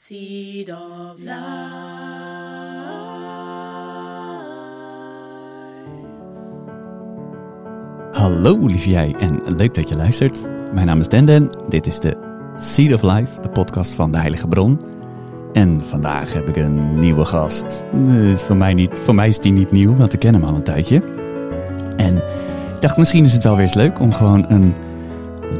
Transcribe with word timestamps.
Seed 0.00 0.70
of 0.70 1.18
Life. 1.18 1.32
Hallo 8.12 8.66
lieve 8.66 8.90
jij 8.90 9.14
en 9.18 9.36
leuk 9.56 9.74
dat 9.74 9.88
je 9.88 9.96
luistert. 9.96 10.48
Mijn 10.72 10.86
naam 10.86 11.00
is 11.00 11.08
Denden. 11.08 11.48
Dit 11.68 11.86
is 11.86 12.00
de 12.00 12.16
Seed 12.58 12.94
of 12.94 13.02
Life, 13.02 13.40
de 13.40 13.48
podcast 13.48 13.94
van 13.94 14.12
de 14.12 14.18
Heilige 14.18 14.48
Bron. 14.48 14.80
En 15.52 15.80
vandaag 15.80 16.32
heb 16.32 16.48
ik 16.48 16.56
een 16.56 16.98
nieuwe 16.98 17.24
gast. 17.24 17.84
Voor, 18.34 18.56
mij 18.56 18.74
niet, 18.74 18.98
voor 18.98 19.14
mij 19.14 19.28
is 19.28 19.38
die 19.38 19.52
niet 19.52 19.70
nieuw, 19.70 19.96
want 19.96 20.12
ik 20.12 20.18
ken 20.18 20.34
hem 20.34 20.44
al 20.44 20.54
een 20.54 20.62
tijdje. 20.62 21.02
En 21.96 22.16
ik 22.74 22.80
dacht 22.80 22.96
misschien 22.96 23.24
is 23.24 23.32
het 23.32 23.44
wel 23.44 23.54
weer 23.54 23.64
eens 23.64 23.74
leuk 23.74 24.00
om 24.00 24.12
gewoon 24.12 24.44
een 24.48 24.74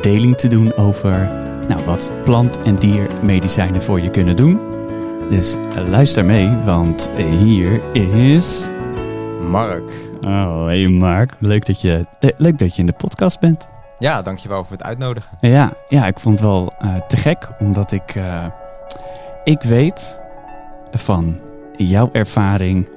deling 0.01 0.37
te 0.37 0.49
doen 0.49 0.75
over 0.75 1.47
nou, 1.69 1.85
wat 1.85 2.13
plant- 2.25 2.61
en 2.61 2.77
diermedicijnen 2.77 3.83
voor 3.83 4.01
je 4.01 4.11
kunnen 4.11 4.37
doen. 4.37 4.61
Dus 5.31 5.55
eh, 5.55 5.87
luister 5.87 6.25
mee, 6.25 6.57
want 6.65 7.11
hier 7.41 7.95
is... 7.95 8.71
Mark. 9.51 9.91
Oh, 10.21 10.65
hey 10.65 10.89
Mark. 10.89 11.35
Leuk 11.39 11.67
dat, 11.67 11.81
je, 11.81 12.07
leuk 12.37 12.59
dat 12.59 12.75
je 12.75 12.81
in 12.81 12.87
de 12.87 12.93
podcast 12.93 13.41
bent. 13.41 13.69
Ja, 13.99 14.23
dankjewel 14.23 14.65
voor 14.65 14.77
het 14.77 14.83
uitnodigen. 14.83 15.39
Ja, 15.41 15.73
ja 15.89 16.07
ik 16.07 16.19
vond 16.19 16.39
het 16.39 16.49
wel 16.49 16.75
eh, 16.79 16.95
te 16.95 17.17
gek, 17.17 17.49
omdat 17.59 17.93
ik, 17.93 18.15
eh, 18.15 18.45
ik 19.45 19.63
weet 19.63 20.21
van 20.93 21.41
jouw 21.77 22.09
ervaring. 22.13 22.89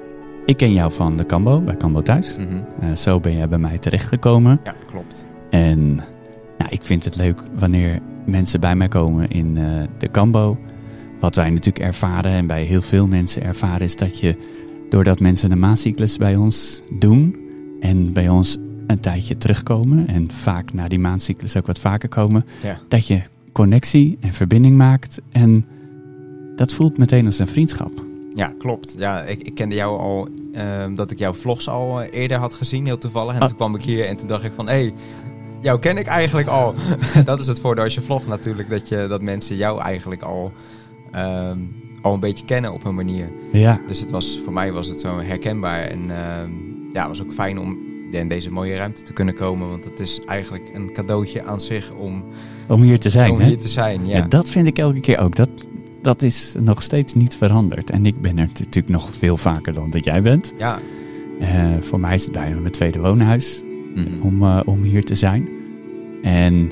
Ik 0.46 0.56
ken 0.56 0.72
jou 0.72 0.92
van 0.92 1.16
de 1.16 1.26
Cambo, 1.26 1.60
bij 1.60 1.76
Cambo 1.76 2.00
Thuis. 2.00 2.36
Mhm. 2.36 2.46
Eh, 2.80 2.96
zo 2.96 3.20
ben 3.20 3.36
jij 3.36 3.48
bij 3.48 3.58
mij 3.58 3.78
terechtgekomen. 3.78 4.60
Ja, 4.64 4.74
klopt. 4.90 5.26
En 5.50 6.00
nou, 6.62 6.74
ik 6.74 6.82
vind 6.82 7.04
het 7.04 7.16
leuk 7.16 7.42
wanneer 7.58 8.00
mensen 8.26 8.60
bij 8.60 8.76
mij 8.76 8.88
komen 8.88 9.30
in 9.30 9.56
eh, 9.58 9.82
de 9.98 10.10
Cambo. 10.10 10.58
Wat 11.20 11.36
wij 11.36 11.50
natuurlijk 11.50 11.84
ervaren 11.84 12.32
en 12.32 12.46
bij 12.46 12.62
heel 12.64 12.82
veel 12.82 13.06
mensen 13.06 13.42
ervaren 13.42 13.80
is 13.80 13.96
dat 13.96 14.18
je, 14.18 14.36
doordat 14.88 15.20
mensen 15.20 15.50
een 15.52 15.58
maandcyclus 15.58 16.16
bij 16.16 16.36
ons 16.36 16.82
doen 16.98 17.36
en 17.80 18.12
bij 18.12 18.28
ons 18.28 18.58
een 18.86 19.00
tijdje 19.00 19.36
terugkomen 19.38 20.06
en 20.08 20.30
vaak 20.30 20.72
na 20.72 20.88
die 20.88 20.98
maandcyclus 20.98 21.56
ook 21.56 21.66
wat 21.66 21.78
vaker 21.78 22.08
komen, 22.08 22.44
Ja. 22.62 22.78
dat 22.88 23.06
je 23.06 23.20
connectie 23.52 24.16
en 24.20 24.32
verbinding 24.32 24.76
maakt 24.76 25.20
en 25.32 25.64
dat 26.56 26.72
voelt 26.72 26.98
meteen 26.98 27.24
als 27.24 27.38
een 27.38 27.46
vriendschap. 27.46 28.04
Ja, 28.34 28.52
klopt. 28.58 28.94
Ja, 28.98 29.22
ik, 29.22 29.42
ik 29.42 29.54
kende 29.54 29.74
jou 29.74 29.98
al, 30.00 30.28
ehm, 30.52 30.94
dat 30.94 31.10
ik 31.10 31.18
jouw 31.18 31.32
vlogs 31.34 31.68
al 31.68 32.02
eh, 32.02 32.20
eerder 32.20 32.38
had 32.38 32.54
gezien, 32.54 32.86
heel 32.86 32.98
toevallig. 32.98 33.34
En 33.34 33.40
Ah. 33.40 33.46
toen 33.46 33.56
kwam 33.56 33.74
ik 33.74 33.82
hier 33.82 34.06
en 34.06 34.16
toen 34.16 34.28
dacht 34.28 34.44
ik 34.44 34.52
van, 34.54 34.66
hé, 34.68 34.72
hey, 34.72 34.92
jou 35.62 35.78
ken 35.78 35.98
ik 35.98 36.06
eigenlijk 36.06 36.48
al. 36.48 36.74
dat 37.24 37.40
is 37.40 37.46
het 37.46 37.60
voordeel 37.60 37.84
als 37.84 37.94
je 37.94 38.00
vlogt 38.00 38.26
natuurlijk, 38.26 38.70
dat, 38.70 38.88
je, 38.88 39.06
dat 39.08 39.22
mensen 39.22 39.56
jou 39.56 39.80
eigenlijk 39.80 40.22
al, 40.22 40.52
ehm, 41.12 41.58
al 42.02 42.14
een 42.14 42.20
beetje 42.20 42.44
kennen 42.44 42.72
op 42.72 42.84
een 42.84 42.94
manier. 42.94 43.28
Ja, 43.52 43.80
Dus 43.86 44.00
het 44.00 44.10
was, 44.10 44.40
voor 44.44 44.52
mij 44.52 44.72
was 44.72 44.88
het 44.88 45.00
zo 45.00 45.20
herkenbaar. 45.20 45.80
En 45.80 46.10
ehm, 46.10 46.50
ja, 46.92 47.00
het 47.00 47.08
was 47.08 47.22
ook 47.22 47.32
fijn 47.32 47.58
om 47.58 47.78
in 48.10 48.28
deze 48.28 48.50
mooie 48.50 48.76
ruimte 48.76 49.02
te 49.02 49.12
kunnen 49.12 49.34
komen. 49.34 49.68
Want 49.68 49.84
het 49.84 50.00
is 50.00 50.20
eigenlijk 50.20 50.70
een 50.74 50.92
cadeautje 50.92 51.44
aan 51.44 51.60
zich 51.60 51.92
om, 51.92 52.24
om 52.68 52.82
hier 52.82 53.00
te 53.00 53.10
zijn. 53.10 53.30
om 53.30 53.40
hè? 53.40 53.46
hier 53.46 53.58
te 53.58 53.68
zijn. 53.68 54.06
Ja. 54.06 54.16
Ja. 54.16 54.26
dat 54.26 54.48
vind 54.48 54.66
ik 54.66 54.78
elke 54.78 55.00
keer 55.00 55.18
ook. 55.18 55.36
Dat, 55.36 55.50
dat 56.02 56.22
is 56.22 56.54
nog 56.60 56.82
steeds 56.82 57.14
niet 57.14 57.36
veranderd. 57.36 57.90
En 57.90 58.06
ik 58.06 58.20
ben 58.20 58.38
er 58.38 58.46
natuurlijk 58.46 58.88
nog 58.88 59.08
veel 59.12 59.36
vaker 59.36 59.72
dan 59.72 59.90
dat 59.90 60.04
jij 60.04 60.22
bent. 60.22 60.52
ja. 60.58 60.78
Eh, 61.40 61.64
voor 61.80 62.00
mij 62.00 62.14
is 62.14 62.22
het 62.22 62.32
bijna 62.32 62.56
mijn 62.56 62.72
tweede 62.72 63.00
woonhuis 63.00 63.62
Mhm. 63.94 64.22
om, 64.22 64.42
eh, 64.42 64.60
om 64.64 64.82
hier 64.82 65.04
te 65.04 65.14
zijn. 65.14 65.48
En, 66.22 66.70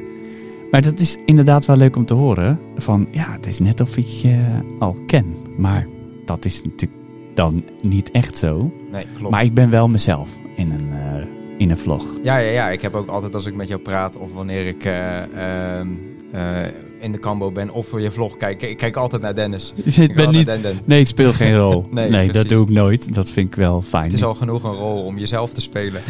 maar 0.70 0.82
dat 0.82 0.98
is 0.98 1.18
inderdaad 1.24 1.66
wel 1.66 1.76
leuk 1.76 1.96
om 1.96 2.04
te 2.04 2.14
horen. 2.14 2.58
Van 2.76 3.08
ja, 3.10 3.32
het 3.32 3.46
is 3.46 3.58
net 3.58 3.80
of 3.80 3.96
ik 3.96 4.06
je 4.06 4.44
al 4.78 4.96
ken. 5.06 5.34
Maar 5.56 5.86
dat 6.24 6.44
is 6.44 6.62
natuurlijk 6.62 7.00
dan 7.34 7.64
niet 7.82 8.10
echt 8.10 8.36
zo. 8.36 8.72
Nee, 8.91 9.06
klopt. 9.16 9.30
Maar 9.30 9.44
ik 9.44 9.54
ben 9.54 9.70
wel 9.70 9.88
mezelf 9.88 10.28
in 10.56 10.70
een, 10.70 10.92
eh, 10.92 11.26
in 11.58 11.70
een 11.70 11.78
vlog. 11.78 12.18
Ja, 12.22 12.36
ja, 12.36 12.50
ja, 12.50 12.69
ik 12.69 12.82
heb 12.82 12.94
ook 12.94 13.08
altijd 13.08 13.34
als 13.34 13.47
ik 13.47 13.54
met 13.54 13.69
jou 13.69 13.81
praat 13.81 14.16
of 14.16 14.32
wanneer 14.32 14.66
ik 14.66 14.84
eh, 14.84 15.22
ehm, 15.22 15.88
eh, 16.32 16.66
in 17.00 17.12
de 17.12 17.19
Cambo 17.19 17.50
ben 17.50 17.71
of 17.71 17.87
voor 17.87 18.00
je 18.00 18.11
vlog 18.11 18.37
kijk, 18.37 18.62
ik 18.62 18.77
kijk 18.77 18.97
altijd 18.97 19.22
naar 19.22 19.34
Dennis. 19.34 19.72
Ik 19.97 20.15
ben 20.15 20.31
niet, 20.31 20.47
naar 20.47 20.55
Den 20.55 20.62
Den. 20.62 20.78
nee, 20.84 21.00
ik 21.00 21.06
speel 21.06 21.33
geen 21.33 21.56
rol. 21.56 21.87
Nee, 21.91 22.11
nee 22.11 22.33
dat 22.33 22.49
doe 22.49 22.62
ik 22.62 22.71
nooit. 22.71 23.15
Dat 23.15 23.31
vind 23.31 23.47
ik 23.47 23.55
wel 23.55 23.83
fijn. 23.83 24.05
Het 24.05 24.12
is 24.12 24.22
al 24.22 24.34
genoeg 24.34 24.65
een 24.65 24.75
rol 24.75 25.03
om 25.05 25.19
jezelf 25.19 25.50
te 25.53 25.61
spelen. 25.61 26.00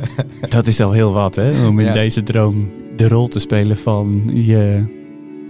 Dat 0.48 0.66
is 0.66 0.80
al 0.80 0.92
heel 0.92 1.12
wat, 1.12 1.34
hè? 1.34 1.66
Om 1.66 1.78
in 1.78 1.86
Ja. 1.86 1.92
deze 1.92 2.22
droom 2.22 2.70
de 2.96 3.08
rol 3.08 3.28
te 3.28 3.38
spelen 3.38 3.76
van 3.76 4.22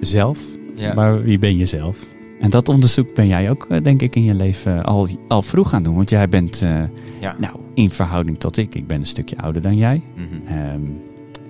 jezelf. 0.01 0.39
Ja. 0.75 0.95
Maar 0.95 1.23
wie 1.23 1.39
ben 1.39 1.57
je 1.57 1.67
zelf? 1.67 1.99
En 2.41 2.51
dat 2.51 2.69
onderzoek 2.69 3.15
ben 3.15 3.27
jij 3.27 3.51
ook, 3.51 3.67
eh, 3.69 3.83
denk 3.83 4.03
ik, 4.03 4.17
in 4.17 4.25
je 4.25 4.35
leven 4.35 4.85
al, 4.85 5.09
al 5.29 5.43
vroeg 5.43 5.69
gaan 5.69 5.83
doen. 5.83 5.95
Want 5.95 6.11
jij 6.11 6.29
bent, 6.29 6.63
eh, 6.63 6.81
Ja. 7.21 7.37
nou, 7.39 7.57
in 7.75 7.91
verhouding 7.91 8.39
tot 8.41 8.57
ik, 8.57 8.75
ik 8.75 8.87
ben 8.87 8.99
een 8.99 9.07
stukje 9.07 9.37
ouder 9.39 9.63
dan 9.63 9.77
jij. 9.77 10.03
Mhm. 10.17 10.57
Ehm, 10.59 10.81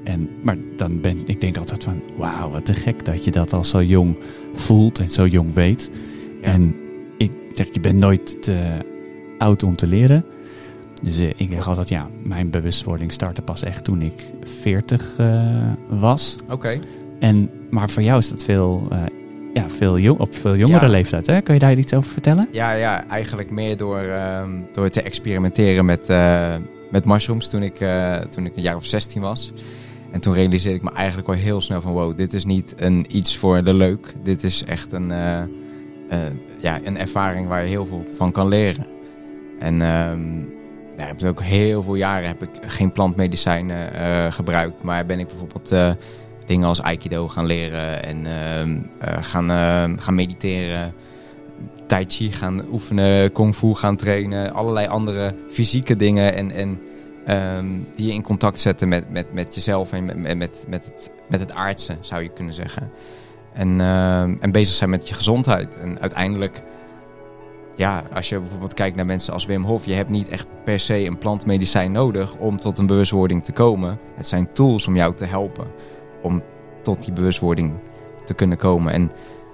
en, 0.04 0.28
maar 0.42 0.56
dan 0.76 1.00
ben 1.00 1.22
ik 1.26 1.40
denk 1.40 1.56
altijd 1.56 1.84
van, 1.84 2.02
wauw, 2.16 2.50
wat 2.50 2.64
te 2.64 2.74
gek 2.74 3.04
dat 3.04 3.24
je 3.24 3.30
dat 3.30 3.52
al 3.52 3.64
zo 3.64 3.82
jong 3.82 4.18
voelt 4.54 4.98
en 4.98 5.08
zo 5.08 5.26
jong 5.26 5.54
weet. 5.54 5.90
Ja. 6.40 6.48
En 6.48 6.74
ik 7.18 7.30
zeg, 7.52 7.66
je 7.72 7.80
bent 7.80 7.98
nooit 7.98 8.42
te 8.42 8.56
oud 9.38 9.62
om 9.62 9.76
te 9.76 9.86
leren. 9.86 10.24
Dus 11.02 11.18
eh, 11.18 11.28
ik 11.36 11.48
zeg 11.50 11.68
altijd, 11.68 11.88
ja, 11.88 12.08
mijn 12.22 12.50
bewustwording 12.50 13.12
startte 13.12 13.42
pas 13.42 13.62
echt 13.62 13.84
toen 13.84 14.02
ik 14.02 14.24
40 14.60 15.14
eh, 15.16 15.72
was. 15.88 16.36
Oké. 16.48 16.78
En, 17.20 17.50
maar 17.70 17.90
voor 17.90 18.02
jou 18.02 18.18
is 18.18 18.28
dat 18.30 18.44
veel, 18.44 18.86
eh, 18.90 18.98
ja, 19.54 19.70
veel 19.70 19.98
jong, 19.98 20.18
op 20.18 20.36
veel 20.36 20.56
jongere 20.56 20.84
Ja. 20.84 20.90
leeftijd. 20.90 21.26
Hè? 21.26 21.40
Kun 21.40 21.54
je 21.54 21.60
daar 21.60 21.78
iets 21.78 21.94
over 21.94 22.12
vertellen? 22.12 22.48
Ja, 22.50 22.72
ja, 22.72 23.06
eigenlijk 23.08 23.50
meer 23.50 23.76
door, 23.76 23.98
ehm, 24.00 24.50
door 24.72 24.88
te 24.88 25.02
experimenteren 25.02 25.84
met, 25.84 26.06
met 26.90 27.04
mushrooms 27.04 27.48
toen 27.48 27.62
ik, 27.62 27.84
toen 28.30 28.46
ik 28.46 28.56
een 28.56 28.62
jaar 28.62 28.76
of 28.76 28.86
16 28.86 29.22
was. 29.22 29.52
En 30.12 30.20
toen 30.20 30.34
realiseerde 30.34 30.76
ik 30.76 30.82
me 30.82 30.92
eigenlijk 30.92 31.28
al 31.28 31.34
heel 31.34 31.60
snel 31.60 31.80
van 31.80 31.92
wow, 31.92 32.16
dit 32.16 32.32
is 32.32 32.44
niet 32.44 32.74
een 32.76 33.06
iets 33.10 33.36
voor 33.36 33.64
de 33.64 33.74
leuk. 33.74 34.14
Dit 34.22 34.44
is 34.44 34.64
echt 34.64 34.92
een, 34.92 35.10
eh, 35.10 35.42
eh, 36.08 36.32
ja, 36.60 36.80
een 36.84 36.98
ervaring 36.98 37.48
waar 37.48 37.62
je 37.62 37.68
heel 37.68 37.86
veel 37.86 38.04
van 38.16 38.32
kan 38.32 38.48
leren. 38.48 38.86
En 39.58 39.82
ehm, 39.82 40.38
ja, 40.96 41.06
heb 41.06 41.22
ook 41.22 41.42
heel 41.42 41.82
veel 41.82 41.94
jaren 41.94 42.28
heb 42.28 42.42
ik 42.42 42.50
geen 42.60 42.92
plantmedicijnen 42.92 43.94
eh, 43.94 44.32
gebruikt. 44.32 44.82
Maar 44.82 45.06
ben 45.06 45.18
ik 45.18 45.26
bijvoorbeeld 45.28 45.96
dingen 46.46 46.68
als 46.68 46.82
Aikido 46.82 47.28
gaan 47.28 47.46
leren 47.46 48.04
en 48.04 48.26
ehm, 48.26 48.78
eh, 48.98 49.22
gaan, 49.22 49.50
ehm, 49.50 49.96
gaan 49.96 50.14
mediteren. 50.14 50.94
Tai 51.86 52.04
Chi 52.08 52.32
gaan 52.32 52.62
oefenen, 52.72 53.32
Kung 53.32 53.54
Fu 53.54 53.74
gaan 53.74 53.96
trainen. 53.96 54.52
Allerlei 54.52 54.86
andere 54.86 55.34
fysieke 55.50 55.96
dingen 55.96 56.34
en, 56.34 56.50
en 56.50 56.80
ehm, 57.26 57.66
die 57.94 58.06
je 58.06 58.12
in 58.12 58.22
contact 58.22 58.60
zetten 58.60 58.88
met, 58.88 59.10
met, 59.10 59.32
met 59.32 59.54
jezelf 59.54 59.92
en 59.92 60.04
met, 60.04 60.36
met, 60.36 60.64
met, 60.68 60.84
het, 60.84 61.10
met 61.28 61.40
het 61.40 61.52
aardse, 61.52 61.96
zou 62.00 62.22
je 62.22 62.28
kunnen 62.28 62.54
zeggen. 62.54 62.90
En, 63.52 63.80
ehm, 63.80 64.36
en 64.40 64.52
bezig 64.52 64.74
zijn 64.74 64.90
met 64.90 65.08
je 65.08 65.14
gezondheid. 65.14 65.76
En 65.76 66.00
uiteindelijk, 66.00 66.64
ja, 67.76 68.04
als 68.12 68.28
je 68.28 68.40
bijvoorbeeld 68.40 68.74
kijkt 68.74 68.96
naar 68.96 69.06
mensen 69.06 69.32
als 69.32 69.46
Wim 69.46 69.64
Hof, 69.64 69.84
je 69.84 69.94
hebt 69.94 70.10
niet 70.10 70.28
echt 70.28 70.46
per 70.64 70.80
se 70.80 71.04
een 71.04 71.18
plantmedicijn 71.18 71.92
nodig 71.92 72.36
om 72.36 72.56
tot 72.56 72.78
een 72.78 72.86
bewustwording 72.86 73.44
te 73.44 73.52
komen. 73.52 73.98
Het 74.16 74.26
zijn 74.26 74.52
tools 74.52 74.86
om 74.86 74.96
jou 74.96 75.14
te 75.14 75.24
helpen 75.24 75.66
om 76.22 76.42
tot 76.82 77.04
die 77.04 77.12
bewustwording 77.12 77.72
te 78.24 78.34
kunnen 78.34 78.58
komen. 78.58 78.92
En 78.92 79.10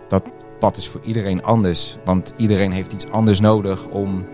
dat 0.09 0.31
pad 0.59 0.77
is 0.77 0.89
voor 0.89 1.01
iedereen 1.05 1.43
anders, 1.43 1.97
want 2.05 2.35
iedereen 2.37 2.73
heeft 2.73 2.93
iets 2.93 3.11
anders 3.11 3.41
nodig 3.41 3.87
om 3.87 4.25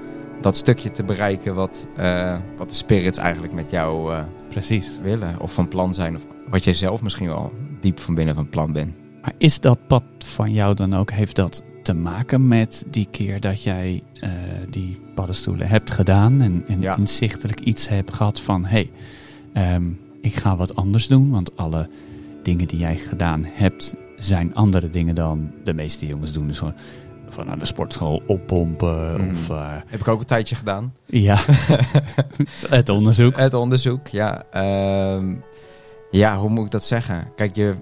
dat 0.45 0.57
stukje 0.57 0.91
te 0.91 1.05
bereiken 1.05 1.55
wat, 1.55 1.87
eh, 1.97 2.39
wat 2.57 2.69
de 2.69 2.75
spirits 2.75 3.19
eigenlijk 3.19 3.53
met 3.53 3.71
jou 3.71 4.13
eh, 4.13 4.23
Precies. 4.49 4.99
willen. 5.03 5.41
Of 5.41 5.53
van 5.53 5.69
plan 5.69 5.95
zijn, 5.95 6.15
of 6.15 6.27
wat 6.49 6.65
jij 6.65 6.75
zelf 6.75 7.03
misschien 7.03 7.27
wel 7.27 7.53
diep 7.81 8.01
van 8.01 8.15
binnen 8.15 8.35
van 8.35 8.49
plan 8.49 8.73
bent. 8.73 8.95
Maar 9.23 9.33
is 9.39 9.61
dat 9.61 9.87
pad 9.87 10.03
van 10.19 10.53
jou 10.53 10.75
dan 10.75 10.95
ook, 10.95 11.11
heeft 11.11 11.37
dat 11.37 11.63
te 11.83 11.95
maken 11.95 12.49
met 12.49 12.85
die 12.91 13.09
keer 13.11 13.41
dat 13.41 13.63
jij 13.63 14.03
eh, 14.21 14.31
die 14.71 15.01
paddenstoelen 15.15 15.69
hebt 15.69 15.91
gedaan 15.91 16.41
en, 16.41 16.65
en 16.69 16.81
Ja. 16.81 16.97
inzichtelijk 16.97 17.61
iets 17.61 17.89
hebt 17.89 18.15
gehad 18.15 18.41
van, 18.41 18.65
hé, 18.65 18.89
hey, 19.53 19.73
ehm, 19.75 19.85
ik 20.21 20.35
ga 20.37 20.57
wat 20.57 20.77
anders 20.77 21.07
doen, 21.07 21.31
want 21.31 21.57
alle 21.57 21.89
dingen 22.43 22.69
die 22.69 22.79
jij 22.79 22.97
gedaan 22.97 23.45
hebt 23.53 23.95
zijn 24.17 24.55
andere 24.55 24.91
dingen 24.91 25.15
dan 25.15 25.51
de 25.65 25.75
meeste 25.75 26.07
jongens 26.07 26.33
doen. 26.33 26.47
Dus 26.47 26.59
gewoon 26.59 26.75
van 27.35 27.47
naar 27.47 27.59
de 27.59 27.65
sportschool 27.65 28.23
oppompen 28.27 29.21
Mhm. 29.21 29.31
of 29.31 29.51
eh, 29.51 29.73
Heb 29.87 30.01
ik 30.01 30.09
ook 30.09 30.21
een 30.21 30.27
tijdje 30.27 30.55
gedaan. 30.55 30.95
ja, 31.07 31.37
het 32.69 32.89
onderzoek. 32.89 33.37
Het 33.37 33.55
onderzoek, 33.55 34.07
ja. 34.09 34.43
Ehm, 34.51 35.35
ja, 36.11 36.37
hoe 36.39 36.51
moet 36.51 36.65
ik 36.65 36.71
dat 36.71 36.85
zeggen? 36.85 37.33
Kijk, 37.37 37.57
je, 37.57 37.75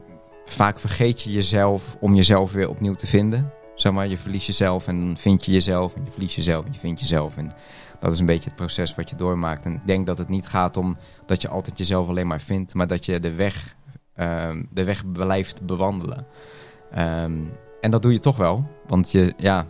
vaak 0.45 0.79
vergeet 0.79 1.23
je 1.23 1.33
jezelf 1.33 1.97
om 2.01 2.15
jezelf 2.15 2.53
weer 2.53 2.69
opnieuw 2.69 2.95
te 2.95 3.07
vinden. 3.07 3.51
Zeg 3.75 3.93
maar, 3.93 4.07
je 4.09 4.19
verliest 4.19 4.47
jezelf 4.47 4.89
en 4.89 4.99
dan 4.99 5.17
vind 5.17 5.45
je 5.45 5.53
jezelf. 5.53 5.95
En 5.95 6.05
je 6.05 6.11
verliest 6.11 6.37
jezelf 6.37 6.65
en 6.65 6.73
je 6.73 6.79
vindt 6.79 7.01
jezelf. 7.01 7.37
En 7.37 7.53
dat 8.01 8.13
is 8.13 8.19
een 8.19 8.27
beetje 8.27 8.49
het 8.51 8.59
proces 8.59 8.95
wat 8.95 9.09
je 9.11 9.17
doormaakt. 9.17 9.65
En 9.65 9.73
ik 9.75 9.87
denk 9.87 10.07
dat 10.07 10.19
het 10.19 10.29
niet 10.29 10.47
gaat 10.47 10.77
om 10.77 10.97
dat 11.27 11.43
je 11.43 11.49
altijd 11.49 11.79
jezelf 11.79 12.09
alleen 12.09 12.27
maar 12.27 12.41
vindt. 12.41 12.75
Maar 12.75 12.87
dat 12.87 13.05
je 13.05 13.21
de 13.21 13.33
weg, 13.33 13.75
ehm, 14.15 14.63
de 14.71 14.85
weg 14.85 15.13
blijft 15.13 15.67
bewandelen. 15.67 16.27
Ehm, 16.93 17.33
en 17.82 17.90
dat 17.90 18.02
doe 18.02 18.12
je 18.12 18.20
toch 18.20 18.37
wel. 18.37 18.67
Want 18.87 19.11
je, 19.12 19.34
ja, 19.37 19.67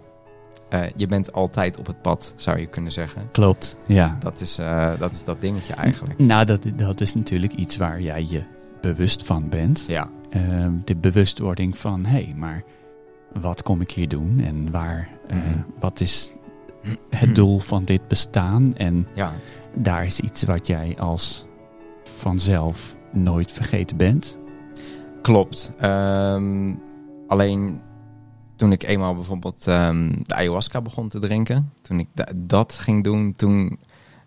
eh, 0.68 0.82
je 0.96 1.06
bent 1.06 1.32
altijd 1.32 1.78
op 1.78 1.86
het 1.86 2.02
pad, 2.02 2.32
zou 2.36 2.58
je 2.58 2.66
kunnen 2.66 2.92
zeggen. 2.92 3.28
Klopt, 3.32 3.76
ja. 3.86 4.16
Dat 4.20 4.40
is, 4.40 4.58
eh, 4.58 4.90
dat, 4.98 5.12
is 5.12 5.24
dat 5.24 5.40
dingetje 5.40 5.74
eigenlijk. 5.74 6.18
Nou, 6.18 6.44
dat, 6.44 6.66
dat 6.76 7.00
is 7.00 7.14
natuurlijk 7.14 7.52
iets 7.52 7.76
waar 7.76 8.00
jij 8.00 8.26
je 8.28 8.42
bewust 8.80 9.24
van 9.26 9.48
bent. 9.48 9.84
Ja, 9.88 10.10
Ehm, 10.30 10.72
de 10.84 10.96
bewustwording 10.96 11.78
van, 11.78 12.04
hé, 12.04 12.22
hey, 12.24 12.34
maar 12.36 12.62
wat 13.40 13.62
kom 13.62 13.80
ik 13.80 13.90
hier 13.90 14.08
doen 14.08 14.40
en 14.44 14.70
waar, 14.70 15.08
eh, 15.28 15.36
Mhm. 15.36 15.58
wat 15.78 16.00
is 16.00 16.36
het 17.10 17.34
doel 17.40 17.58
van 17.58 17.84
dit 17.84 18.08
bestaan? 18.08 18.74
En 18.76 19.06
ja, 19.14 19.32
daar 19.74 20.04
is 20.04 20.20
iets 20.20 20.42
wat 20.44 20.66
jij 20.66 20.96
als 20.98 21.46
vanzelf 22.16 22.96
nooit 23.12 23.52
vergeten 23.52 23.96
bent. 23.96 24.38
klopt. 25.22 25.72
Ehm, 25.78 26.74
alleen 27.26 27.80
toen 28.56 28.72
ik 28.72 28.82
eenmaal 28.82 29.14
bijvoorbeeld 29.14 29.66
ehm, 29.66 30.12
de 30.22 30.34
ayahuasca 30.34 30.80
begon 30.80 31.08
te 31.08 31.18
drinken, 31.18 31.72
toen 31.82 31.98
ik 31.98 32.08
da- 32.14 32.32
dat 32.36 32.72
ging 32.72 33.04
doen, 33.04 33.34
toen 33.36 33.78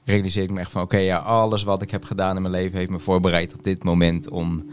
realiseerde 0.05 0.47
ik 0.47 0.53
me 0.53 0.59
echt 0.59 0.71
van, 0.71 0.81
oké, 0.81 0.97
ja, 0.97 1.17
alles 1.17 1.63
wat 1.63 1.81
ik 1.81 1.91
heb 1.91 2.03
gedaan 2.03 2.35
in 2.35 2.41
mijn 2.41 2.53
leven 2.53 2.77
heeft 2.77 2.89
me 2.89 2.99
voorbereid 2.99 3.53
op 3.53 3.63
dit 3.63 3.83
moment 3.83 4.29
om 4.29 4.65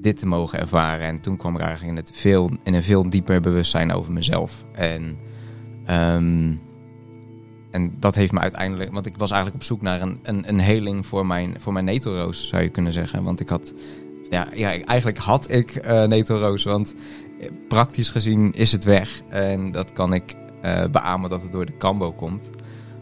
dit 0.00 0.18
te 0.18 0.26
mogen 0.26 0.58
ervaren. 0.58 1.06
En 1.06 1.20
toen 1.20 1.36
kwam 1.36 1.54
ik 1.54 1.60
eigenlijk 1.60 1.90
in, 1.90 1.96
het 1.96 2.10
veel, 2.16 2.50
in 2.62 2.74
een 2.74 2.82
veel 2.82 3.10
dieper 3.10 3.40
bewustzijn 3.40 3.92
over 3.92 4.12
mezelf. 4.12 4.64
En, 4.72 5.18
ehm, 5.86 6.54
en 7.70 7.96
dat 7.98 8.14
heeft 8.14 8.32
me 8.32 8.38
uiteindelijk... 8.38 8.92
Want 8.92 9.06
ik 9.06 9.16
was 9.16 9.30
eigenlijk 9.30 9.60
op 9.62 9.66
zoek 9.68 9.82
naar 9.82 10.00
een, 10.00 10.20
een, 10.22 10.48
een 10.48 10.60
heling 10.60 11.06
voor 11.06 11.26
mijn, 11.26 11.54
voor 11.58 11.72
mijn 11.72 11.84
netelroos, 11.84 12.48
zou 12.48 12.62
je 12.62 12.68
kunnen 12.68 12.92
zeggen. 12.92 13.22
Want 13.22 13.40
ik 13.40 13.48
had... 13.48 13.74
Ja, 14.28 14.46
ja 14.54 14.80
eigenlijk 14.84 15.18
had 15.18 15.50
ik 15.50 15.70
eh 15.70 16.04
netelroos, 16.04 16.64
want 16.64 16.94
praktisch 17.68 18.08
gezien 18.08 18.52
is 18.52 18.72
het 18.72 18.84
weg. 18.84 19.20
En 19.28 19.70
dat 19.70 19.92
kan 19.92 20.14
ik 20.14 20.34
eh 20.62 20.84
beamen 20.90 21.30
dat 21.30 21.42
het 21.42 21.52
door 21.52 21.66
de 21.66 21.76
kambo 21.76 22.12
komt. 22.12 22.50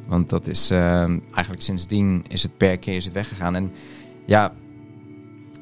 Want 0.07 0.29
dat 0.29 0.47
is 0.47 0.71
ehm, 0.71 1.19
eigenlijk 1.33 1.63
sindsdien 1.63 2.25
is 2.29 2.43
het 2.43 2.57
per 2.57 2.79
keer 2.79 2.97
is 2.97 3.05
het 3.05 3.15
weggegaan. 3.15 3.55
En 3.55 3.71
ja, 4.27 4.53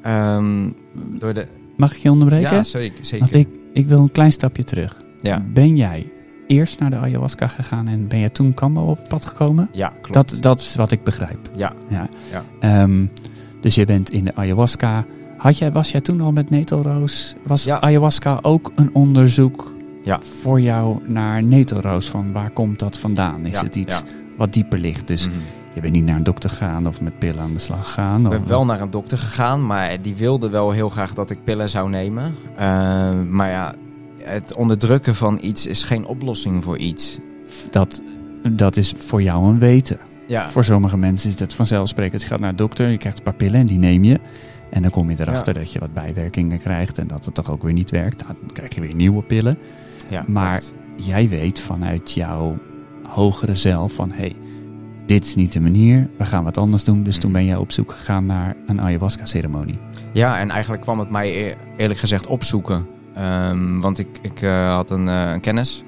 ehm, 0.01 0.69
door 0.93 1.33
de... 1.33 1.47
Mag 1.77 1.95
ik 1.95 2.01
je 2.01 2.11
onderbreken? 2.11 2.55
Ja, 2.55 2.63
sorry, 2.63 2.91
zeker. 3.01 3.19
Want 3.19 3.33
ik, 3.33 3.47
ik 3.73 3.87
wil 3.87 3.99
een 3.99 4.11
klein 4.11 4.31
stapje 4.31 4.63
terug. 4.63 5.03
Ja, 5.21 5.45
Ben 5.53 5.75
jij 5.75 6.11
eerst 6.47 6.79
naar 6.79 6.89
de 6.89 6.95
ayahuasca 6.95 7.47
gegaan 7.47 7.87
en 7.87 8.07
ben 8.07 8.19
jij 8.19 8.29
toen 8.29 8.53
Kambo 8.53 8.81
op 8.81 8.97
het 8.97 9.07
pad 9.07 9.25
gekomen? 9.25 9.69
ja 9.71 9.87
klopt. 10.01 10.13
Dat, 10.13 10.37
dat 10.41 10.59
is 10.59 10.75
wat 10.75 10.91
ik 10.91 11.03
begrijp. 11.03 11.49
Ja, 11.55 11.73
Ja. 11.89 12.09
Ja. 12.31 12.43
Ehm, 12.59 13.05
dus 13.61 13.75
je 13.75 13.85
bent 13.85 14.09
in 14.09 14.25
de 14.25 14.35
ayahuasca. 14.35 15.05
Had 15.37 15.57
jij, 15.57 15.71
was 15.71 15.91
jij 15.91 16.01
toen 16.01 16.21
al 16.21 16.31
met 16.31 16.49
netelroos? 16.49 17.35
Was 17.45 17.63
Ja. 17.63 17.81
ayahuasca 17.81 18.39
ook 18.41 18.71
een 18.75 18.89
onderzoek 18.93 19.73
Ja. 20.03 20.19
voor 20.41 20.61
jou 20.61 20.99
naar 21.05 21.43
netelroos? 21.43 22.09
Van 22.09 22.31
waar 22.31 22.49
komt 22.49 22.79
dat 22.79 22.97
vandaan? 22.97 23.45
Is 23.45 23.51
Ja, 23.51 23.63
het 23.63 23.75
iets 23.75 24.03
wat 24.37 24.53
dieper 24.53 24.79
ligt? 24.79 25.07
Dus 25.07 25.27
Mhm. 25.27 25.37
je 25.73 25.81
bent 25.81 25.93
niet 25.93 26.05
naar 26.05 26.15
een 26.15 26.23
dokter 26.23 26.49
gegaan 26.49 26.87
of 26.87 27.01
met 27.01 27.19
pillen 27.19 27.41
aan 27.41 27.53
de 27.53 27.59
slag 27.59 27.85
gegaan? 27.85 28.19
Ik 28.25 28.27
of- 28.31 28.37
ben 28.37 28.47
wel 28.47 28.65
naar 28.65 28.81
een 28.81 28.91
dokter 28.91 29.17
gegaan, 29.17 29.65
maar 29.65 30.01
die 30.01 30.15
wilde 30.15 30.49
wel 30.49 30.71
heel 30.71 30.89
graag 30.89 31.13
dat 31.13 31.29
ik 31.29 31.43
pillen 31.43 31.69
zou 31.69 31.89
nemen. 31.89 32.33
Eh, 32.55 33.21
maar 33.23 33.49
ja, 33.49 33.75
het 34.17 34.53
onderdrukken 34.55 35.15
van 35.15 35.37
iets 35.41 35.67
is 35.67 35.83
geen 35.83 36.05
oplossing 36.05 36.63
voor 36.63 36.77
iets. 36.77 37.19
dat, 37.71 38.01
dat 38.51 38.77
is 38.77 38.93
voor 38.97 39.21
jou 39.21 39.45
een 39.47 39.59
weten. 39.59 39.97
Ja, 40.27 40.49
Voor 40.49 40.63
sommige 40.63 40.97
mensen 40.97 41.29
is 41.29 41.35
dat 41.35 41.53
vanzelfsprekend. 41.53 42.21
Je 42.21 42.27
gaat 42.27 42.39
naar 42.39 42.49
de 42.51 42.55
dokter, 42.57 42.89
je 42.89 42.97
krijgt 42.97 43.17
een 43.17 43.23
paar 43.23 43.33
pillen 43.33 43.59
en 43.59 43.65
die 43.65 43.77
neem 43.79 44.03
je. 44.03 44.19
En 44.77 44.83
dan 44.83 44.91
kom 44.91 45.09
je 45.09 45.15
erachter 45.19 45.53
dat 45.53 45.71
je 45.71 45.79
wat 45.79 45.93
bijwerkingen 45.93 46.59
krijgt 46.59 46.97
en 46.97 47.07
dat 47.07 47.25
het 47.25 47.33
toch 47.33 47.51
ook 47.51 47.63
weer 47.63 47.73
niet 47.73 47.89
werkt. 47.89 48.23
Nou, 48.23 48.35
dan 48.39 48.51
krijg 48.53 48.75
je 48.75 48.81
weer 48.81 48.95
nieuwe 48.95 49.21
pillen. 49.23 49.57
ja 50.09 50.25
maar-. 50.27 50.63
Jij 50.95 51.29
weet 51.29 51.59
vanuit 51.59 52.11
jouw 52.11 52.57
hogere 53.03 53.55
zelf 53.55 53.93
van... 53.93 54.11
hé, 54.11 54.17
hey, 54.17 54.35
dit 55.05 55.25
is 55.25 55.35
niet 55.35 55.51
de 55.51 55.59
manier, 55.59 56.09
we 56.17 56.25
gaan 56.25 56.43
wat 56.43 56.57
anders 56.57 56.83
doen. 56.83 57.03
Dus 57.03 57.17
toen 57.17 57.31
ben 57.31 57.45
jij 57.45 57.55
op 57.55 57.71
zoek 57.71 57.91
gegaan 57.91 58.25
naar 58.25 58.55
een 58.67 58.81
ayahuasca-ceremonie. 58.81 59.79
Ja, 60.13 60.39
en 60.39 60.49
eigenlijk 60.49 60.81
kwam 60.81 60.99
het 60.99 61.09
mij 61.09 61.35
eer- 61.35 61.57
eerlijk 61.77 61.99
gezegd 61.99 62.27
opzoeken. 62.27 62.87
Ehm, 63.15 63.79
want 63.79 63.99
ik, 63.99 64.07
ik 64.21 64.41
eh, 64.41 64.73
had 64.75 64.89
een, 64.89 65.07
eh, 65.07 65.31
een 65.31 65.39
kennis 65.39 65.83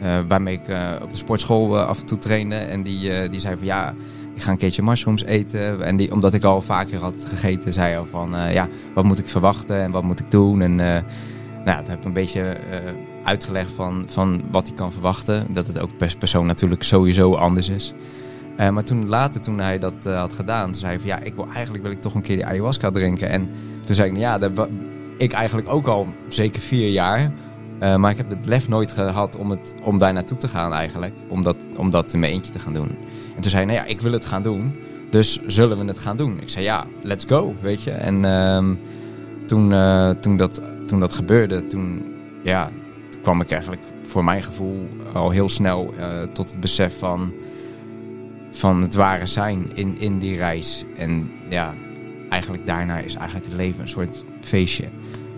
eh, 0.00 0.18
waarmee 0.28 0.54
ik 0.54 0.68
op 1.02 1.10
de 1.10 1.16
sportschool 1.16 1.78
af 1.78 2.00
en 2.00 2.06
toe 2.06 2.18
trainde. 2.18 2.56
En 2.56 2.82
die, 2.82 3.28
die 3.28 3.40
zei 3.40 3.56
van 3.56 3.66
ja, 3.66 3.94
ik 4.38 4.44
ga 4.44 4.50
een 4.50 4.58
keertje 4.58 4.82
mushrooms 4.82 5.24
eten. 5.24 5.82
En 5.82 5.96
die, 5.96 6.12
omdat 6.12 6.34
ik 6.34 6.44
al 6.44 6.62
vaker 6.62 6.98
had 6.98 7.24
gegeten, 7.28 7.72
zei 7.72 7.96
al 7.96 8.06
van 8.06 8.36
eh, 8.36 8.52
ja, 8.52 8.68
wat 8.94 9.04
moet 9.04 9.18
ik 9.18 9.28
verwachten 9.28 9.82
en 9.82 9.90
wat 9.90 10.02
moet 10.02 10.20
ik 10.20 10.30
doen. 10.30 10.62
En 10.62 10.70
eh, 10.70 11.02
nou, 11.64 11.76
ja, 11.76 11.76
toen 11.76 11.88
heb 11.90 11.98
ik 11.98 12.04
een 12.04 12.12
beetje 12.12 12.42
eh, 12.42 12.78
uitgelegd 13.24 13.72
van, 13.72 14.04
van 14.06 14.42
wat 14.50 14.66
hij 14.66 14.76
kan 14.76 14.92
verwachten. 14.92 15.46
Dat 15.54 15.66
het 15.66 15.78
ook 15.78 15.96
per 15.96 16.14
persoon 16.18 16.46
natuurlijk 16.46 16.82
sowieso 16.82 17.34
anders 17.34 17.68
is. 17.68 17.92
Maar 18.72 18.84
toen 18.84 19.08
later, 19.08 19.40
toen 19.40 19.58
hij 19.58 19.78
dat 19.78 20.04
had 20.04 20.32
gedaan, 20.32 20.74
zei 20.74 20.90
hij 20.90 21.00
van 21.00 21.08
ja, 21.08 21.18
ik 21.20 21.34
wil 21.34 21.48
eigenlijk 21.52 21.82
wil 21.84 21.92
ik 21.92 22.00
toch 22.00 22.14
een 22.14 22.22
keer 22.22 22.36
die 22.36 22.46
ayahuasca 22.46 22.90
drinken. 22.90 23.28
En 23.28 23.50
toen 23.84 23.94
zei 23.94 24.08
ik, 24.08 24.16
nou 24.16 24.24
ja, 24.24 24.38
dat 24.38 24.68
ik 25.18 25.32
eigenlijk 25.32 25.68
ook 25.68 25.86
al 25.86 26.06
zeker 26.28 26.60
vier 26.62 26.90
jaar. 26.90 27.32
Eh, 27.78 27.96
maar 27.96 28.10
ik 28.10 28.16
heb 28.16 28.30
het 28.30 28.46
lef 28.46 28.68
nooit 28.68 28.90
gehad 28.90 29.36
om, 29.36 29.50
het, 29.50 29.74
om 29.82 29.98
daar 29.98 30.12
naartoe 30.12 30.36
te 30.36 30.48
gaan 30.48 30.72
eigenlijk. 30.72 31.14
Om 31.28 31.42
dat, 31.42 31.56
om 31.76 31.90
dat 31.90 32.12
in 32.12 32.20
mijn 32.20 32.32
eentje 32.32 32.52
te 32.52 32.58
gaan 32.58 32.72
doen. 32.72 32.88
En 33.36 33.40
toen 33.40 33.50
zei 33.50 33.64
hij, 33.64 33.74
nou 33.74 33.86
ja, 33.86 33.92
ik 33.92 34.00
wil 34.00 34.12
het 34.12 34.24
gaan 34.24 34.42
doen. 34.42 34.74
Dus 35.10 35.40
zullen 35.46 35.78
we 35.78 35.84
het 35.84 35.98
gaan 35.98 36.16
doen? 36.16 36.40
Ik 36.40 36.50
zei, 36.50 36.64
ja, 36.64 36.86
let's 37.02 37.24
go, 37.24 37.54
weet 37.60 37.82
je. 37.82 37.90
En 37.90 38.24
ehm, 38.24 38.74
toen, 39.46 39.72
eh, 39.72 40.10
toen, 40.10 40.36
dat, 40.36 40.62
toen 40.86 41.00
dat 41.00 41.14
gebeurde, 41.14 41.66
toen, 41.66 42.02
ja, 42.42 42.70
kwam 43.22 43.40
ik 43.40 43.50
eigenlijk 43.50 43.82
voor 44.02 44.24
mijn 44.24 44.42
gevoel 44.42 44.88
al 45.12 45.30
heel 45.30 45.48
snel 45.48 45.94
eh, 45.98 46.22
tot 46.22 46.50
het 46.50 46.60
besef 46.60 46.98
van, 46.98 47.32
van 48.50 48.82
het 48.82 48.94
ware 48.94 49.26
zijn 49.26 49.70
in, 49.74 49.98
in 49.98 50.18
die 50.18 50.36
reis. 50.36 50.84
En 50.96 51.30
ja, 51.48 51.74
eigenlijk 52.28 52.66
daarna 52.66 52.98
is 52.98 53.14
eigenlijk 53.14 53.46
het 53.46 53.56
leven 53.56 53.80
een 53.80 53.88
soort 53.88 54.24
feestje. 54.40 54.88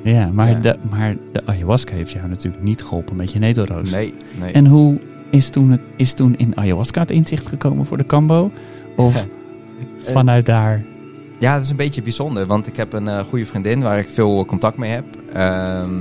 Ja, 0.03 0.31
maar, 0.33 0.51
Ja. 0.51 0.59
De, 0.59 0.77
maar 0.91 1.17
de 1.33 1.47
ayahuasca 1.47 1.95
heeft 1.95 2.11
jou 2.11 2.29
natuurlijk 2.29 2.63
niet 2.63 2.83
geholpen 2.83 3.17
met 3.17 3.33
je 3.33 3.39
netelroos. 3.39 3.91
Nee, 3.91 4.15
nee. 4.39 4.53
En 4.53 4.67
hoe 4.67 5.01
is 5.31 5.51
toen, 5.51 5.71
het, 5.71 5.81
is 5.97 6.13
toen 6.13 6.37
in 6.37 6.57
ayahuasca 6.57 7.01
het 7.01 7.11
inzicht 7.11 7.47
gekomen 7.47 7.87
voor 7.87 7.97
de 7.97 8.07
Cambo? 8.07 8.51
Of 8.97 9.27
vanuit 9.99 10.47
daar... 10.47 10.85
Ja, 11.39 11.55
het 11.55 11.65
is 11.65 11.71
een 11.71 11.77
beetje 11.77 12.03
bijzonder, 12.03 12.47
want 12.47 12.67
ik 12.67 12.77
heb 12.77 12.93
een 12.93 13.09
eh, 13.09 13.19
goede 13.21 13.47
vriendin 13.47 13.83
waar 13.83 13.99
ik 13.99 14.09
veel 14.09 14.45
contact 14.45 14.77
mee 14.77 14.91
heb. 14.91 15.05
Ehm, 15.33 15.95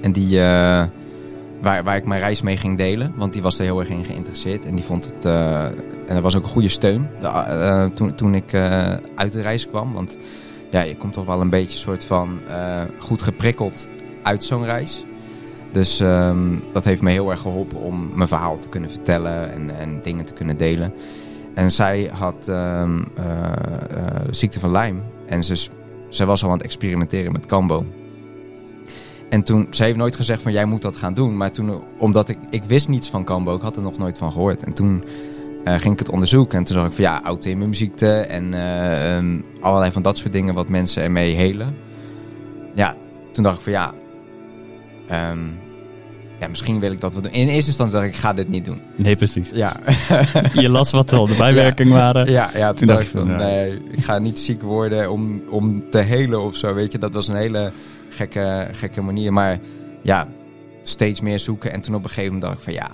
en 0.00 0.12
die, 0.12 0.40
eh, 0.40 0.84
waar, 1.60 1.84
waar 1.84 1.96
ik 1.96 2.06
mijn 2.06 2.20
reis 2.20 2.42
mee 2.42 2.56
ging 2.56 2.78
delen, 2.78 3.12
want 3.16 3.32
die 3.32 3.42
was 3.42 3.58
er 3.58 3.64
heel 3.64 3.80
erg 3.80 3.88
in 3.88 4.04
geïnteresseerd. 4.04 4.64
En 4.64 4.74
die 4.74 4.84
vond 4.84 5.04
het, 5.04 5.24
eh, 5.24 5.64
en 6.06 6.16
er 6.16 6.22
was 6.22 6.36
ook 6.36 6.42
een 6.42 6.48
goede 6.48 6.68
steun 6.68 7.08
toen, 7.94 8.14
toen 8.14 8.34
ik 8.34 8.54
uit 9.14 9.32
de 9.32 9.40
reis 9.40 9.68
kwam. 9.68 9.92
Want 9.92 10.16
ja, 10.72 10.82
je 10.82 10.96
komt 10.96 11.12
toch 11.12 11.24
wel 11.24 11.40
een 11.40 11.50
beetje 11.50 11.78
soort 11.78 12.04
van 12.04 12.40
eh, 12.48 12.82
goed 12.98 13.22
geprikkeld 13.22 13.88
uit 14.22 14.44
zo'n 14.44 14.64
reis. 14.64 15.04
Dus 15.72 16.00
ehm, 16.00 16.58
dat 16.72 16.84
heeft 16.84 17.02
me 17.02 17.10
heel 17.10 17.30
erg 17.30 17.40
geholpen 17.40 17.80
om 17.80 18.10
mijn 18.14 18.28
verhaal 18.28 18.58
te 18.58 18.68
kunnen 18.68 18.90
vertellen 18.90 19.52
en, 19.52 19.76
en 19.78 20.02
dingen 20.02 20.24
te 20.24 20.32
kunnen 20.32 20.56
delen. 20.56 20.94
En 21.54 21.70
zij 21.72 22.10
had 22.12 22.48
ehm, 22.48 23.02
eh, 23.16 23.52
eh, 23.90 24.24
ziekte 24.30 24.60
van 24.60 24.70
Lyme. 24.70 25.00
En 25.26 25.44
ze, 25.44 25.68
zij 26.08 26.26
was 26.26 26.42
al 26.42 26.48
aan 26.48 26.56
het 26.56 26.64
experimenteren 26.64 27.32
met 27.32 27.46
Cambo. 27.46 27.86
En 29.28 29.42
toen, 29.42 29.66
ze 29.70 29.84
heeft 29.84 29.96
nooit 29.96 30.16
gezegd 30.16 30.42
van 30.42 30.52
jij 30.52 30.64
moet 30.64 30.82
dat 30.82 30.96
gaan 30.96 31.14
doen. 31.14 31.36
Maar 31.36 31.52
toen, 31.52 31.82
omdat 31.98 32.28
ik, 32.28 32.38
ik 32.50 32.62
wist 32.64 32.88
niets 32.88 33.10
van 33.10 33.24
Cambo, 33.24 33.54
ik 33.54 33.62
had 33.62 33.76
er 33.76 33.82
nog 33.82 33.98
nooit 33.98 34.18
van 34.18 34.32
gehoord. 34.32 34.64
En 34.64 34.72
toen 34.72 35.04
eh, 35.64 35.74
ging 35.74 35.92
ik 35.92 35.98
het 35.98 36.10
onderzoeken. 36.10 36.58
En 36.58 36.64
toen 36.64 36.76
zag 36.76 36.86
ik 36.86 36.92
van 36.92 37.04
ja, 37.04 37.22
auto-immuunziekte 37.22 38.10
en 38.10 38.54
eh, 38.54 39.16
ehm, 39.16 39.40
allerlei 39.60 39.92
van 39.92 40.02
dat 40.02 40.18
soort 40.18 40.32
dingen 40.32 40.54
wat 40.54 40.68
mensen 40.68 41.02
ermee 41.02 41.34
helen. 41.34 41.76
Ja, 42.74 42.96
toen 43.32 43.44
dacht 43.44 43.56
ik 43.56 43.62
van 43.62 43.72
ja, 43.72 43.92
ehm, 45.08 45.38
ja, 46.40 46.48
misschien 46.48 46.80
wil 46.80 46.92
ik 46.92 47.00
dat 47.00 47.12
wel 47.12 47.22
doen. 47.22 47.32
In 47.32 47.48
eerste 47.48 47.68
instantie 47.68 47.94
dacht 47.94 48.06
ik, 48.06 48.12
ik 48.14 48.20
ga 48.20 48.32
dit 48.32 48.48
niet 48.48 48.64
doen. 48.64 48.80
Nee, 48.96 49.16
precies. 49.16 49.50
Ja, 49.52 49.76
Je 50.52 50.68
las 50.68 50.90
wat 50.90 51.12
al 51.12 51.26
de 51.26 51.36
bijwerkingen 51.36 51.92
waren. 51.92 52.30
ja, 52.30 52.50
ja 52.54 52.68
toen, 52.68 52.76
Toen 52.76 52.86
dacht 52.86 53.02
ik 53.02 53.08
van, 53.08 53.26
van, 53.26 53.36
nee, 53.36 53.80
ik 53.90 54.04
ga 54.04 54.18
niet 54.18 54.38
ziek 54.38 54.62
worden 54.62 55.10
om, 55.10 55.42
om 55.50 55.90
te 55.90 55.98
helen 55.98 56.40
of 56.40 56.56
zo, 56.56 56.74
weet 56.74 56.92
je. 56.92 56.98
Dat 56.98 57.14
was 57.14 57.28
een 57.28 57.36
hele 57.36 57.72
gekke, 58.08 58.68
gekke 58.72 59.02
manier. 59.02 59.32
Maar 59.32 59.58
ja, 60.02 60.28
steeds 60.82 61.20
meer 61.20 61.38
zoeken. 61.38 61.72
En 61.72 61.80
toen 61.80 61.94
op 61.94 62.02
een 62.02 62.08
gegeven 62.08 62.32
moment 62.32 62.52
dacht 62.52 62.56
ik 62.56 62.64
van, 62.64 62.72
ja, 62.72 62.90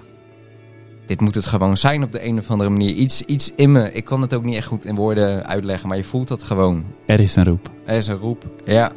dit 1.08 1.20
moet 1.20 1.34
het 1.34 1.46
gewoon 1.46 1.76
zijn 1.76 2.02
op 2.02 2.12
de 2.12 2.24
een 2.26 2.38
of 2.38 2.50
andere 2.50 2.70
manier. 2.70 2.94
Iets, 2.94 3.22
iets 3.22 3.52
in 3.56 3.72
me. 3.72 3.92
Ik 3.92 4.04
kan 4.04 4.20
het 4.22 4.34
ook 4.34 4.44
niet 4.44 4.56
echt 4.56 4.66
goed 4.66 4.84
in 4.84 4.94
woorden 4.94 5.46
uitleggen, 5.46 5.88
maar 5.88 5.96
je 5.96 6.04
voelt 6.04 6.28
dat 6.28 6.42
gewoon. 6.42 6.84
Er 7.06 7.20
is 7.20 7.36
een 7.36 7.44
roep. 7.44 7.70
Er 7.84 7.96
is 7.96 8.06
een 8.06 8.16
roep, 8.16 8.46
ja. 8.64 8.92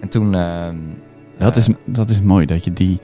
En 0.00 0.08
toen... 0.08 0.34
ehm, 0.34 0.76
Dat, 1.38 1.56
eh, 1.56 1.58
is, 1.58 1.68
dat 1.84 2.10
is 2.10 2.22
mooi, 2.22 2.46
dat 2.46 2.64
je 2.64 2.72
die... 2.72 3.00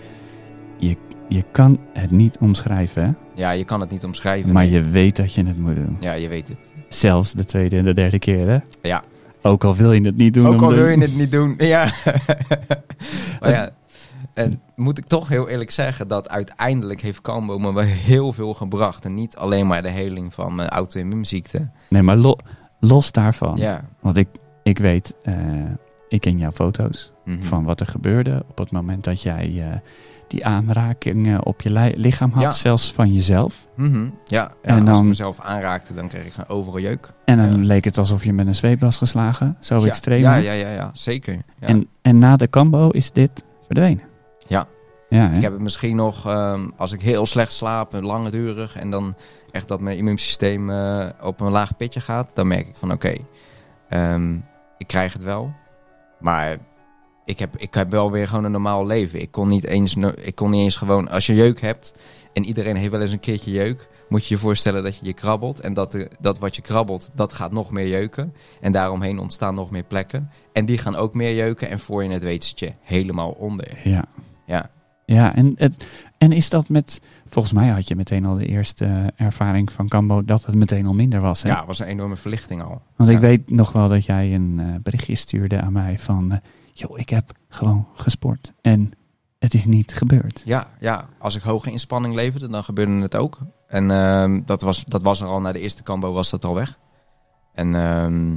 Je, 0.78 0.96
je 1.28 1.44
kan 1.52 1.78
het 1.92 2.10
niet 2.10 2.38
omschrijven, 2.40 3.04
hè? 3.04 3.10
Ja, 3.34 3.50
je 3.50 3.64
kan 3.64 3.80
het 3.80 3.90
niet 3.90 4.04
omschrijven. 4.04 4.52
maar 4.52 4.64
nee. 4.64 4.72
je 4.72 4.82
weet 4.82 5.16
dat 5.16 5.34
je 5.34 5.46
het 5.46 5.58
moet 5.58 5.76
doen. 5.76 5.96
Ja, 6.00 6.12
je 6.12 6.28
weet 6.28 6.48
het. 6.48 6.58
Zelfs 6.88 7.32
de 7.32 7.44
tweede 7.44 7.76
en 7.76 7.84
de 7.84 7.94
derde 7.94 8.18
keer, 8.18 8.48
hè? 8.48 8.58
Ja. 8.82 9.02
Ook 9.42 9.64
al 9.64 9.76
wil 9.76 9.92
je 9.92 10.00
het 10.00 10.16
niet 10.16 10.34
doen. 10.34 10.46
Ook 10.46 10.62
al 10.62 10.74
wil 10.74 10.88
je 10.88 10.98
het 10.98 11.16
niet 11.16 11.30
doen. 11.30 11.54
Ja. 11.58 11.88
maar 13.40 13.50
ja, 13.50 13.70
En 14.34 14.60
moet 14.76 14.98
ik 14.98 15.04
toch 15.04 15.28
heel 15.28 15.48
eerlijk 15.48 15.70
zeggen 15.70 16.08
dat 16.08 16.28
uiteindelijk 16.28 17.00
heeft 17.00 17.20
Cambo 17.20 17.58
me 17.58 17.72
wel 17.74 17.82
heel 17.84 18.32
veel 18.32 18.54
gebracht. 18.54 19.04
En 19.04 19.14
niet 19.14 19.36
alleen 19.36 19.66
maar 19.66 19.82
de 19.82 19.88
heling 19.90 20.34
van 20.34 20.54
mijn 20.54 20.68
auto-immuunziekte. 20.68 21.70
Nee, 21.88 22.02
maar 22.02 22.16
lo- 22.16 22.36
los 22.80 23.12
daarvan. 23.12 23.56
Ja. 23.56 23.84
Want 24.00 24.16
ik, 24.16 24.28
ik 24.62 24.78
weet, 24.78 25.14
eh, 25.22 25.34
ik 26.08 26.20
ken 26.20 26.38
jouw 26.38 26.50
foto's 26.52 27.12
Mhm. 27.24 27.42
van 27.42 27.64
wat 27.64 27.80
er 27.80 27.86
gebeurde 27.86 28.42
op 28.48 28.58
het 28.58 28.70
moment 28.70 29.04
dat 29.04 29.22
jij 29.22 29.52
eh, 29.70 29.76
die 30.28 30.46
aanraking 30.46 31.26
eh, 31.28 31.38
op 31.42 31.60
je 31.60 31.70
li- 31.72 31.94
lichaam 31.96 32.30
had, 32.30 32.42
Ja. 32.42 32.50
zelfs 32.50 32.92
van 32.92 33.12
jezelf. 33.12 33.66
Mhm. 33.76 34.04
Ja, 34.04 34.10
ja 34.24 34.52
En 34.62 34.78
als 34.80 34.90
dan- 34.90 35.00
ik 35.02 35.08
mezelf 35.08 35.40
aanraakte, 35.40 35.94
dan 35.94 36.08
kreeg 36.08 36.26
ik 36.26 36.36
een 36.36 36.48
overal 36.48 36.80
jeuk. 36.80 37.12
En 37.24 37.36
dan 37.36 37.50
Ja. 37.60 37.66
leek 37.66 37.84
het 37.84 37.98
alsof 37.98 38.24
je 38.24 38.32
met 38.32 38.46
een 38.46 38.54
zweep 38.54 38.80
was 38.80 38.96
geslagen. 38.96 39.56
Zo 39.60 39.78
ja, 39.78 39.86
extreem. 39.86 40.20
Ja, 40.20 40.34
ja, 40.34 40.52
ja, 40.52 40.70
ja, 40.72 40.90
zeker. 40.92 41.34
Ja. 41.60 41.66
En, 41.66 41.88
en 42.02 42.18
na 42.18 42.36
de 42.36 42.50
combo 42.50 42.88
is 42.88 43.12
dit 43.12 43.44
verdwenen. 43.66 44.02
Ja. 45.10 45.30
Ik 45.30 45.42
heb 45.42 45.52
het 45.52 45.60
misschien 45.60 45.96
nog, 45.96 46.26
ehm, 46.26 46.68
als 46.76 46.92
ik 46.92 47.00
heel 47.00 47.26
slecht 47.26 47.52
slaap, 47.52 47.94
en 47.94 48.04
langdurig, 48.04 48.76
en 48.76 48.90
dan 48.90 49.14
echt 49.50 49.68
dat 49.68 49.80
mijn 49.80 49.96
immuunsysteem 49.96 50.70
eh, 50.70 51.08
op 51.20 51.40
een 51.40 51.50
laag 51.50 51.76
pitje 51.76 52.00
gaat, 52.00 52.30
dan 52.34 52.46
merk 52.46 52.68
ik 52.68 52.74
van 52.76 52.92
oké, 52.92 53.14
ehm, 53.88 54.34
ik 54.78 54.86
krijg 54.86 55.12
het 55.12 55.22
wel. 55.22 55.52
Maar 56.20 56.58
ik 57.24 57.38
heb, 57.38 57.56
ik 57.56 57.74
heb 57.74 57.90
wel 57.90 58.10
weer 58.10 58.28
gewoon 58.28 58.44
een 58.44 58.52
normaal 58.52 58.86
leven. 58.86 59.20
Ik 59.20 59.30
kon, 59.30 59.48
niet 59.48 59.64
eens, 59.64 59.96
ik 60.14 60.34
kon 60.34 60.50
niet 60.50 60.62
eens 60.62 60.76
gewoon, 60.76 61.08
als 61.08 61.26
je 61.26 61.34
jeuk 61.34 61.60
hebt, 61.60 61.94
en 62.32 62.44
iedereen 62.44 62.76
heeft 62.76 62.90
wel 62.90 63.00
eens 63.00 63.12
een 63.12 63.20
keertje 63.20 63.50
jeuk, 63.50 63.88
moet 64.08 64.26
je 64.26 64.34
je 64.34 64.40
voorstellen 64.40 64.82
dat 64.82 64.96
je 64.96 65.06
je 65.06 65.12
krabbelt. 65.12 65.60
En 65.60 65.74
dat, 65.74 65.92
de, 65.92 66.10
dat 66.20 66.38
wat 66.38 66.56
je 66.56 66.62
krabbelt, 66.62 67.10
dat 67.14 67.32
gaat 67.32 67.52
nog 67.52 67.70
meer 67.70 67.88
jeuken. 67.88 68.34
En 68.60 68.72
daaromheen 68.72 69.18
ontstaan 69.18 69.54
nog 69.54 69.70
meer 69.70 69.82
plekken. 69.82 70.30
En 70.52 70.64
die 70.64 70.78
gaan 70.78 70.96
ook 70.96 71.14
meer 71.14 71.34
jeuken. 71.34 71.68
En 71.68 71.80
voor 71.80 72.04
je 72.04 72.10
het 72.10 72.22
weet 72.22 72.44
zit 72.44 72.58
je 72.58 72.72
helemaal 72.82 73.30
onder. 73.30 73.78
Ja. 73.84 74.04
Ja. 74.46 74.70
Ja, 75.14 75.34
en, 75.34 75.52
het, 75.56 75.86
en 76.18 76.32
is 76.32 76.48
dat 76.48 76.68
met... 76.68 77.00
Volgens 77.26 77.54
mij 77.54 77.68
had 77.68 77.88
je 77.88 77.96
meteen 77.96 78.24
al 78.24 78.34
de 78.34 78.46
eerste 78.46 79.12
ervaring 79.16 79.72
van 79.72 79.88
Cambo 79.88 80.24
dat 80.24 80.44
het 80.44 80.54
meteen 80.54 80.86
al 80.86 80.94
minder 80.94 81.20
was. 81.20 81.42
Hè? 81.42 81.48
Ja, 81.48 81.56
het 81.56 81.66
was 81.66 81.78
een 81.78 81.86
enorme 81.86 82.16
verlichting 82.16 82.62
al. 82.62 82.82
Want 82.96 83.10
ik 83.10 83.18
weet 83.18 83.50
nog 83.50 83.72
wel 83.72 83.88
dat 83.88 84.04
jij 84.04 84.34
een 84.34 84.60
eh, 84.60 84.66
berichtje 84.82 85.14
stuurde 85.14 85.60
aan 85.60 85.72
mij 85.72 85.98
van... 85.98 86.32
eh, 86.32 86.38
joh, 86.72 86.98
ik 86.98 87.08
heb 87.08 87.32
gewoon 87.48 87.86
gesport 87.94 88.52
en 88.60 88.90
het 89.38 89.54
is 89.54 89.66
niet 89.66 89.94
gebeurd. 89.94 90.42
Ja, 90.44 90.68
ja, 90.80 91.08
als 91.18 91.36
ik 91.36 91.42
hoge 91.42 91.70
inspanning 91.70 92.14
leverde, 92.14 92.48
dan 92.48 92.64
gebeurde 92.64 93.00
het 93.00 93.16
ook. 93.16 93.38
En 93.66 93.90
ehm, 93.90 94.40
dat, 94.46 94.62
was, 94.62 94.84
dat 94.84 95.02
was 95.02 95.20
er 95.20 95.26
al 95.26 95.40
na 95.40 95.52
de 95.52 95.60
eerste 95.60 95.82
combo, 95.82 96.12
was 96.12 96.30
dat 96.30 96.44
al 96.44 96.54
weg. 96.54 96.78
En 97.54 97.74
ehm, 97.74 98.32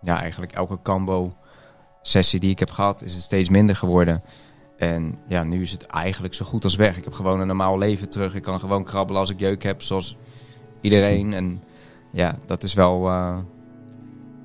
ja, 0.00 0.20
eigenlijk 0.20 0.52
elke 0.52 0.78
combo 0.82 1.34
sessie 2.02 2.40
die 2.40 2.50
ik 2.50 2.58
heb 2.58 2.70
gehad, 2.70 3.02
is 3.02 3.14
het 3.14 3.22
steeds 3.22 3.48
minder 3.48 3.76
geworden. 3.76 4.22
En 4.76 5.18
ja, 5.28 5.44
nu 5.44 5.62
is 5.62 5.72
het 5.72 5.86
eigenlijk 5.86 6.34
zo 6.34 6.44
goed 6.44 6.64
als 6.64 6.76
weg. 6.76 6.96
Ik 6.96 7.04
heb 7.04 7.12
gewoon 7.12 7.40
een 7.40 7.46
normaal 7.46 7.78
leven 7.78 8.10
terug. 8.10 8.34
Ik 8.34 8.42
kan 8.42 8.60
gewoon 8.60 8.84
krabbelen 8.84 9.20
als 9.20 9.30
ik 9.30 9.40
jeuk 9.40 9.62
heb, 9.62 9.82
zoals 9.82 10.16
iedereen. 10.80 11.32
En 11.32 11.60
ja, 12.12 12.38
dat 12.46 12.62
is 12.62 12.74
wel... 12.74 13.08
eh, 13.08 13.38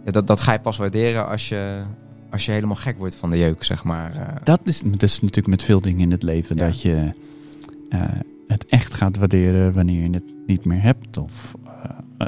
ja, 0.06 0.12
dat, 0.12 0.28
dat 0.28 0.40
ga 0.40 0.52
je 0.54 0.60
pas 0.60 0.78
waarderen 0.78 1.28
als 1.28 1.50
je, 1.50 1.82
als 2.30 2.46
je 2.46 2.52
helemaal 2.52 2.76
gek 2.76 2.98
wordt 2.98 3.16
van 3.16 3.30
de 3.30 3.38
jeuk, 3.38 3.64
zeg 3.64 3.84
maar. 3.84 4.16
eh. 4.16 4.36
Dat 4.44 4.62
is, 4.64 4.82
dat 4.86 5.04
is 5.04 5.20
natuurlijk 5.20 5.48
met 5.48 5.64
veel 5.64 5.82
dingen 5.82 6.00
in 6.00 6.12
het 6.12 6.24
leven. 6.24 6.56
Ja. 6.56 6.66
Dat 6.66 6.82
je 6.82 7.10
eh, 7.90 8.02
het 8.48 8.66
echt 8.66 8.94
gaat 8.94 9.18
waarderen 9.18 9.74
wanneer 9.74 10.02
je 10.04 10.10
het 10.10 10.34
niet 10.48 10.66
meer 10.66 10.82
hebt. 10.82 11.18
Of 11.18 11.56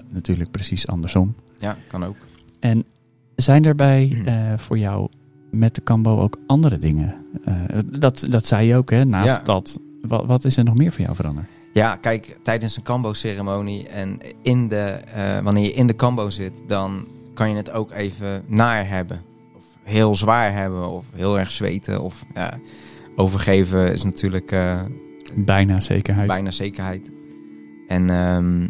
natuurlijk 0.09 0.51
precies 0.51 0.87
andersom. 0.87 1.35
ja, 1.59 1.77
kan 1.87 2.05
ook. 2.05 2.15
En 2.59 2.85
zijn 3.35 3.65
er 3.65 3.75
bij 3.75 4.23
voor 4.65 4.77
jou 4.77 5.09
met 5.53 5.75
de 5.75 5.83
Cambo 5.83 6.19
ook 6.21 6.37
andere 6.47 6.79
dingen? 6.79 7.15
Eh, 7.45 7.55
dat, 7.99 8.25
dat 8.29 8.45
zei 8.47 8.67
je 8.67 8.75
ook, 8.75 8.89
hè? 8.89 9.05
Naast 9.05 9.35
Ja. 9.35 9.41
dat. 9.43 9.79
Wat, 10.01 10.25
wat 10.25 10.45
is 10.45 10.57
er 10.57 10.63
nog 10.63 10.75
meer 10.75 10.91
voor 10.91 11.01
jou 11.03 11.15
veranderd? 11.15 11.47
Ja, 11.73 11.95
kijk, 11.95 12.37
tijdens 12.43 12.77
een 12.77 12.83
kambo-ceremonie 12.83 13.87
en 13.87 14.17
in 14.41 14.67
de, 14.67 14.77
eh, 14.85 15.39
wanneer 15.39 15.63
je 15.63 15.73
in 15.73 15.87
de 15.87 15.93
kambo 15.93 16.29
zit, 16.29 16.63
dan 16.67 17.07
kan 17.33 17.49
je 17.49 17.55
het 17.55 17.71
ook 17.71 17.91
even 17.91 18.43
naar 18.47 18.87
hebben. 18.89 19.21
Of 19.57 19.63
heel 19.83 20.15
zwaar 20.15 20.53
hebben, 20.53 20.89
of 20.89 21.05
heel 21.15 21.39
erg 21.39 21.51
zweten. 21.51 22.01
Of 22.01 22.25
ja, 22.33 22.59
overgeven 23.15 23.93
is 23.93 24.03
natuurlijk 24.03 24.51
eh, 24.51 24.81
Bijna 25.35 25.79
zekerheid. 25.79 26.27
bijna 26.27 26.51
zekerheid. 26.51 27.11
En 27.87 28.09
ehm, 28.09 28.67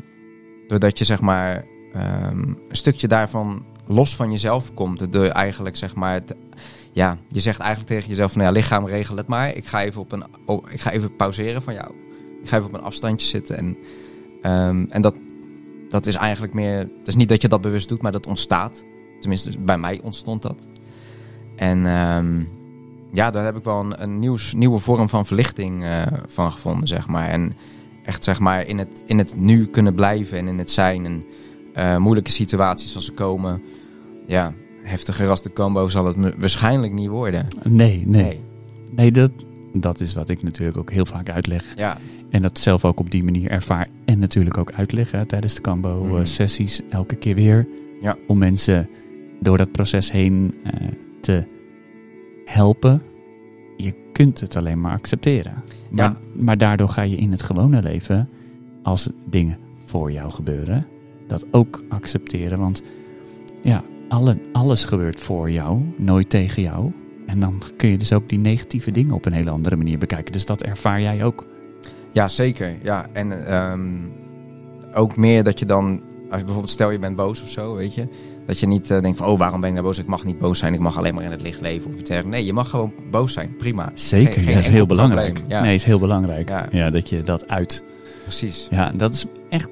doordat 0.68 0.98
je 0.98 1.06
zeg 1.06 1.22
maar 1.22 1.66
ehm, 1.94 2.38
een 2.70 2.76
stukje 2.76 3.08
daarvan 3.08 3.66
los 3.88 4.16
van 4.16 4.32
jezelf 4.32 4.74
komt, 4.74 5.12
door 5.12 5.26
eigenlijk 5.26 5.78
zeg 5.78 5.96
maar, 5.96 6.14
het, 6.14 6.36
ja, 6.92 7.18
je 7.28 7.40
zegt 7.40 7.60
eigenlijk 7.60 7.90
tegen 7.90 8.10
jezelf 8.10 8.32
van 8.32 8.42
ja, 8.42 8.52
lichaam 8.52 8.88
regel 8.88 9.18
het 9.18 9.28
maar. 9.28 9.56
Ik 9.56 9.66
ga 9.66 9.82
even 9.82 10.02
op 10.02 10.12
een, 10.12 10.24
oh, 10.46 10.72
ik 10.72 10.82
ga 10.82 10.92
even 10.92 11.16
pauzeren 11.16 11.62
van 11.62 11.74
jou. 11.74 11.92
Ik 12.42 12.50
ga 12.50 12.58
even 12.58 12.68
op 12.68 12.74
een 12.74 12.82
afstandje 12.82 13.28
zitten 13.28 13.58
en, 13.58 13.78
ehm, 14.42 14.86
en 14.90 15.02
dat, 15.02 15.16
dat 15.90 16.06
is 16.06 16.16
eigenlijk 16.16 16.54
meer, 16.54 16.78
dat 16.78 17.08
is 17.08 17.16
niet 17.16 17.30
dat 17.30 17.42
je 17.42 17.48
dat 17.48 17.62
bewust 17.62 17.90
doet, 17.90 18.02
maar 18.02 18.12
dat 18.12 18.28
ontstaat. 18.28 18.84
Tenminste, 19.20 19.60
bij 19.60 19.78
mij 19.78 20.00
ontstond 20.04 20.42
dat. 20.42 20.68
En 21.56 21.86
ehm, 21.86 22.44
ja, 23.12 23.32
daar 23.32 23.46
heb 23.46 23.58
ik 23.58 23.64
wel 23.64 23.80
een, 23.80 24.04
een 24.04 24.20
nieuwe 24.56 24.80
vorm 24.80 25.10
van 25.10 25.26
verlichting 25.26 25.84
eh, 25.84 26.02
van 26.28 26.52
gevonden, 26.52 26.88
zeg 26.88 27.08
maar. 27.08 27.30
En 27.30 27.54
echt, 28.04 28.24
zeg 28.24 28.40
maar, 28.40 28.68
in 28.68 28.78
het, 28.78 29.04
in 29.06 29.18
het 29.18 29.36
nu 29.38 29.66
kunnen 29.66 29.96
blijven 29.96 30.38
en 30.38 30.48
in 30.48 30.58
het 30.58 30.72
zijn. 30.72 31.06
En 31.06 31.26
eh, 31.74 31.98
moeilijke 31.98 32.32
situaties 32.32 32.96
als 32.96 33.06
ze 33.06 33.12
komen. 33.12 33.62
Ja, 34.28 34.54
heftiger 34.82 35.30
als 35.30 35.44
de 35.44 35.54
combo 35.54 35.88
zal 35.88 36.06
het 36.06 36.16
waarschijnlijk 36.38 36.94
niet 36.94 37.08
worden. 37.10 37.48
Nee, 37.70 38.04
nee. 38.06 38.40
Nee, 38.96 39.12
dat, 39.12 39.32
dat 39.74 40.00
is 40.00 40.14
wat 40.14 40.30
ik 40.30 40.44
natuurlijk 40.44 40.78
ook 40.78 40.92
heel 40.92 41.06
vaak 41.06 41.30
uitleg. 41.30 41.74
Ja, 41.76 41.98
En 42.30 42.42
dat 42.42 42.60
zelf 42.60 42.86
ook 42.86 43.00
op 43.00 43.12
die 43.12 43.24
manier 43.24 43.50
ervaar. 43.50 43.88
En 44.06 44.20
natuurlijk 44.20 44.58
ook 44.58 44.72
uitleggen 44.72 45.28
tijdens 45.28 45.54
de 45.56 45.62
Mhm. 45.62 45.70
Cambo-sessies. 45.82 46.82
elke 46.90 47.16
keer 47.16 47.36
weer. 47.36 47.68
Ja. 48.02 48.16
Om 48.28 48.38
mensen 48.38 48.90
door 49.42 49.58
dat 49.58 49.72
proces 49.72 50.12
heen 50.12 50.56
eh, 50.64 50.88
te 51.22 51.44
helpen. 52.46 53.02
Je 53.78 53.94
kunt 54.12 54.40
het 54.40 54.56
alleen 54.56 54.82
maar 54.82 54.94
accepteren. 54.94 55.54
Maar, 55.90 56.06
Ja. 56.06 56.18
maar 56.36 56.58
daardoor 56.58 56.90
ga 56.90 57.02
je 57.02 57.16
in 57.16 57.32
het 57.32 57.42
gewone 57.42 57.82
leven, 57.82 58.30
als 58.84 59.10
dingen 59.30 59.58
voor 59.86 60.12
jou 60.12 60.32
gebeuren, 60.32 60.86
dat 61.34 61.46
ook 61.52 61.84
accepteren. 61.90 62.60
Want 62.60 62.82
ja, 63.62 63.84
alle, 64.10 64.38
alles 64.52 64.86
gebeurt 64.86 65.20
voor 65.20 65.52
jou, 65.52 65.82
nooit 65.98 66.30
tegen 66.30 66.62
jou. 66.62 66.92
En 67.26 67.40
dan 67.40 67.62
kun 67.78 67.90
je 67.90 67.98
dus 67.98 68.14
ook 68.14 68.30
die 68.30 68.40
negatieve 68.40 68.92
dingen 68.92 69.14
op 69.14 69.26
een 69.26 69.34
hele 69.34 69.50
andere 69.50 69.76
manier 69.76 69.98
bekijken. 69.98 70.32
Dus 70.32 70.46
dat 70.46 70.64
ervaar 70.64 71.02
jij 71.02 71.24
ook. 71.24 71.46
ja 72.12 72.28
zeker. 72.28 72.78
Ja, 72.84 73.08
en 73.14 73.46
ehm, 73.48 73.92
ook 74.94 75.16
meer 75.16 75.44
dat 75.44 75.60
je 75.60 75.66
dan, 75.66 76.02
als 76.30 76.38
je 76.40 76.44
bijvoorbeeld 76.44 76.70
stel 76.70 76.92
je 76.92 77.00
bent 77.00 77.16
boos 77.16 77.42
of 77.42 77.50
zo, 77.50 77.76
weet 77.76 77.94
je. 77.96 78.08
Dat 78.46 78.60
je 78.60 78.68
niet 78.68 78.92
eh, 78.92 79.02
denkt 79.02 79.18
van, 79.18 79.28
oh, 79.28 79.38
waarom 79.38 79.60
ben 79.60 79.70
ik 79.70 79.76
nou 79.76 79.88
boos? 79.88 79.98
Ik 79.98 80.06
mag 80.06 80.24
niet 80.26 80.38
boos 80.40 80.60
zijn, 80.60 80.74
ik 80.74 80.80
mag 80.80 80.98
alleen 80.98 81.16
maar 81.16 81.24
in 81.24 81.32
het 81.32 81.42
licht 81.42 81.62
leven 81.62 81.92
of 81.92 82.00
iets 82.00 82.10
dergelijks. 82.10 82.38
Nee, 82.38 82.46
je 82.46 82.54
mag 82.54 82.70
gewoon 82.70 82.94
boos 83.12 83.34
zijn, 83.34 83.56
prima. 83.58 83.92
Zeker, 83.94 84.42
Geen- 84.42 84.58
is 84.58 84.68
heel 84.68 84.86
belangrijk. 84.86 85.42
Ja, 85.48 85.62
Nee, 85.62 85.74
is 85.74 85.84
heel 85.84 86.00
belangrijk. 86.00 86.50
Ja. 86.50 86.68
Ja. 86.72 86.90
dat 86.90 87.10
je 87.10 87.24
dat 87.24 87.48
uit. 87.48 87.84
precies. 88.22 88.68
Ja, 88.72 88.92
dat 88.96 89.14
is 89.14 89.26
echt. 89.50 89.70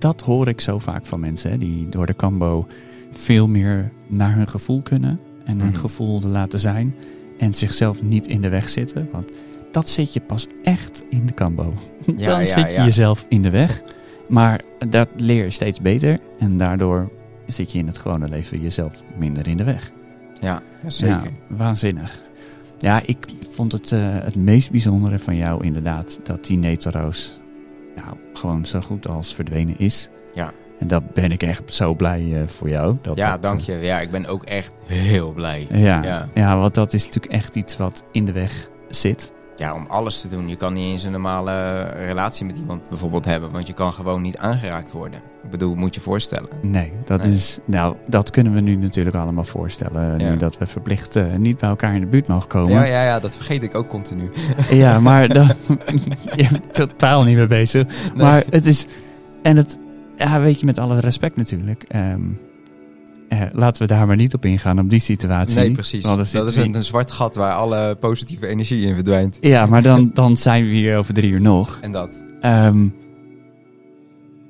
Dat 0.00 0.20
hoor 0.20 0.48
ik 0.48 0.60
zo 0.60 0.78
vaak 0.78 1.06
van 1.06 1.20
mensen 1.20 1.50
hè, 1.50 1.58
die 1.58 1.88
door 1.88 2.06
de 2.06 2.16
Cambo 2.16 2.66
veel 3.12 3.48
meer 3.48 3.90
naar 4.06 4.34
hun 4.34 4.48
gevoel 4.48 4.82
kunnen 4.82 5.20
en 5.44 5.58
hun 5.60 5.68
Mhm. 5.70 5.78
gevoel 5.78 6.20
laten 6.20 6.58
zijn 6.60 6.94
en 7.38 7.54
zichzelf 7.54 8.02
niet 8.02 8.26
in 8.26 8.40
de 8.40 8.48
weg 8.48 8.68
zitten. 8.70 9.08
Want 9.12 9.30
dat 9.70 9.88
zit 9.88 10.12
je 10.12 10.20
pas 10.20 10.46
echt 10.62 11.04
in 11.10 11.26
de 11.26 11.34
Cambo. 11.34 11.72
Ja, 12.16 12.26
Dan 12.30 12.38
ja, 12.40 12.44
zit 12.44 12.66
je 12.66 12.72
ja. 12.72 12.84
jezelf 12.84 13.26
in 13.28 13.42
de 13.42 13.50
weg. 13.50 13.82
Maar 14.28 14.60
dat 14.88 15.08
leer 15.16 15.44
je 15.44 15.50
steeds 15.50 15.80
beter 15.80 16.20
en 16.38 16.56
daardoor 16.58 17.10
zit 17.46 17.72
je 17.72 17.78
in 17.78 17.86
het 17.86 17.98
gewone 17.98 18.28
leven 18.28 18.60
jezelf 18.60 19.02
minder 19.18 19.48
in 19.48 19.56
de 19.56 19.64
weg. 19.64 19.90
Ja, 20.40 20.62
zeker. 20.86 21.30
Waanzinnig. 21.46 22.22
Ja, 22.78 23.02
ik 23.04 23.26
vond 23.50 23.72
het 23.72 23.92
eh, 23.92 24.00
het 24.02 24.36
meest 24.36 24.70
bijzondere 24.70 25.18
van 25.18 25.36
jou 25.36 25.64
inderdaad 25.64 26.20
dat 26.24 26.44
die 26.46 26.58
Netaroos 26.58 27.39
nou, 28.04 28.16
gewoon 28.32 28.66
zo 28.66 28.80
goed 28.80 29.08
als 29.08 29.34
verdwenen 29.34 29.78
is. 29.78 30.08
Ja. 30.34 30.52
En 30.78 30.86
daar 30.86 31.02
ben 31.12 31.32
ik 31.32 31.42
echt 31.42 31.74
zo 31.74 31.94
blij 31.94 32.40
eh, 32.40 32.46
voor 32.48 32.68
jou. 32.68 32.96
Dat 33.02 33.16
ja, 33.16 33.30
dat, 33.30 33.42
dank 33.42 33.60
je. 33.60 33.72
Ja, 33.72 34.00
ik 34.00 34.10
ben 34.10 34.26
ook 34.26 34.44
echt 34.44 34.72
heel 34.86 35.32
blij. 35.32 35.66
eh, 35.70 35.82
ja, 35.82 36.02
Ja. 36.02 36.28
ja. 36.34 36.58
want 36.58 36.74
dat 36.74 36.92
is 36.92 37.04
natuurlijk 37.04 37.32
echt 37.32 37.56
iets 37.56 37.76
wat 37.76 38.04
in 38.12 38.24
de 38.24 38.32
weg 38.32 38.70
zit. 38.88 39.32
Ja, 39.60 39.74
om 39.74 39.86
alles 39.88 40.20
te 40.20 40.28
doen. 40.28 40.48
Je 40.48 40.56
kan 40.56 40.72
niet 40.72 40.90
eens 40.92 41.02
een 41.02 41.12
normale 41.12 41.80
relatie 41.82 42.46
met 42.46 42.58
iemand 42.58 42.88
bijvoorbeeld 42.88 43.24
hebben, 43.24 43.50
want 43.50 43.66
je 43.66 43.72
kan 43.72 43.92
gewoon 43.92 44.22
niet 44.22 44.36
aangeraakt 44.36 44.92
worden. 44.92 45.20
Ik 45.44 45.50
bedoel, 45.50 45.74
moet 45.74 45.94
je 45.94 46.00
voorstellen. 46.00 46.48
Nee, 46.62 46.92
dat 47.04 47.22
Nee. 47.22 47.32
is. 47.34 47.58
Nou, 47.64 47.96
dat 48.06 48.30
kunnen 48.30 48.52
we 48.54 48.60
nu 48.60 48.76
natuurlijk 48.76 49.16
allemaal 49.16 49.44
voorstellen. 49.44 50.18
Ja. 50.18 50.30
Nu 50.30 50.36
dat 50.36 50.58
we 50.58 50.66
verplicht 50.66 51.16
eh, 51.16 51.24
niet 51.36 51.58
bij 51.58 51.68
elkaar 51.68 51.94
in 51.94 52.00
de 52.00 52.06
buurt 52.06 52.26
mogen 52.26 52.48
komen. 52.48 52.72
Ja, 52.72 52.84
ja, 52.84 53.04
ja, 53.04 53.18
dat 53.20 53.36
vergeet 53.36 53.62
ik 53.62 53.74
ook 53.74 53.88
continu. 53.88 54.30
Ja, 54.70 55.00
maar 55.00 55.28
bent 56.36 56.62
totaal 56.72 57.22
niet 57.24 57.36
mee 57.36 57.46
bezig. 57.46 57.86
Maar 58.16 58.44
het 58.50 58.66
is. 58.66 58.86
En 59.42 59.56
het. 59.56 59.78
Ja, 60.16 60.40
weet 60.40 60.60
je, 60.60 60.66
met 60.66 60.78
alle 60.78 61.00
respect 61.00 61.36
natuurlijk. 61.36 61.84
ehm, 61.88 62.20
eh, 63.30 63.42
laten 63.52 63.82
we 63.82 63.88
daar 63.88 64.06
maar 64.06 64.16
niet 64.16 64.34
op 64.34 64.44
ingaan, 64.44 64.78
op 64.78 64.90
die 64.90 65.00
situatie. 65.00 65.58
Nee, 65.58 65.72
precies. 65.72 66.02
Dat 66.02 66.48
is 66.48 66.56
een, 66.56 66.74
een 66.74 66.84
zwart 66.84 67.10
gat 67.10 67.34
waar 67.34 67.54
alle 67.54 67.96
positieve 68.00 68.46
energie 68.46 68.86
in 68.86 68.94
verdwijnt. 68.94 69.38
Ja, 69.40 69.66
maar 69.66 69.82
dan, 69.82 70.10
dan 70.14 70.36
zijn 70.36 70.64
we 70.64 70.70
hier 70.70 70.98
over 70.98 71.14
drie 71.14 71.30
uur 71.30 71.40
nog. 71.40 71.78
En 71.80 71.92
dat. 71.92 72.24
Ehm, 72.40 72.88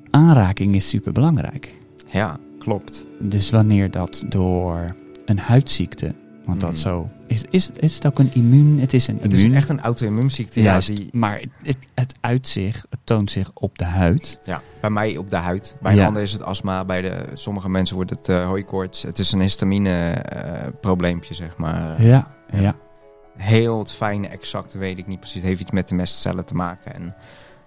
aanraking 0.09 0.75
is 0.75 0.89
super 0.89 1.11
belangrijk. 1.11 1.73
Ja, 2.07 2.37
klopt. 2.59 3.05
Dus 3.19 3.49
wanneer 3.49 3.91
dat 3.91 4.23
door 4.29 4.95
een 5.25 5.39
huidziekte, 5.39 6.13
want 6.45 6.61
dat 6.61 6.69
Mhm. 6.71 6.79
zo 6.79 7.09
is, 7.27 7.43
is, 7.49 7.69
is 7.69 7.95
het 7.95 8.07
ook 8.07 8.19
een 8.19 8.33
immuun? 8.33 8.79
Het 8.79 8.93
is 8.93 9.07
een 9.07 9.19
Het 9.21 9.33
is 9.33 9.39
immuun. 9.43 9.57
echt 9.57 9.69
een 9.69 9.81
auto-immuunziekte. 9.81 10.61
Ja, 10.61 10.79
die, 10.79 11.09
maar 11.11 11.41
het, 11.63 11.77
het 11.93 12.13
uit 12.21 12.47
zich, 12.47 12.85
het 12.89 12.99
toont 13.03 13.31
zich 13.31 13.51
op 13.53 13.77
de 13.77 13.85
huid. 13.85 14.39
ja, 14.43 14.61
bij 14.81 14.89
mij 14.89 15.17
op 15.17 15.29
de 15.29 15.35
huid. 15.35 15.75
Bij 15.81 15.95
Ja. 15.95 16.01
een 16.01 16.07
ander 16.07 16.21
is 16.21 16.31
het 16.33 16.43
astma. 16.43 16.85
Bij 16.85 17.01
de, 17.01 17.25
sommige 17.33 17.69
mensen 17.69 17.95
wordt 17.95 18.09
het 18.09 18.29
eh 18.29 18.45
hooikoorts. 18.45 19.01
Het 19.03 19.19
is 19.19 19.31
een 19.31 19.41
histamine-probleempje, 19.41 21.33
zeg 21.33 21.57
maar. 21.57 22.03
Ja, 22.03 22.27
ja. 22.53 22.75
Heel 23.37 23.79
het 23.79 23.91
fijne, 23.91 24.27
exacte 24.27 24.77
weet 24.77 24.97
ik 24.97 25.07
niet 25.07 25.19
precies. 25.19 25.37
Het 25.39 25.45
heeft 25.49 25.61
iets 25.61 25.71
met 25.71 25.87
de 25.87 25.95
mestcellen 25.95 26.45
te 26.45 26.53
maken. 26.53 26.93
En 26.93 27.15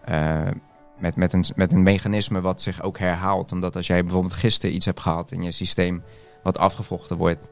eh, 0.05 0.51
met, 0.99 1.17
met, 1.17 1.33
een, 1.33 1.45
met 1.57 1.73
een 1.73 1.83
mechanisme 1.83 2.41
wat 2.41 2.63
zich 2.63 2.83
ook 2.83 2.99
herhaalt. 2.99 3.53
Omdat 3.53 3.77
als 3.77 3.87
jij 3.87 4.03
bijvoorbeeld 4.03 4.33
gisteren 4.33 4.75
iets 4.75 4.87
hebt 4.87 5.01
gehad 5.01 5.31
in 5.33 5.43
je 5.43 5.51
systeem 5.51 6.03
wat 6.43 6.59
afgevochten 6.59 7.17
wordt. 7.17 7.51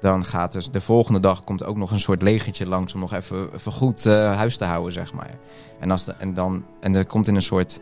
Dan 0.00 0.24
gaat 0.24 0.52
dus 0.52 0.70
de 0.70 0.80
volgende 0.80 1.20
dag 1.20 1.44
komt 1.44 1.64
ook 1.64 1.76
nog 1.76 1.90
een 1.90 2.00
soort 2.00 2.22
legertje 2.22 2.66
langs 2.66 2.94
om 2.94 3.00
nog 3.00 3.12
even, 3.14 3.54
even 3.54 3.72
goed 3.72 4.06
eh, 4.06 4.36
huis 4.36 4.56
te 4.56 4.64
houden, 4.64 4.92
zeg 4.92 5.12
maar. 5.12 5.34
En, 5.80 5.90
als 5.90 6.04
de, 6.04 6.12
en, 6.12 6.34
dan, 6.34 6.64
en 6.80 6.94
er 6.94 7.06
komt 7.06 7.28
in 7.28 7.34
een 7.34 7.42
soort 7.42 7.80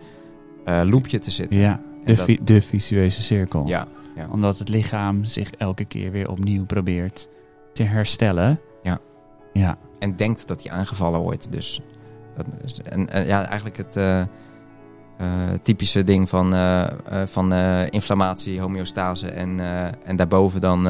eh 0.64 0.80
loopje 0.84 1.18
te 1.18 1.30
zitten. 1.30 1.60
ja. 1.60 1.80
De, 2.04 2.14
dat- 2.14 2.24
vi- 2.24 2.38
de 2.44 2.60
visueuze 2.62 3.22
cirkel. 3.22 3.66
Ja, 3.66 3.86
ja. 4.16 4.28
Omdat 4.30 4.58
het 4.58 4.68
lichaam 4.68 5.24
zich 5.24 5.50
elke 5.50 5.84
keer 5.84 6.10
weer 6.10 6.30
opnieuw 6.30 6.64
probeert 6.66 7.28
te 7.72 7.82
herstellen. 7.82 8.60
Ja. 8.82 8.98
Ja, 9.52 9.78
En 9.98 10.16
denkt 10.16 10.48
dat 10.48 10.62
hij 10.62 10.72
aangevallen 10.72 11.20
wordt. 11.20 11.52
Dus 11.52 11.80
dat 12.36 12.46
en 12.84 13.26
ja, 13.26 13.44
eigenlijk 13.46 13.76
het 13.76 13.96
eh, 13.96 14.24
eh, 15.18 15.26
typische 15.62 16.04
ding 16.04 16.28
van, 16.28 16.54
eh, 16.54 16.86
van 17.26 17.52
inflammatie, 17.90 18.60
homeostase 18.60 19.28
en, 19.28 19.60
en 20.04 20.16
daarboven 20.16 20.60
dan 20.60 20.86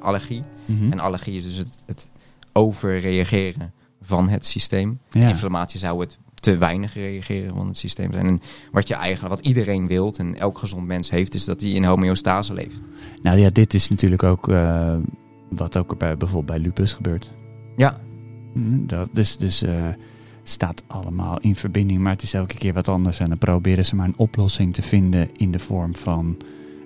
allergie. 0.00 0.42
Mhm. 0.64 0.92
En 0.92 0.98
allergie 0.98 1.36
is 1.36 1.44
dus 1.44 1.56
het, 1.56 1.82
het 1.86 2.10
overreageren 2.52 3.72
van 4.02 4.28
het 4.28 4.46
systeem. 4.46 5.00
ja. 5.10 5.28
Inflammatie 5.28 5.78
zou 5.78 6.00
het 6.00 6.18
te 6.34 6.56
weinig 6.56 6.94
reageren 6.94 7.54
van 7.54 7.66
het 7.68 7.78
systeem 7.78 8.12
zijn. 8.12 8.26
En 8.26 8.40
wat 8.72 8.88
je 8.88 8.94
eigenlijk, 8.94 9.34
wat 9.34 9.46
iedereen 9.46 9.86
wilt 9.86 10.18
en 10.18 10.38
elk 10.38 10.58
gezond 10.58 10.86
mens 10.86 11.10
heeft, 11.10 11.34
is 11.34 11.44
dat 11.44 11.60
hij 11.60 11.70
in 11.70 11.84
homeostase 11.84 12.54
leeft. 12.54 12.80
Nou 13.22 13.38
ja, 13.38 13.50
dit 13.50 13.74
is 13.74 13.88
natuurlijk 13.88 14.22
ook 14.22 14.46
wat 15.48 15.76
ook 15.76 15.98
bij, 15.98 16.16
bijvoorbeeld 16.16 16.58
bij 16.58 16.66
lupus 16.66 16.92
gebeurt. 16.92 17.32
Ja, 17.76 18.00
Mm, 18.54 18.86
Dat, 18.86 19.08
dus 19.12 19.36
dus 19.36 19.64
staat 20.50 20.84
allemaal 20.86 21.40
in 21.40 21.56
verbinding, 21.56 22.00
maar 22.00 22.12
het 22.12 22.22
is 22.22 22.34
elke 22.34 22.54
keer 22.54 22.72
wat 22.72 22.88
anders. 22.88 23.20
En 23.20 23.28
dan 23.28 23.38
proberen 23.38 23.86
ze 23.86 23.96
maar 23.96 24.06
een 24.06 24.18
oplossing 24.18 24.74
te 24.74 24.82
vinden 24.82 25.28
in 25.36 25.50
de 25.50 25.58
vorm 25.58 25.94
van 25.94 26.36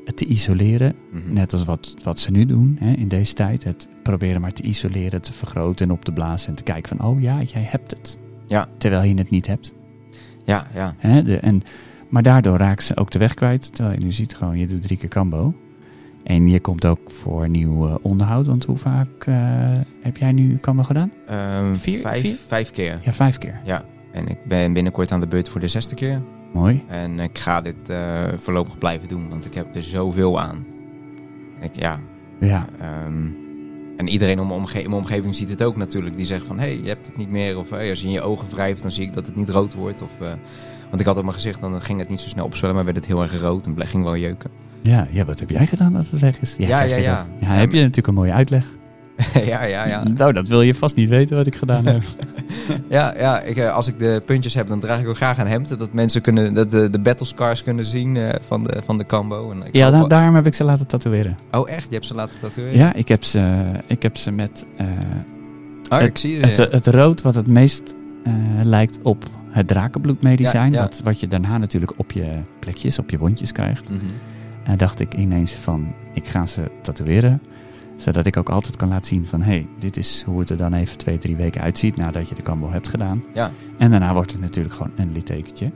het 0.05 0.17
te 0.17 0.27
isoleren. 0.27 0.95
Mhm. 1.11 1.33
Net 1.33 1.53
als 1.53 1.65
wat, 1.65 1.95
wat 2.03 2.19
ze 2.19 2.31
nu 2.31 2.47
doen 2.47 2.77
hè, 2.81 2.93
in 2.93 3.09
deze 3.09 3.35
tijd. 3.35 3.65
Het 3.65 3.89
proberen 4.03 4.41
maar 4.41 4.53
te 4.53 4.63
isoleren, 4.63 5.23
te 5.23 5.33
vergroten 5.33 5.87
en 5.87 5.93
op 5.93 6.05
te 6.05 6.13
blazen. 6.13 6.49
En 6.49 6.55
te 6.55 6.63
kijken 6.63 6.97
van, 6.97 7.07
oh 7.07 7.21
ja, 7.21 7.43
jij 7.43 7.63
hebt 7.63 7.91
het. 7.91 8.19
Ja. 8.47 8.69
Terwijl 8.79 9.03
je 9.03 9.15
het 9.15 9.31
niet 9.31 9.47
hebt. 9.47 9.75
ja, 10.45 10.67
ja. 10.75 10.95
Hè, 10.99 11.23
de, 11.23 11.37
en, 11.37 11.63
maar 12.09 12.23
daardoor 12.23 12.57
raken 12.57 12.85
ze 12.85 12.97
ook 12.97 13.11
de 13.11 13.19
weg 13.19 13.35
kwijt. 13.35 13.75
Terwijl 13.75 13.99
je 13.99 14.05
nu 14.05 14.13
ziet 14.13 14.35
gewoon, 14.35 14.59
je 14.59 14.67
doet 14.67 14.83
drie 14.83 14.99
keer 14.99 15.09
Cambo. 15.09 15.55
En 16.25 16.49
je 16.49 16.61
komt 16.61 16.87
ook 16.87 17.11
voor 17.11 17.49
nieuw 17.49 17.87
eh, 17.89 17.95
onderhoud. 18.03 18.47
Want 18.47 18.65
hoe 18.65 18.77
vaak 18.77 19.25
eh, 19.27 19.35
heb 20.01 20.17
jij 20.17 20.33
nu 20.33 20.59
Cambo 20.61 20.83
gedaan? 20.83 21.13
Ehm, 21.27 21.75
Vier- 21.75 22.01
vijf, 22.01 22.21
vier? 22.21 22.35
vijf 22.35 22.71
keer. 22.71 22.99
Ja, 23.03 23.13
vijf 23.13 23.39
keer. 23.39 23.61
En 24.13 24.29
ik 24.29 24.39
ben 24.45 24.73
binnenkort 24.73 25.13
aan 25.13 25.21
de 25.21 25.27
beurt 25.27 25.49
voor 25.49 25.61
de 25.61 25.69
zesde 25.69 25.95
keer. 25.95 26.23
Mooi. 26.53 26.85
En 26.89 27.21
ik 27.21 27.39
ga 27.39 27.61
dit 27.61 27.89
eh, 27.89 28.25
voorlopig 28.37 28.79
blijven 28.79 29.09
doen, 29.09 29.29
want 29.29 29.45
ik 29.45 29.55
heb 29.55 29.77
er 29.77 29.83
zoveel 29.83 30.41
aan. 30.41 30.67
Ik, 31.61 31.77
ja, 31.81 32.01
Ja, 32.41 32.67
ehm, 32.79 33.27
en 33.97 34.09
iedereen 34.09 34.41
om 34.41 34.47
mijn 34.47 34.59
omge- 34.61 34.83
in 34.83 34.91
mijn 34.91 35.03
omgeving 35.03 35.35
ziet 35.35 35.51
het 35.51 35.63
ook 35.63 35.77
natuurlijk. 35.77 36.17
Die 36.17 36.27
zegt 36.27 36.47
van, 36.47 36.59
hé, 36.59 36.65
hey, 36.67 36.81
je 36.83 36.89
hebt 36.89 37.07
het 37.07 37.17
niet 37.17 37.31
meer. 37.31 37.59
Of 37.59 37.71
hey, 37.71 37.89
als 37.91 38.01
je 38.01 38.07
in 38.07 38.13
je 38.13 38.23
ogen 38.23 38.49
wrijft, 38.51 38.83
dan 38.83 38.91
zie 38.91 39.07
ik 39.07 39.13
dat 39.15 39.27
het 39.27 39.37
niet 39.37 39.49
rood 39.49 39.75
wordt. 39.75 40.03
Of, 40.03 40.21
eh, 40.21 40.33
want 40.89 41.01
ik 41.01 41.07
had 41.07 41.17
op 41.17 41.23
mijn 41.23 41.35
gezicht, 41.35 41.61
dan 41.61 41.83
ging 41.83 41.99
het 41.99 42.09
niet 42.09 42.21
zo 42.21 42.29
snel 42.29 42.45
opzwellen, 42.45 42.77
maar 42.77 42.85
werd 42.85 42.97
het 42.97 43.07
heel 43.07 43.23
erg 43.23 43.41
rood 43.41 43.67
en 43.67 43.87
ging 43.87 44.05
wel 44.05 44.17
jeuken. 44.17 44.51
Ja, 44.93 45.07
ja, 45.11 45.25
wat 45.25 45.41
heb 45.41 45.51
jij 45.51 45.67
gedaan 45.67 45.93
dat 45.93 46.09
het 46.11 46.21
weg 46.21 46.41
is? 46.41 46.55
Ja, 46.59 46.67
ja, 46.83 46.97
ja. 46.97 47.01
Ja, 47.01 47.27
Ja, 47.41 47.47
heb 47.47 47.73
je 47.73 47.79
natuurlijk 47.81 48.07
een 48.07 48.15
mooie 48.15 48.33
uitleg. 48.33 48.65
ja, 49.35 49.65
ja, 49.65 49.87
ja. 49.87 50.09
Nou, 50.09 50.33
dat 50.33 50.49
wil 50.49 50.63
je 50.63 50.75
vast 50.75 50.97
niet 50.97 51.09
weten 51.09 51.37
wat 51.37 51.47
ik 51.47 51.57
gedaan 51.57 51.87
heb. 51.87 52.03
Ja, 52.89 53.15
ja 53.19 53.41
ik, 53.41 53.57
eh, 53.57 53.73
als 53.75 53.87
ik 53.89 53.99
de 53.99 54.23
puntjes 54.27 54.55
heb, 54.55 54.67
dan 54.67 54.81
draag 54.81 55.01
ik 55.01 55.09
ook 55.09 55.17
graag 55.17 55.39
een 55.39 55.47
hemd. 55.47 55.79
Dat 55.79 55.93
mensen 55.93 56.21
kunnen, 56.23 56.55
dat 56.55 56.71
de, 56.71 56.91
de 56.91 56.99
battle 56.99 57.27
scars 57.27 57.63
kunnen 57.63 57.85
zien 57.85 58.17
eh, 58.17 58.29
van, 58.47 58.63
de, 58.63 58.83
van 58.85 58.99
de 58.99 59.07
combo. 59.07 59.51
En 59.51 59.63
ik 59.63 59.75
ja, 59.77 59.91
wel- 59.91 60.09
daarom 60.09 60.35
heb 60.35 60.47
ik 60.47 60.55
ze 60.55 60.65
laten 60.65 60.87
tatoeëren. 60.87 61.35
Oh, 61.51 61.71
echt? 61.71 61.85
Je 61.89 61.95
hebt 61.95 62.07
ze 62.07 62.15
laten 62.15 62.41
tatoeëren? 62.41 62.77
Ja, 62.77 62.95
ik 62.95 63.09
heb 63.09 63.25
ze, 63.25 63.63
ik 63.87 64.03
heb 64.03 64.17
ze 64.17 64.31
met 64.31 64.67
Oh, 65.89 65.99
Het- 65.99 66.09
ik 66.09 66.19
zie 66.19 66.41
het, 66.41 66.57
het 66.57 66.87
rood 66.87 67.23
wat 67.23 67.35
het 67.35 67.47
meest 67.47 67.95
lijkt 68.63 68.99
op 69.03 69.25
het 69.51 69.67
drakenbloedmedicijn. 69.69 70.73
Ja, 70.73 70.79
ja. 70.79 70.85
Wat, 70.85 71.01
wat 71.05 71.21
je 71.21 71.29
daarna 71.29 71.59
natuurlijk 71.59 71.93
op 71.97 72.13
je 72.13 72.27
plekjes, 72.59 72.99
op 72.99 73.11
je 73.11 73.19
wondjes 73.19 73.53
krijgt. 73.53 73.91
Mhm. 73.91 74.01
En 74.65 74.77
dacht 74.77 75.01
ik 75.01 75.15
ineens 75.15 75.53
van, 75.53 75.95
ik 76.13 76.27
ga 76.27 76.47
ze 76.47 76.71
tatoeëren. 76.83 77.43
Zodat 77.97 78.27
ik 78.27 78.37
ook 78.37 78.49
altijd 78.49 78.77
kan 78.77 78.89
laten 78.89 79.07
zien 79.07 79.27
van, 79.27 79.43
hé, 79.43 79.51
hey, 79.51 79.67
dit 79.79 79.97
is 79.97 80.23
hoe 80.27 80.41
het 80.41 80.51
er 80.51 80.57
dan 80.57 80.75
even 80.75 80.99
twee, 80.99 81.19
drie 81.19 81.37
weken 81.37 81.61
uitziet 81.61 81.97
nadat 81.97 82.29
je 82.29 82.35
de 82.35 82.43
kambo 82.43 82.71
hebt 82.71 82.89
gedaan. 82.89 83.25
Ja. 83.35 83.51
En 83.79 83.91
daarna 83.91 84.15
wordt 84.15 84.33
het 84.33 84.41
natuurlijk 84.41 84.75
gewoon 84.75 84.93
een 84.97 85.13
littekentje. 85.13 85.71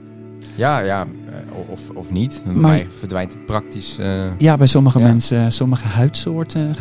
Ja, 0.55 0.79
ja, 0.79 1.05
eh, 1.29 1.69
of, 1.71 1.89
of 1.93 2.11
niet. 2.11 2.41
Bij 2.45 2.53
Maar- 2.53 2.71
mij 2.71 2.87
verdwijnt 2.99 3.33
het 3.33 3.45
praktisch. 3.45 3.97
eh, 3.97 4.23
Ja, 4.37 4.57
bij 4.57 4.67
sommige 4.67 4.99
Ja. 4.99 5.05
mensen, 5.07 5.51
sommige 5.51 5.87
huidsoorten, 5.87 6.75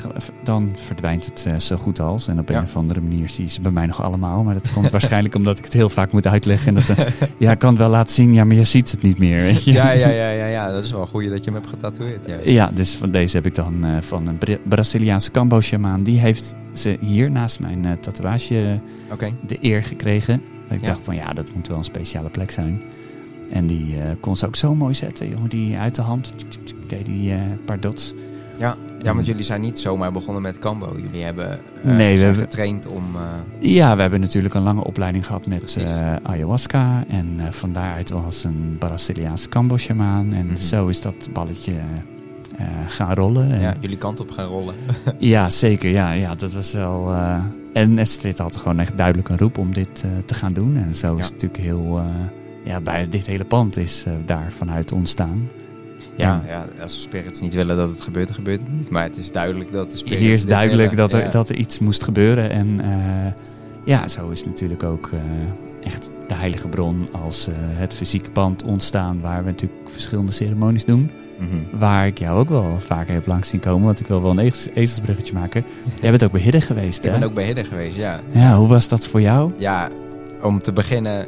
dan 0.45 0.71
verdwijnt 0.75 1.25
het 1.27 1.45
eh, 1.47 1.57
zo 1.59 1.77
goed 1.77 2.01
als. 2.01 2.29
En 2.29 2.39
op 2.39 2.49
een 2.49 2.55
Ja. 2.55 2.63
of 2.63 2.77
andere 2.77 3.01
manier 3.01 3.29
zie 3.29 3.45
je 3.45 3.51
ze 3.51 3.61
bij 3.61 3.71
mij 3.71 3.87
nog 3.87 4.03
allemaal. 4.03 4.43
Maar 4.43 4.55
dat 4.55 4.73
komt 4.73 4.91
waarschijnlijk 4.97 5.35
omdat 5.35 5.59
ik 5.59 5.65
het 5.65 5.73
heel 5.73 5.89
vaak 5.89 6.13
moet 6.13 6.27
uitleggen. 6.27 6.69
En 6.69 6.75
dat, 6.75 6.97
eh, 6.99 7.07
ja, 7.39 7.51
ik 7.51 7.59
kan 7.59 7.69
het 7.71 7.79
wel 7.79 7.89
laten 7.89 8.15
zien, 8.15 8.33
ja, 8.33 8.45
maar 8.45 8.57
je 8.57 8.65
ziet 8.65 8.91
het 8.91 9.03
niet 9.03 9.19
meer. 9.19 9.41
Weet 9.43 9.65
je? 9.65 9.73
ja, 9.73 9.91
ja, 9.91 10.09
ja, 10.09 10.31
ja, 10.31 10.47
ja, 10.47 10.71
dat 10.71 10.85
is 10.85 10.91
wel 10.93 11.07
goed 11.07 11.29
dat 11.29 11.39
je 11.39 11.51
hem 11.51 11.55
hebt 11.55 11.67
getatoeëerd. 11.69 12.27
Ja. 12.27 12.37
Ja, 12.45 12.71
dus 12.75 12.95
van 12.95 13.11
deze 13.11 13.37
heb 13.37 13.47
ik 13.47 13.55
dan 13.55 13.85
eh, 13.85 13.97
van 14.01 14.27
een 14.29 14.39
Bra- 14.39 14.57
Braziliaanse 14.69 15.31
Cambo-shamaan. 15.31 16.03
Die 16.03 16.19
heeft 16.19 16.55
ze 16.73 16.97
hier 17.01 17.31
naast 17.31 17.61
mijn 17.61 17.85
eh, 17.85 17.93
tatoeage 18.01 18.81
de 19.47 19.59
eer 19.61 19.83
gekregen. 19.83 20.43
Ik 20.71 20.85
dacht 20.85 21.01
van 21.03 21.15
ja, 21.15 21.27
dat 21.29 21.55
moet 21.55 21.69
wel 21.69 21.77
een 21.79 21.85
speciale 21.85 22.29
plek 22.29 22.51
zijn. 22.51 22.83
En 23.51 23.67
die 23.67 23.97
eh, 24.01 24.11
kon 24.21 24.37
ze 24.37 24.47
ook 24.47 24.57
zo 24.57 24.75
mooi 24.75 24.95
zetten, 24.95 25.29
jongen. 25.29 25.49
Die 25.49 25.79
uit 25.79 25.95
de 25.95 26.03
hand 26.03 26.33
deed 26.87 27.07
die 27.07 27.33
eh, 27.33 27.41
paar 27.65 27.81
dots. 27.81 28.15
Ja, 28.57 28.77
ja, 29.03 29.15
want 29.15 29.27
jullie 29.27 29.43
zijn 29.43 29.61
niet 29.61 29.79
zomaar 29.79 30.13
begonnen 30.13 30.43
met 30.43 30.59
Cambo. 30.59 30.97
Jullie 31.03 31.23
hebben 31.25 31.51
eh, 31.83 31.97
Nee, 31.97 32.19
we 32.19 32.25
hebben- 32.25 32.43
getraind 32.43 32.87
om... 32.87 33.05
Ja, 33.61 33.95
we 33.95 34.01
hebben 34.01 34.21
natuurlijk 34.21 34.55
een 34.55 34.63
lange 34.63 34.85
opleiding 34.85 35.27
gehad 35.27 35.47
met 35.47 35.79
ayahuasca. 36.23 37.05
En 37.09 37.39
van 37.51 37.73
daaruit 37.73 38.11
was 38.11 38.45
een 38.45 38.77
Braziliaanse 38.79 39.49
Cambo-shamaan. 39.49 40.33
En 40.33 40.47
Mhm. 40.47 40.57
zo 40.57 40.87
is 40.89 41.01
dat 41.01 41.29
balletje 41.33 41.73
gaan 42.87 43.15
rollen. 43.15 43.53
En 43.53 43.61
ja, 43.61 43.75
jullie 43.81 43.97
kant 43.99 44.21
op 44.21 44.31
gaan 44.31 44.47
rollen. 44.47 44.75
Ja, 45.19 45.51
zeker. 45.51 45.91
Ja, 45.91 46.13
ja 46.13 46.35
dat 46.35 46.53
was 46.53 46.73
wel. 46.73 47.15
en 47.73 47.99
Astrid 47.99 48.39
had 48.39 48.57
gewoon 48.57 48.79
echt 48.79 48.97
duidelijk 48.97 49.29
een 49.29 49.39
roep 49.39 49.59
om 49.59 49.73
dit 49.75 50.05
te 50.25 50.35
gaan 50.35 50.53
doen. 50.53 50.77
En 50.77 50.95
zo 50.95 51.17
is 51.17 51.25
het 51.25 51.33
natuurlijk 51.33 51.63
heel. 51.63 52.01
Ja, 52.69 52.81
bij 52.81 53.09
dit 53.09 53.27
hele 53.27 53.45
pand 53.45 53.77
is 53.77 54.05
eh, 54.07 54.13
daar 54.25 54.53
vanuit 54.53 54.93
ontstaan. 54.93 55.49
Ja, 56.17 56.43
ja, 56.47 56.67
als 56.83 56.95
de 56.95 57.01
spirits 57.01 57.41
niet 57.41 57.55
willen 57.55 57.77
dat 57.77 57.91
het 57.91 58.01
gebeurt, 58.01 58.27
dan 58.27 58.35
gebeurt 58.37 58.61
het 58.63 58.73
niet. 58.73 58.91
Maar 58.91 59.03
het 59.03 59.17
is 59.17 59.33
duidelijk 59.33 59.73
dat 59.73 59.91
de 59.91 59.97
spirits 59.97 60.21
Hier 60.23 60.33
is 60.33 60.47
duidelijk 60.47 60.91
willen. 60.91 60.97
dat 61.11 61.13
er, 61.21 61.25
Ja. 61.27 61.31
dat 61.31 61.49
er 61.49 61.57
iets 61.57 61.79
moest 61.79 62.05
gebeuren. 62.05 62.51
En 62.51 62.81
eh, 62.81 63.33
ja, 63.85 64.09
zo 64.09 64.29
is 64.29 64.45
natuurlijk 64.45 64.83
ook 64.83 65.11
eh, 65.13 65.87
echt 65.87 66.11
de 66.29 66.35
heilige 66.35 66.69
bron 66.69 67.09
als 67.13 67.49
het 67.55 67.95
fysieke 67.95 68.31
pand 68.31 68.65
ontstaan. 68.65 69.21
Waar 69.21 69.45
we 69.45 69.51
natuurlijk 69.51 69.91
verschillende 69.91 70.33
ceremonies 70.33 70.85
doen. 70.85 71.11
Mhm. 71.39 71.79
Waar 71.79 72.07
ik 72.07 72.19
jou 72.19 72.39
ook 72.39 72.49
wel 72.49 72.77
vaker 72.81 73.15
heb 73.15 73.27
langs 73.27 73.49
zien 73.49 73.61
komen. 73.61 73.85
Want 73.87 74.01
ik 74.01 74.07
wil 74.07 74.23
wel 74.23 74.31
een 74.31 74.39
ezels- 74.39 74.69
ezelsbruggetje 74.75 75.33
maken. 75.35 75.65
Jij 76.01 76.11
bent 76.11 76.25
ook 76.25 76.33
bij 76.33 76.41
Hidden 76.41 76.63
geweest, 76.63 77.05
Ik 77.05 77.11
hè? 77.13 77.19
ben 77.19 77.29
ook 77.29 77.35
bij 77.35 77.45
Hidden 77.45 77.65
geweest, 77.65 77.97
ja. 77.97 78.21
Ja, 78.31 78.57
hoe 78.57 78.69
was 78.69 78.89
dat 78.89 79.07
voor 79.07 79.21
jou? 79.21 79.53
Ja, 79.57 79.89
om 80.43 80.59
te 80.59 80.73
beginnen, 80.73 81.27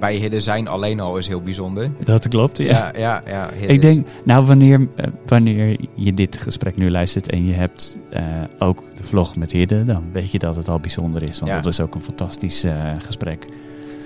bij 0.00 0.14
Hidden 0.14 0.42
zijn 0.42 0.68
alleen 0.68 1.00
al 1.00 1.16
is 1.18 1.28
heel 1.28 1.42
bijzonder. 1.42 1.90
Dat 2.04 2.28
klopt, 2.28 2.58
Ja, 2.58 2.92
ja, 2.96 3.22
ja. 3.26 3.50
Hidden 3.52 3.70
Ik 3.74 3.80
denk, 3.82 4.06
nou, 4.24 4.46
wanneer, 4.46 4.88
eh, 4.96 5.06
wanneer 5.26 5.76
je 5.94 6.14
dit 6.14 6.36
gesprek 6.36 6.76
nu 6.76 6.90
luistert 6.90 7.30
en 7.30 7.46
je 7.46 7.54
hebt 7.54 7.98
eh, 8.10 8.22
ook 8.58 8.84
de 8.96 9.04
vlog 9.04 9.36
met 9.36 9.52
Hidde, 9.52 9.84
dan 9.84 10.04
weet 10.12 10.30
je 10.30 10.38
dat 10.38 10.56
het 10.56 10.68
al 10.68 10.80
bijzonder 10.80 11.22
is. 11.22 11.38
Want 11.38 11.50
Ja. 11.52 11.56
dat 11.60 11.72
is 11.72 11.80
ook 11.80 11.94
een 11.94 12.02
fantastisch 12.02 12.64
eh, 12.64 12.94
gesprek. 12.98 13.46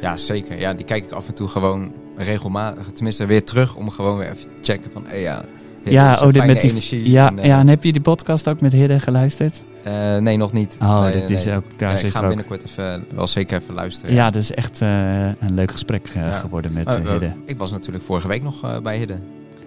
Ja, 0.01 0.17
zeker. 0.17 0.59
Ja, 0.61 0.75
die 0.75 0.85
kijk 0.85 1.05
ik 1.05 1.11
af 1.13 1.29
en 1.29 1.35
toe 1.35 1.49
gewoon 1.49 1.93
regelmatig, 2.17 2.87
tenminste 2.87 3.27
weer 3.27 3.45
terug 3.45 3.77
om 3.77 3.91
gewoon 3.91 4.19
weer 4.19 4.31
even 4.31 4.49
te 4.49 4.57
checken 4.61 4.91
van, 4.93 5.05
hé 5.07 5.17
ja, 5.17 5.45
Ja, 5.85 6.19
oh, 6.23 6.33
dit 6.33 6.47
met 6.47 6.61
die, 6.61 6.71
energie. 6.71 7.11
ja, 7.11 7.29
en, 7.29 7.39
eh, 7.39 7.45
ja, 7.47 7.59
en 7.59 7.69
heb 7.69 7.85
je 7.85 7.93
die 7.93 8.03
podcast 8.03 8.49
ook 8.49 8.61
met 8.61 8.73
Hidde 8.73 9.01
geluisterd? 9.01 9.65
eh, 9.85 10.17
nee, 10.17 10.37
nog 10.37 10.53
niet. 10.53 10.77
Oh, 10.81 11.03
Nee, 11.03 11.21
dat 11.21 11.31
is 11.31 11.45
nee. 11.45 11.57
ook, 11.57 11.65
daar 11.77 11.99
zit 11.99 12.09
ik 12.09 12.15
ga 12.17 12.21
ook... 12.23 12.29
binnenkort 12.29 12.65
even, 12.65 13.05
wel 13.15 13.27
zeker 13.27 13.61
even 13.61 13.75
luisteren. 13.75 14.15
Ja, 14.15 14.31
dat 14.31 14.43
is 14.43 14.53
echt 14.53 14.83
eh, 14.83 14.89
een 15.27 15.55
leuk 15.55 15.71
gesprek 15.73 16.09
eh, 16.09 16.23
Ja. 16.23 16.33
geworden 16.33 16.73
met 16.73 16.87
eh, 16.87 16.95
eh, 16.97 17.11
Hidde. 17.11 17.33
ik 17.45 17.59
was 17.59 17.71
natuurlijk 17.71 18.05
vorige 18.05 18.29
week 18.29 18.43
nog 18.43 18.65
eh, 18.65 18.79
bij 18.81 18.97
Hidde. 18.97 19.17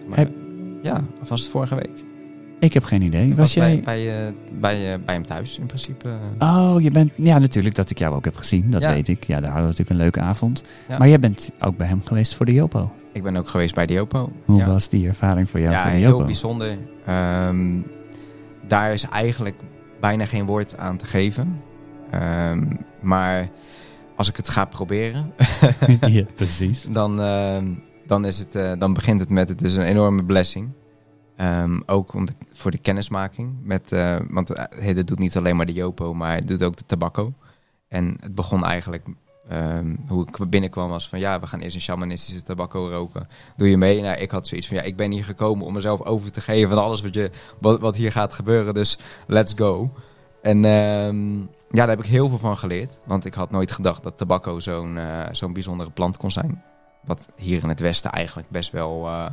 Maar, 0.08 0.18
Heb- 0.18 0.32
Ja, 0.82 1.04
of 1.22 1.30
was 1.30 1.42
het 1.42 1.50
vorige 1.50 1.76
week? 1.76 2.04
Ik 2.60 2.74
heb 2.74 2.84
geen 2.84 3.02
idee. 3.02 3.36
Was 3.36 3.54
jij... 3.54 3.82
bij, 3.84 3.84
bij, 3.84 4.26
eh, 4.28 4.34
bij, 4.60 4.94
eh, 4.94 5.00
bij 5.06 5.16
hem 5.16 5.26
thuis 5.26 5.58
in 5.60 5.66
principe? 5.66 6.10
Oh, 6.40 6.76
je 6.80 6.92
bent... 6.92 7.12
Ja, 7.16 7.40
natuurlijk 7.40 7.76
dat 7.76 7.90
ik 7.90 8.00
jou 8.00 8.16
ook 8.16 8.26
heb 8.26 8.36
gezien. 8.36 8.70
Dat 8.72 8.82
Ja. 8.84 8.90
weet 8.94 9.08
ik. 9.08 9.24
Ja, 9.24 9.34
daar 9.36 9.52
hadden 9.52 9.62
we 9.62 9.68
natuurlijk 9.68 9.90
een 9.90 9.98
leuke 10.04 10.20
avond. 10.20 10.64
Maar 10.98 11.08
jij 11.08 11.20
bent 11.20 11.52
ook 11.60 11.78
bij 11.78 11.88
hem 11.88 12.02
geweest 12.06 12.36
voor 12.36 12.46
de 12.46 12.54
Jopo. 12.54 12.92
Ik 13.16 13.24
ben 13.24 13.36
ook 13.36 13.48
geweest 13.48 13.76
bij 13.76 13.86
de 13.86 13.94
Jopo. 13.94 14.32
Hoe 14.46 14.58
ja. 14.58 14.68
was 14.68 14.90
die 14.90 15.08
ervaring 15.08 15.50
voor 15.50 15.60
jou 15.60 15.74
ja, 15.74 15.86
heel 15.88 16.24
bijzonder. 16.24 16.78
Ehm, 17.06 17.80
daar 18.68 18.94
is 18.94 19.04
eigenlijk 19.04 19.56
bijna 20.00 20.26
geen 20.26 20.46
woord 20.46 20.78
aan 20.78 20.98
te 20.98 21.06
geven. 21.06 21.62
Ehm, 22.12 22.64
maar 23.02 23.50
als 24.16 24.30
ik 24.30 24.38
het 24.38 24.50
ga 24.50 24.66
proberen, 24.66 25.34
ja, 26.08 26.24
precies. 26.36 26.84
dan, 26.84 27.22
ehm, 27.22 27.74
dan, 28.06 28.26
is 28.26 28.38
het, 28.40 28.56
eh, 28.56 28.72
dan 28.78 28.94
begint 28.94 29.20
het 29.20 29.30
met 29.30 29.50
het 29.50 29.60
dus 29.60 29.76
een 29.76 29.84
enorme 29.84 30.24
blessing. 30.24 30.70
Ook 31.86 32.14
om 32.14 32.26
de- 32.26 32.34
voor 32.52 32.72
de 32.72 32.78
kennismaking. 32.78 33.56
Met, 33.64 33.92
eh, 33.92 34.18
want 34.30 34.50
eh, 34.50 34.80
Hidde 34.84 35.04
doet 35.04 35.20
niet 35.20 35.38
alleen 35.38 35.56
maar 35.56 35.66
de 35.66 35.74
Jopo, 35.74 36.14
maar 36.14 36.32
hij 36.32 36.46
doet 36.46 36.64
ook 36.64 36.76
de 36.76 36.86
tabakko. 36.86 37.34
En 37.88 38.18
het 38.20 38.36
begon 38.36 38.66
eigenlijk, 38.66 39.06
ehm, 39.50 39.96
hoe 40.08 40.28
ik 40.28 40.50
binnenkwam, 40.50 40.90
was 40.90 41.10
van 41.10 41.20
ja, 41.20 41.40
we 41.40 41.48
gaan 41.48 41.60
eerst 41.60 41.76
een 41.76 41.82
shamanistische 41.82 42.44
tabakko 42.44 42.90
roken. 42.90 43.28
Doe 43.58 43.70
je 43.70 43.78
mee? 43.78 44.02
Nou, 44.02 44.18
ik 44.18 44.32
had 44.32 44.48
zoiets 44.48 44.68
van 44.68 44.78
ja, 44.78 44.84
ik 44.84 44.96
ben 44.96 45.12
hier 45.12 45.24
gekomen 45.26 45.66
om 45.66 45.74
mezelf 45.74 46.02
over 46.02 46.32
te 46.32 46.42
geven 46.42 46.70
van 46.70 46.78
alles 46.78 47.02
wat, 47.02 47.14
je, 47.14 47.30
wat, 47.60 47.80
wat 47.80 47.96
hier 47.96 48.12
gaat 48.12 48.34
gebeuren. 48.34 48.74
Dus 48.74 48.98
let's 49.28 49.54
go. 49.56 49.92
En 50.42 50.66
ehm, 50.66 51.40
ja, 51.40 51.86
daar 51.86 51.88
heb 51.88 52.00
ik 52.00 52.06
heel 52.06 52.30
veel 52.30 52.38
van 52.38 52.58
geleerd. 52.58 52.98
Want 53.06 53.26
ik 53.26 53.34
had 53.34 53.52
nooit 53.52 53.72
gedacht 53.72 54.04
dat 54.04 54.18
tabakko 54.18 54.60
zo'n 54.60 54.98
eh, 54.98 55.24
zo'n 55.32 55.54
bijzondere 55.54 55.92
plant 55.92 56.18
kon 56.18 56.32
zijn. 56.32 56.64
Wat 57.04 57.30
hier 57.36 57.64
in 57.64 57.70
het 57.70 57.80
Westen 57.80 58.12
eigenlijk 58.12 58.50
best 58.50 58.72
wel 58.72 59.08
eh, 59.08 59.30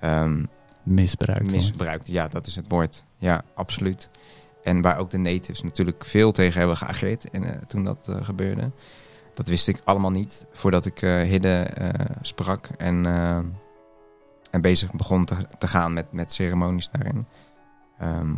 ehm, 0.00 0.44
Misbruikt. 0.82 1.50
misbruikt. 1.50 2.06
Ja, 2.08 2.28
dat 2.28 2.46
is 2.46 2.56
het 2.56 2.68
woord. 2.68 3.04
Ja, 3.18 3.42
absoluut. 3.54 4.10
En 4.62 4.80
waar 4.80 4.98
ook 4.98 5.10
de 5.10 5.18
natives 5.18 5.62
natuurlijk 5.62 6.04
veel 6.04 6.32
tegen 6.32 6.58
hebben 6.58 6.76
geageerd 6.76 7.30
en, 7.30 7.44
eh, 7.44 7.62
toen 7.66 7.84
dat 7.84 8.08
gebeurde. 8.20 8.70
Dat 9.36 9.48
wist 9.48 9.68
ik 9.68 9.80
allemaal 9.84 10.10
niet 10.10 10.46
voordat 10.52 10.86
ik 10.86 11.02
eh 11.02 11.20
Hidde 11.22 11.62
eh, 11.62 11.88
sprak 12.20 12.66
en, 12.76 13.06
eh, 13.06 13.38
en 14.50 14.60
bezig 14.60 14.92
begon 14.92 15.24
te, 15.24 15.34
te 15.58 15.66
gaan 15.68 15.92
met, 15.92 16.12
met 16.12 16.32
ceremonies 16.32 16.90
daarin. 16.90 17.26
Ehm, 17.98 18.34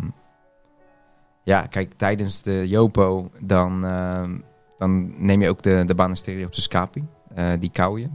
ja, 1.42 1.66
kijk, 1.66 1.92
tijdens 1.96 2.42
de 2.42 2.68
Jopo 2.68 3.30
dan, 3.40 3.84
ehm, 3.84 4.38
dan 4.78 5.24
neem 5.24 5.42
je 5.42 5.48
ook 5.48 5.62
de, 5.62 5.82
de 5.86 5.94
Banasterie 5.94 6.46
op 6.46 6.52
de 6.54 6.60
Scapi. 6.60 7.04
Die 7.58 7.70
kauw 7.70 7.98
je. 7.98 8.08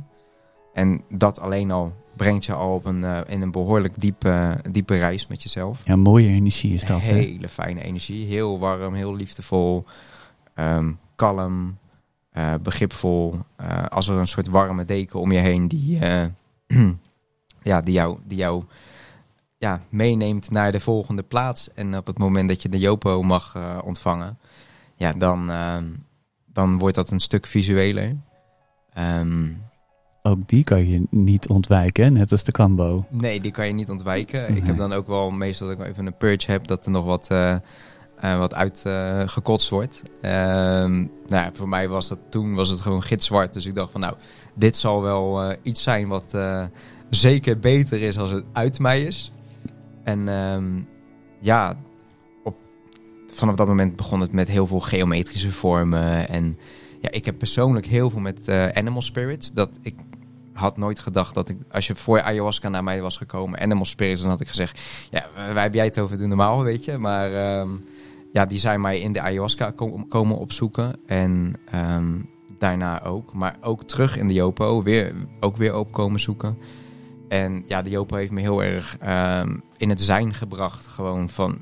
En 0.74 1.02
dat 1.10 1.40
alleen 1.40 1.72
al 1.72 1.94
brengt 2.16 2.46
je 2.46 2.54
al 2.54 2.74
op 2.74 2.86
een, 2.86 3.04
in 3.28 3.42
een 3.42 3.52
behoorlijk 3.52 4.02
diepe, 4.02 4.62
diepe 4.72 4.96
reis 4.96 5.28
met 5.28 5.44
jezelf. 5.44 5.82
Ja, 5.86 5.96
mooie 5.96 6.28
energie 6.28 6.74
is 6.74 6.84
dat. 6.86 7.02
hè? 7.02 7.14
Hele 7.14 7.50
fijne 7.50 7.82
energie. 7.82 8.26
Heel 8.26 8.60
warm, 8.60 8.94
heel 8.94 9.16
liefdevol, 9.16 9.86
ehm, 10.54 10.92
kalm, 11.16 11.78
eh, 12.34 12.54
begripvol. 12.62 13.40
Eh, 13.56 13.86
als 13.86 14.08
er 14.08 14.18
een 14.18 14.28
soort 14.28 14.48
warme 14.48 14.86
deken 14.86 15.20
om 15.20 15.32
je 15.32 15.40
heen 15.40 15.68
die, 15.68 16.00
eh, 16.00 16.26
ja, 17.70 17.82
die 17.82 17.94
jou, 17.94 18.18
die 18.28 18.38
jou 18.38 18.64
ja, 19.58 19.82
meeneemt 19.90 20.52
naar 20.52 20.72
de 20.72 20.80
volgende 20.80 21.24
plaats. 21.24 21.74
En 21.74 21.98
op 21.98 22.08
het 22.08 22.18
moment 22.18 22.50
dat 22.50 22.62
je 22.62 22.70
de 22.70 22.80
Jopo 22.80 23.22
mag 23.22 23.58
ontvangen, 23.84 24.38
ja, 24.96 25.14
dan, 25.14 25.52
dan 26.46 26.78
wordt 26.78 26.96
dat 26.96 27.12
een 27.12 27.20
stuk 27.20 27.46
visueler. 27.46 28.16
Ehm, 28.94 29.48
Ook 30.22 30.48
die 30.48 30.64
kan 30.64 30.88
je 30.88 31.08
niet 31.10 31.48
ontwijken, 31.48 32.14
net 32.14 32.32
als 32.32 32.44
de 32.44 32.52
Kambo. 32.52 33.06
Nee, 33.10 33.42
die 33.42 33.52
kan 33.52 33.68
je 33.68 33.74
niet 33.74 33.90
ontwijken. 33.90 34.56
Ik 34.56 34.66
heb 34.66 34.78
dan 34.78 34.94
ook 34.94 35.08
wel 35.08 35.32
meestal 35.32 35.68
dat 35.68 35.80
ik 35.80 35.86
even 35.88 36.06
een 36.06 36.18
purge 36.18 36.52
heb, 36.52 36.68
dat 36.68 36.86
er 36.86 36.92
nog 36.92 37.06
wat, 37.06 37.28
eh 38.24 38.38
wat 38.38 38.54
uitgekotst 38.54 39.70
wordt. 39.70 40.02
Ehm, 40.22 41.06
nou, 41.28 41.50
voor 41.54 41.70
mij 41.70 41.90
was 41.90 42.08
dat 42.08 42.20
toen 42.30 42.56
was 42.56 42.70
het 42.70 42.82
gewoon 42.82 43.04
gitzwart. 43.04 43.54
Dus 43.54 43.66
ik 43.66 43.76
dacht 43.76 43.92
van 43.92 44.02
nou, 44.02 44.16
dit 44.54 44.76
zal 44.76 45.02
wel 45.02 45.42
eh, 45.42 45.58
iets 45.62 45.84
zijn 45.84 46.08
wat 46.08 46.34
eh, 46.34 46.64
zeker 47.10 47.60
beter 47.60 48.02
is 48.02 48.18
als 48.18 48.32
het 48.32 48.46
uit 48.54 48.80
mij 48.80 49.02
is. 49.02 49.32
En 50.04 50.28
ehm, 50.28 50.82
ja, 51.40 51.74
op, 52.44 52.56
vanaf 53.28 53.56
dat 53.56 53.68
moment 53.68 53.96
begon 53.96 54.22
het 54.22 54.32
met 54.32 54.48
heel 54.48 54.68
veel 54.68 54.80
geometrische 54.80 55.52
vormen. 55.52 56.30
En 56.30 56.58
ja, 57.02 57.12
ik 57.12 57.26
heb 57.26 57.38
persoonlijk 57.38 57.86
heel 57.86 58.10
veel 58.10 58.20
met 58.20 58.50
animal 58.74 59.02
spirits. 59.02 59.52
Dat 59.52 59.80
ik 59.82 59.96
had 60.54 60.78
nooit 60.78 61.00
gedacht 61.00 61.34
dat 61.34 61.50
ik, 61.50 61.58
als 61.72 61.88
je 61.88 61.96
voor 61.96 62.22
ayahuasca 62.22 62.70
naar 62.70 62.84
mij 62.84 63.02
was 63.02 63.18
gekomen, 63.18 63.60
animal 63.60 63.86
spirits, 63.86 64.22
dan 64.22 64.30
had 64.30 64.42
ik 64.42 64.48
gezegd, 64.48 64.82
ja, 65.12 65.28
waar 65.36 65.62
heb 65.62 65.74
jij 65.74 65.86
het 65.86 66.00
over 66.00 66.18
doen 66.18 66.28
normaal, 66.28 66.64
weet 66.64 66.86
je. 66.86 66.98
Maar 66.98 67.34
ehm, 67.34 67.70
ja, 68.34 68.46
die 68.46 68.58
zijn 68.60 68.82
mij 68.82 69.00
in 69.00 69.14
de 69.14 69.22
ayahuasca 69.22 69.72
kom- 69.72 70.08
komen 70.08 70.38
opzoeken. 70.38 70.96
En 71.06 71.54
ehm, 71.72 72.20
daarna 72.60 73.04
ook. 73.04 73.34
Maar 73.34 73.58
ook 73.62 73.84
terug 73.84 74.18
in 74.18 74.28
de 74.28 74.34
Jopo, 74.34 74.84
weer, 74.84 75.14
ook 75.40 75.58
weer 75.58 75.76
opkomen 75.76 76.20
zoeken. 76.20 76.58
En 77.30 77.64
ja, 77.68 77.82
de 77.82 77.90
Jopo 77.90 78.16
heeft 78.16 78.32
me 78.32 78.42
heel 78.42 78.64
erg 78.64 78.98
ehm, 79.00 79.58
in 79.78 79.90
het 79.90 80.02
zijn 80.02 80.34
gebracht. 80.34 80.88
Gewoon 80.88 81.30
van, 81.30 81.58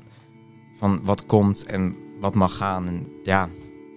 van 0.78 1.00
wat 1.04 1.26
komt 1.26 1.64
en 1.64 1.96
wat 2.20 2.34
mag 2.34 2.56
gaan. 2.56 2.86
En 2.86 3.06
ja, 3.24 3.48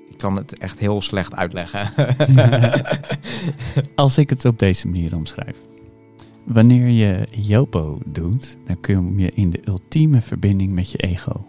ik 0.09 0.17
kan 0.17 0.35
het 0.35 0.57
echt 0.57 0.79
heel 0.79 1.01
slecht 1.01 1.35
uitleggen. 1.35 1.89
Als 3.95 4.17
ik 4.17 4.29
het 4.29 4.45
op 4.45 4.59
deze 4.59 4.87
manier 4.87 5.15
omschrijf. 5.15 5.57
Wanneer 6.43 6.87
je 6.87 7.27
Jopo 7.31 7.99
doet, 8.05 8.57
dan 8.65 8.81
kom 8.81 9.19
je 9.19 9.31
in 9.33 9.49
de 9.49 9.61
ultieme 9.67 10.21
verbinding 10.21 10.73
met 10.73 10.91
je 10.91 10.97
ego. 10.97 11.45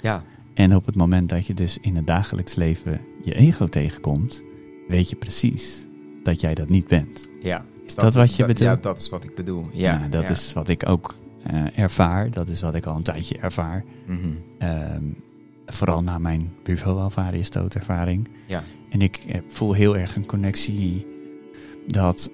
ja, 0.00 0.22
En 0.56 0.74
op 0.74 0.86
het 0.86 0.94
moment 0.94 1.28
dat 1.28 1.46
je 1.46 1.54
dus 1.54 1.78
in 1.80 1.96
het 1.96 2.06
dagelijks 2.06 2.54
leven 2.54 3.00
je 3.24 3.34
ego 3.34 3.66
tegenkomt, 3.66 4.42
weet 4.88 5.10
je 5.10 5.16
precies 5.16 5.86
dat 6.22 6.40
jij 6.40 6.54
dat 6.54 6.68
niet 6.68 6.88
bent. 6.88 7.30
ja. 7.42 7.64
Is 7.86 7.94
dat, 7.94 8.14
wat 8.14 8.34
je 8.36 8.46
bedoelt? 8.46 8.58
Ja, 8.58 8.76
dat 8.76 8.98
is 8.98 9.08
wat 9.08 9.24
ik 9.24 9.34
bedoel. 9.34 9.66
Ja, 9.72 9.98
Nou, 9.98 10.10
dat 10.10 10.22
ja. 10.22 10.28
is 10.28 10.52
wat 10.52 10.68
ik 10.68 10.88
ook 10.88 11.14
eh, 11.42 11.78
ervaar. 11.78 12.30
Dat 12.30 12.48
is 12.48 12.60
wat 12.60 12.74
ik 12.74 12.86
al 12.86 12.96
een 12.96 13.02
tijdje 13.02 13.38
ervaar. 13.38 13.84
Mhm. 14.06 14.18
Ehm, 14.58 15.02
vooral 15.66 16.02
na 16.02 16.18
mijn 16.18 16.52
Buvo 16.62 16.98
Alvarius 16.98 17.50
doodervaring. 17.50 18.28
Ja. 18.46 18.62
En 18.90 19.00
ik 19.00 19.16
eh, 19.28 19.40
voel 19.46 19.72
heel 19.72 19.96
erg 19.96 20.16
een 20.16 20.26
connectie 20.26 21.06
dat, 21.86 22.30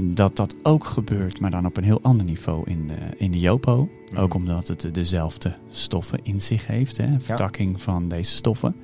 dat 0.00 0.36
dat 0.36 0.54
ook 0.62 0.84
gebeurt, 0.84 1.40
maar 1.40 1.50
dan 1.50 1.66
op 1.66 1.76
een 1.76 1.84
heel 1.84 2.02
ander 2.02 2.26
niveau 2.26 2.70
in 2.70 2.86
de, 2.86 2.94
in 3.16 3.30
de 3.30 3.38
Jopo. 3.38 3.88
Mhm. 4.12 4.20
Ook 4.20 4.34
omdat 4.34 4.68
het 4.68 4.88
dezelfde 4.94 5.56
stoffen 5.70 6.18
in 6.22 6.40
zich 6.40 6.66
heeft, 6.66 6.96
hè, 6.96 7.20
vertakking 7.20 7.82
van 7.82 8.08
deze 8.08 8.34
stoffen. 8.34 8.74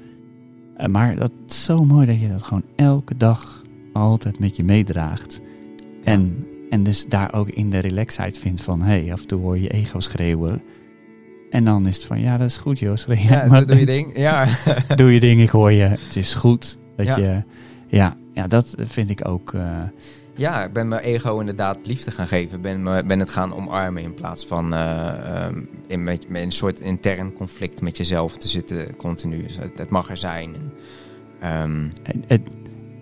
Eh, 0.77 0.87
maar 0.87 1.17
dat 1.17 1.33
is 1.49 1.65
zo 1.65 1.85
mooi 1.85 2.07
dat 2.07 2.21
je 2.21 2.29
dat 2.29 2.43
gewoon 2.43 2.65
elke 2.77 3.17
dag 3.17 3.63
altijd 3.93 4.39
met 4.39 4.57
je 4.57 4.65
meedraagt. 4.65 5.41
En, 6.05 6.47
en 6.71 6.83
dus 6.83 7.07
daar 7.09 7.33
ook 7.35 7.49
in 7.49 7.71
de 7.71 7.79
relaxheid 7.79 8.39
vindt 8.39 8.61
van, 8.61 8.83
hé, 8.83 9.01
hey, 9.03 9.13
af 9.13 9.21
en 9.21 9.27
toe 9.27 9.41
hoor 9.41 9.59
je 9.59 9.69
ego 9.69 10.01
schreeuwen. 10.01 10.63
En 11.51 11.65
dan 11.65 11.87
is 11.87 11.97
het 11.97 12.05
van, 12.05 12.21
ja, 12.21 12.37
dat 12.37 12.49
is 12.49 12.57
goed 12.57 12.79
schreeuw 12.79 13.17
Ja, 13.17 13.47
maar 13.47 13.59
doe, 13.59 13.67
doe 13.67 13.79
je 13.79 13.87
ding. 13.97 14.19
Ja. 14.19 14.47
doe 14.97 15.13
je 15.13 15.21
ding, 15.21 15.41
ik 15.41 15.49
hoor 15.51 15.73
je, 15.73 15.83
het 15.85 16.17
is 16.17 16.35
goed. 16.35 16.79
Dat 16.97 17.07
Ja. 17.07 17.17
je, 17.17 17.43
ja, 17.87 18.17
ja, 18.33 18.47
dat 18.47 18.75
vind 18.79 19.11
ik 19.11 19.29
ook, 19.29 19.55
eh, 19.55 19.81
ja, 20.35 20.65
ik 20.65 20.73
ben 20.73 20.89
mijn 20.89 21.03
ego 21.03 21.39
inderdaad 21.39 21.79
liefde 21.83 22.11
gaan 22.11 22.27
geven. 22.29 22.61
Ben, 22.61 22.83
me- 22.83 23.05
ben 23.05 23.19
het 23.19 23.31
gaan 23.31 23.55
omarmen 23.55 24.03
in 24.03 24.15
plaats 24.15 24.47
van 24.47 24.75
eh, 24.75 25.45
ehm, 25.45 25.61
in, 25.87 26.05
met, 26.05 26.29
met 26.29 26.43
een 26.43 26.53
soort 26.53 26.81
intern 26.81 27.33
conflict 27.33 27.83
met 27.83 27.97
jezelf 27.97 28.37
te 28.37 28.49
zitten 28.49 28.97
continu. 28.97 29.43
Dus 29.43 29.57
het, 29.57 29.79
het 29.79 29.91
mag 29.91 30.11
er 30.11 30.17
zijn. 30.17 30.55
Ehm, 31.41 31.89
het, 32.03 32.17
het, 32.27 32.41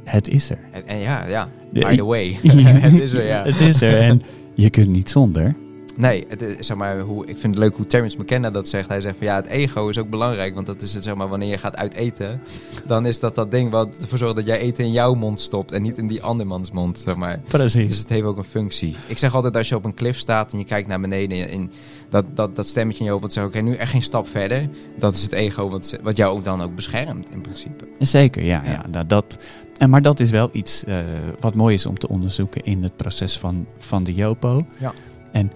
het 0.05 0.29
is 0.29 0.51
er. 0.51 0.59
en, 0.73 0.87
en 0.87 0.99
ja, 0.99 1.27
ja, 1.27 1.49
by 1.73 1.97
the 1.97 2.05
way. 2.05 2.39
het 2.87 3.01
is 3.01 3.13
er, 3.13 3.27
ja. 3.27 3.45
Het 3.45 3.61
is 3.61 3.81
er 3.81 4.01
en 4.01 4.23
je 4.55 4.71
kunt 4.71 4.89
niet 4.89 5.11
zonder. 5.11 5.55
Nee, 5.97 6.25
het 6.29 6.57
zeg 6.59 6.77
maar, 6.77 7.01
hoe, 7.01 7.27
ik 7.27 7.39
vind 7.39 7.55
het 7.55 7.65
leuk 7.65 7.77
hoe 7.77 7.85
Terence 7.85 8.19
McKenna 8.21 8.51
dat 8.51 8.69
zegt. 8.69 8.89
Hij 8.89 9.01
zegt 9.01 9.17
van 9.17 9.27
ja, 9.27 9.35
het 9.35 9.47
ego 9.47 9.89
is 9.89 9.99
ook 9.99 10.11
belangrijk. 10.11 10.55
Want 10.55 10.67
dat 10.67 10.83
is 10.83 10.95
het, 10.95 11.05
zeg 11.05 11.15
maar, 11.15 11.29
wanneer 11.29 11.49
je 11.49 11.59
gaat 11.59 11.77
uiteten. 11.77 12.41
Dan 12.87 13.07
is 13.07 13.21
dat 13.21 13.35
dat 13.35 13.51
ding 13.51 13.71
wat 13.71 13.99
ervoor 14.01 14.19
zorgt 14.19 14.37
dat 14.37 14.47
jij 14.47 14.59
eten 14.59 14.85
in 14.85 14.93
jouw 14.93 15.15
mond 15.15 15.41
stopt. 15.41 15.73
En 15.73 15.83
niet 15.83 15.99
in 15.99 16.07
die 16.07 16.23
andermans 16.23 16.71
mond, 16.71 16.99
zeg 16.99 17.17
maar. 17.17 17.41
Precies. 17.49 17.89
Dus 17.89 17.99
het 17.99 18.09
heeft 18.09 18.25
ook 18.25 18.37
een 18.37 18.45
functie. 18.45 18.97
Ik 19.07 19.19
zeg 19.19 19.35
altijd 19.35 19.57
als 19.57 19.69
je 19.69 19.77
op 19.77 19.85
een 19.85 19.95
klif 19.95 20.19
staat 20.19 20.53
en 20.53 20.59
je 20.59 20.65
kijkt 20.65 20.89
naar 20.89 21.01
beneden. 21.01 21.49
En 21.49 21.71
dat, 22.09 22.25
dat, 22.35 22.57
dat 22.57 22.69
stemmetje 22.69 22.99
in 22.99 23.05
je 23.05 23.11
hoofd 23.11 23.23
wat 23.23 23.33
zegt, 23.33 23.47
oké, 23.47 23.61
nu 23.61 23.75
echt 23.75 23.91
geen 23.91 24.03
stap 24.03 24.29
verder. 24.29 24.69
Dat 24.99 25.15
is 25.15 25.23
het 25.23 25.33
ego 25.33 25.69
wat, 25.69 25.99
wat 26.03 26.17
jou 26.17 26.37
ook 26.37 26.45
dan 26.45 26.63
ook 26.63 26.75
beschermt 26.75 27.31
in 27.31 27.41
principe. 27.41 27.85
Zeker, 27.99 28.45
ja. 28.45 28.63
Ja. 28.65 28.71
ja. 28.71 28.85
dat, 28.91 29.09
dat, 29.09 29.39
en 29.77 29.91
maar 29.91 30.03
dat 30.03 30.21
is 30.21 30.31
wel 30.31 30.49
iets 30.53 30.85
eh, 30.85 30.99
wat 31.41 31.55
mooi 31.55 31.75
is 31.75 31.87
om 31.87 31.99
te 31.99 32.09
onderzoeken 32.09 32.63
in 32.65 32.83
het 32.83 32.97
proces 32.97 33.39
van, 33.39 33.67
van 33.79 34.05
de 34.05 34.15
Jopo. 34.15 34.67
Ja. 34.79 34.93
En 35.33 35.53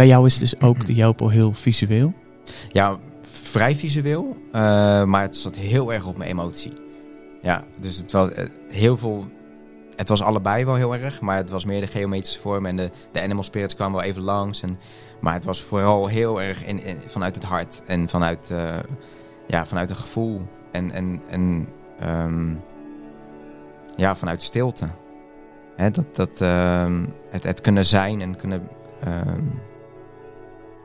Bij 0.00 0.08
jou 0.08 0.26
is 0.26 0.38
dus 0.38 0.60
ook 0.60 0.86
de 0.86 0.94
Jopo 0.94 1.28
heel 1.28 1.52
visueel. 1.52 2.12
Ja, 2.72 2.98
vrij 3.22 3.76
visueel, 3.76 4.36
eh, 4.52 5.04
maar 5.04 5.22
het 5.22 5.36
zat 5.36 5.54
heel 5.54 5.92
erg 5.92 6.06
op 6.06 6.16
mijn 6.16 6.30
emotie. 6.30 6.72
Ja, 7.42 7.64
dus 7.80 7.96
het 7.96 8.12
was 8.12 8.32
eh, 8.32 8.48
heel 8.68 8.96
veel. 8.96 9.26
Het 9.96 10.08
was 10.08 10.22
allebei 10.22 10.64
wel 10.64 10.74
heel 10.74 10.94
erg, 10.94 11.20
maar 11.20 11.36
het 11.36 11.50
was 11.50 11.64
meer 11.64 11.80
de 11.80 11.86
geometrische 11.86 12.40
vorm 12.40 12.66
en 12.66 12.76
de, 12.76 12.90
de 13.12 13.22
animal 13.22 13.42
spirits 13.42 13.74
kwamen 13.74 13.96
wel 13.98 14.08
even 14.08 14.22
langs. 14.22 14.62
En, 14.62 14.78
maar 15.20 15.34
het 15.34 15.44
was 15.44 15.62
vooral 15.62 16.06
heel 16.06 16.42
erg 16.42 16.64
in, 16.64 16.80
vanuit 17.06 17.34
het 17.34 17.44
hart 17.44 17.82
en 17.86 18.08
vanuit, 18.08 18.50
eh, 18.50 18.78
ja, 19.46 19.66
vanuit 19.66 19.90
een 19.90 19.96
gevoel 19.96 20.40
en, 20.72 20.90
en, 20.90 21.22
en 21.28 21.68
ehm, 21.98 22.54
ja, 23.96 24.16
vanuit 24.16 24.42
stilte. 24.42 24.86
Dat, 25.76 26.16
dat, 26.16 26.40
ehm, 26.40 27.04
het, 27.30 27.42
het 27.42 27.60
kunnen 27.60 27.86
zijn 27.86 28.20
en 28.20 28.36
kunnen. 28.36 28.68
ehm, 29.00 29.44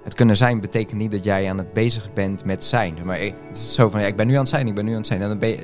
het 0.05 0.13
kunnen 0.13 0.35
zijn 0.35 0.59
betekent 0.59 0.99
niet 0.99 1.11
dat 1.11 1.23
jij 1.23 1.49
aan 1.49 1.57
het 1.57 1.73
bezig 1.73 2.13
bent 2.13 2.45
met 2.45 2.63
zijn. 2.63 2.93
Maar 3.03 3.19
ik- 3.19 3.33
het 3.47 3.57
is 3.57 3.73
zo 3.73 3.89
van, 3.89 4.01
ja, 4.01 4.07
ik 4.07 4.15
ben 4.15 4.27
nu 4.27 4.33
aan 4.33 4.39
het 4.39 4.49
zijn, 4.49 4.67
ik 4.67 4.75
ben 4.75 4.85
nu 4.85 4.91
aan 4.91 4.97
het 4.97 5.07
zijn. 5.07 5.21
En 5.21 5.27
dan 5.29 5.39
ben 5.39 5.49
je, 5.49 5.59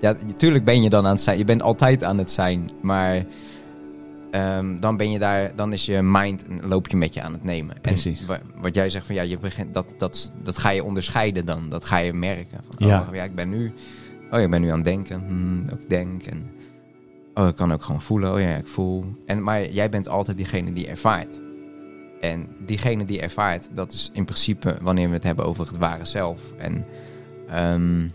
ja, 0.00 0.14
natuurlijk 0.26 0.64
ben 0.64 0.82
je 0.82 0.90
dan 0.90 1.04
aan 1.04 1.10
het 1.12 1.20
zijn. 1.20 1.38
Je 1.38 1.44
bent 1.44 1.62
altijd 1.62 2.04
aan 2.04 2.18
het 2.18 2.30
zijn. 2.30 2.70
Maar 2.82 3.24
ehm, 4.30 4.80
dan 4.80 4.96
ben 4.96 5.10
je 5.10 5.18
daar, 5.18 5.56
dan 5.56 5.72
is 5.72 5.86
je 5.86 6.02
mind 6.02 6.44
een 6.48 6.68
loopje 6.68 6.96
met 6.96 7.14
je 7.14 7.22
aan 7.22 7.32
het 7.32 7.44
nemen. 7.44 7.76
Precies. 7.80 8.20
En 8.20 8.26
wa- 8.26 8.40
wat 8.60 8.74
jij 8.74 8.88
zegt 8.88 9.06
van, 9.06 9.14
ja, 9.14 9.22
je 9.22 9.38
begint, 9.38 9.74
dat, 9.74 9.94
dat, 9.98 10.32
dat 10.42 10.58
ga 10.58 10.70
je 10.70 10.84
onderscheiden 10.84 11.46
dan. 11.46 11.68
Dat 11.68 11.84
ga 11.84 11.96
je 11.96 12.12
merken. 12.12 12.58
Van, 12.70 12.88
Ja. 12.88 13.06
oh, 13.08 13.14
ja, 13.14 13.22
ik 13.22 13.34
ben 13.34 13.48
nu, 13.48 13.72
oh, 14.30 14.40
ik 14.40 14.50
ben 14.50 14.60
nu 14.60 14.68
aan 14.68 14.74
het 14.76 14.84
denken. 14.84 15.20
Hmm, 15.26 15.62
ik 15.80 15.88
denk 15.90 16.22
en... 16.22 16.50
Oh, 17.34 17.46
ik 17.48 17.54
kan 17.56 17.72
ook 17.72 17.82
gewoon 17.82 18.00
voelen. 18.00 18.32
Oh 18.32 18.40
ja, 18.40 18.56
ik 18.56 18.66
voel. 18.68 19.04
En, 19.26 19.42
maar 19.42 19.70
jij 19.70 19.88
bent 19.88 20.08
altijd 20.08 20.36
diegene 20.36 20.72
die 20.72 20.86
ervaart. 20.86 21.40
En 22.30 22.48
diegene 22.66 23.04
die 23.04 23.20
ervaart, 23.20 23.68
dat 23.72 23.92
is 23.92 24.10
in 24.12 24.24
principe 24.24 24.76
wanneer 24.80 25.08
we 25.08 25.14
het 25.14 25.22
hebben 25.22 25.44
over 25.44 25.66
het 25.66 25.76
ware 25.76 26.04
zelf. 26.04 26.40
En 26.58 26.86
ehm, 27.48 28.08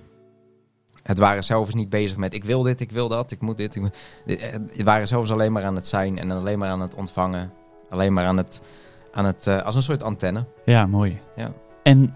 het 1.03 1.19
ware 1.19 1.41
zelf 1.41 1.67
is 1.67 1.73
niet 1.73 1.89
bezig 1.89 2.17
met 2.17 2.33
ik 2.33 2.43
wil 2.43 2.61
dit, 2.61 2.81
ik 2.81 2.91
wil 2.91 3.07
dat, 3.07 3.31
ik 3.31 3.41
moet 3.41 3.57
dit. 3.57 3.75
Ik 3.75 3.81
moet, 3.81 3.97
dit- 4.25 4.41
eh, 4.41 4.51
het 4.51 4.83
ware 4.83 5.05
zelf 5.05 5.23
is 5.23 5.31
alleen 5.31 5.51
maar 5.51 5.63
aan 5.63 5.75
het 5.75 5.87
zijn 5.87 6.17
en 6.17 6.31
alleen 6.31 6.59
maar 6.59 6.69
aan 6.69 6.81
het 6.81 6.93
ontvangen. 6.95 7.51
Alleen 7.89 8.13
maar 8.13 8.25
aan 8.25 8.37
het, 8.37 8.61
aan 9.11 9.25
het 9.25 9.47
eh, 9.47 9.61
als 9.61 9.75
een 9.75 9.81
soort 9.81 10.03
antenne. 10.03 10.45
Ja, 10.65 10.85
mooi. 10.85 11.19
Ja. 11.35 11.51
En 11.83 12.15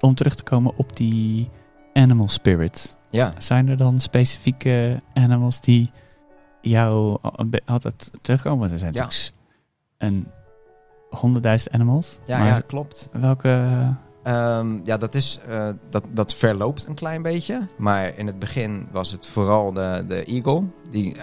om 0.00 0.14
terug 0.14 0.34
te 0.34 0.42
komen 0.42 0.72
op 0.76 0.96
die 0.96 1.50
animal 1.92 2.28
spirit. 2.28 2.96
Ja, 3.10 3.32
Zijn 3.38 3.68
er 3.68 3.76
dan 3.76 3.98
specifieke 3.98 5.00
animals 5.14 5.60
die 5.60 5.90
jou 6.60 7.18
be- 7.46 7.62
altijd 7.66 8.10
terugkomen? 8.20 8.70
Er 8.72 8.78
zijn 8.78 8.92
Ja. 8.92 9.08
een 9.98 10.26
honderdduizend 11.14 11.74
animals. 11.74 12.18
ja, 12.24 12.38
maar 12.38 12.46
ja 12.46 12.60
klopt. 12.60 13.08
welke... 13.12 13.92
Ehm, 14.22 14.78
ja, 14.84 14.96
dat, 14.96 15.14
is, 15.14 15.38
eh, 15.48 15.68
dat, 15.88 16.06
dat 16.12 16.34
verloopt 16.34 16.86
een 16.86 16.94
klein 16.94 17.22
beetje. 17.22 17.66
Maar 17.78 18.18
in 18.18 18.26
het 18.26 18.38
begin 18.38 18.88
was 18.92 19.12
het 19.12 19.26
vooral 19.26 19.72
de, 19.72 20.04
de 20.08 20.24
eagle. 20.24 20.62
Die 20.90 21.16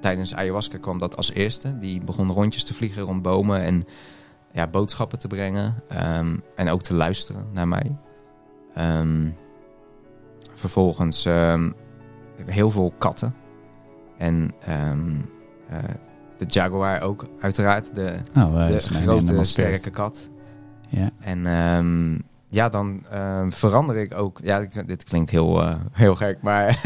tijdens 0.00 0.34
ayahuasca 0.34 0.78
kwam 0.78 0.98
dat 0.98 1.16
als 1.16 1.32
eerste. 1.32 1.78
Die 1.78 2.04
begon 2.04 2.30
rondjes 2.30 2.64
te 2.64 2.74
vliegen 2.74 3.02
rond 3.02 3.22
bomen 3.22 3.60
en 3.62 3.84
ja, 4.52 4.66
boodschappen 4.66 5.18
te 5.18 5.26
brengen. 5.26 5.74
ehm, 5.88 6.36
en 6.54 6.68
ook 6.68 6.82
te 6.82 6.94
luisteren 6.94 7.46
naar 7.52 7.68
mij. 7.68 7.96
Ehm, 8.74 9.28
vervolgens 10.54 11.24
heel 12.46 12.70
veel 12.70 12.92
katten. 12.98 13.34
En 14.18 14.50
eh, 15.68 15.82
de 16.40 16.46
jaguar 16.48 17.00
ook, 17.00 17.26
uiteraard. 17.40 17.94
De, 17.94 18.18
Oh, 18.36 18.66
de 18.66 18.72
dat 18.72 18.84
grote, 18.86 19.44
sterke 19.44 19.90
kat. 19.90 20.30
Ja. 20.88 21.10
En 21.20 21.46
ehm, 21.46 22.18
ja, 22.48 22.68
dan 22.68 23.04
ehm, 23.10 23.50
verander 23.50 23.96
ik 23.96 24.14
ook. 24.14 24.40
Ja, 24.42 24.66
dit 24.86 25.04
klinkt 25.04 25.30
heel, 25.30 25.62
eh, 25.62 25.74
heel 25.92 26.14
gek, 26.14 26.42
maar 26.42 26.80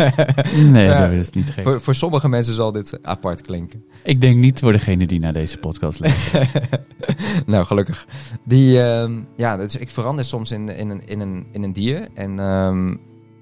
Nee, 0.70 0.88
dat 0.98 1.10
is 1.10 1.30
niet 1.30 1.50
gek. 1.50 1.64
voor, 1.64 1.80
voor 1.80 1.94
sommige 1.94 2.28
mensen 2.28 2.54
zal 2.54 2.72
dit 2.72 2.98
apart 3.02 3.40
klinken. 3.40 3.84
Ik 4.02 4.20
denk 4.20 4.36
niet 4.36 4.58
voor 4.60 4.72
degene 4.72 5.06
die 5.06 5.20
naar 5.20 5.32
deze 5.32 5.58
podcast 5.58 6.00
luistert. 6.00 6.60
nou, 7.46 7.64
gelukkig. 7.64 8.06
Die, 8.44 8.82
ehm, 8.82 9.12
ja, 9.36 9.56
dus 9.56 9.76
ik 9.76 9.90
verander 9.90 10.24
soms 10.24 10.50
in, 10.50 10.68
in, 10.68 10.90
een, 10.90 11.06
in, 11.06 11.20
een, 11.20 11.46
in 11.50 11.62
een 11.62 11.72
dier. 11.72 12.08
En 12.14 12.38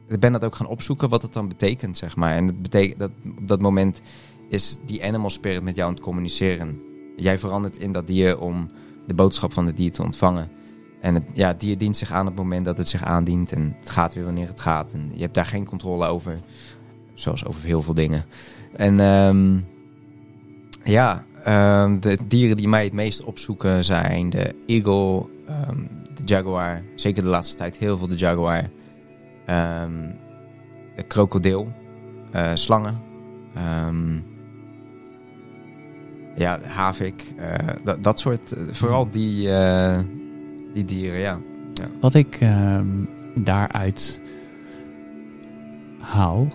ik 0.08 0.20
ben 0.20 0.32
dat 0.32 0.44
ook 0.44 0.54
gaan 0.56 0.66
opzoeken 0.66 1.08
wat 1.08 1.22
het 1.22 1.32
dan 1.32 1.48
betekent, 1.48 1.96
zeg 1.96 2.16
maar. 2.16 2.34
En 2.34 2.46
het 2.46 2.62
betekent 2.62 2.98
dat 2.98 3.10
op 3.38 3.48
dat 3.48 3.60
moment 3.60 4.00
is 4.52 4.78
die 4.86 5.04
animal 5.04 5.30
spirit 5.30 5.62
met 5.62 5.76
jou 5.76 5.88
aan 5.88 5.94
het 5.94 6.04
communiceren. 6.04 6.80
Jij 7.16 7.38
verandert 7.38 7.76
in 7.76 7.92
dat 7.92 8.06
dier 8.06 8.38
om 8.38 8.66
de 9.06 9.14
boodschap 9.14 9.52
van 9.52 9.66
het 9.66 9.76
dier 9.76 9.92
te 9.92 10.02
ontvangen. 10.02 10.50
En 11.00 11.14
het, 11.14 11.30
ja, 11.34 11.48
het 11.48 11.60
dier 11.60 11.78
dient 11.78 11.96
zich 11.96 12.12
aan 12.12 12.26
op 12.26 12.32
het 12.32 12.42
moment 12.42 12.64
dat 12.64 12.78
het 12.78 12.88
zich 12.88 13.04
aandient. 13.04 13.52
En 13.52 13.76
het 13.80 13.90
gaat 13.90 14.14
weer 14.14 14.24
wanneer 14.24 14.46
het 14.46 14.60
gaat. 14.60 14.92
En 14.92 15.10
je 15.14 15.20
hebt 15.20 15.34
daar 15.34 15.46
geen 15.46 15.64
controle 15.64 16.06
over. 16.06 16.40
Zoals 17.14 17.44
over 17.44 17.62
heel 17.64 17.82
veel 17.82 17.94
dingen. 17.94 18.24
En 18.76 19.00
ehm, 19.00 19.60
ja, 20.84 21.24
ehm, 21.42 22.00
de 22.00 22.18
dieren 22.26 22.56
die 22.56 22.68
mij 22.68 22.84
het 22.84 22.92
meest 22.92 23.24
opzoeken 23.24 23.84
zijn 23.84 24.30
de 24.30 24.54
eagle, 24.66 25.28
ehm, 25.46 25.78
de 26.14 26.22
jaguar. 26.24 26.82
Zeker 26.94 27.22
de 27.22 27.28
laatste 27.28 27.56
tijd 27.56 27.76
heel 27.76 27.98
veel 27.98 28.06
de 28.06 28.16
jaguar. 28.16 28.70
De 30.96 31.02
krokodil, 31.06 31.72
eh, 32.30 32.50
slangen. 32.54 33.00
Ja, 36.36 36.60
havik. 36.62 37.32
eh, 37.36 37.68
dat, 37.84 38.02
dat 38.02 38.20
soort, 38.20 38.52
eh, 38.52 38.62
vooral 38.70 39.10
die, 39.10 39.50
eh, 39.50 39.98
die 40.74 40.84
dieren, 40.84 41.18
ja. 41.20 41.38
Wat 42.00 42.14
ik 42.14 42.36
ehm, 42.40 42.86
daaruit 43.34 44.20
haal, 46.00 46.48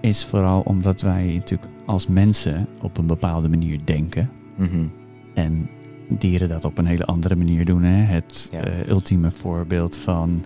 is 0.00 0.24
vooral 0.24 0.60
omdat 0.60 1.00
wij 1.00 1.26
natuurlijk 1.34 1.70
als 1.86 2.06
mensen 2.06 2.66
op 2.82 2.98
een 2.98 3.06
bepaalde 3.06 3.48
manier 3.48 3.78
denken. 3.84 4.30
Mhm. 4.56 4.86
En 5.34 5.68
dieren 6.08 6.48
dat 6.48 6.64
op 6.64 6.78
een 6.78 6.86
hele 6.86 7.04
andere 7.04 7.36
manier 7.36 7.64
doen. 7.64 7.82
Hè? 7.82 8.02
Het 8.02 8.48
Ja. 8.52 8.62
ultieme 8.88 9.30
voorbeeld 9.30 9.96
van 9.96 10.44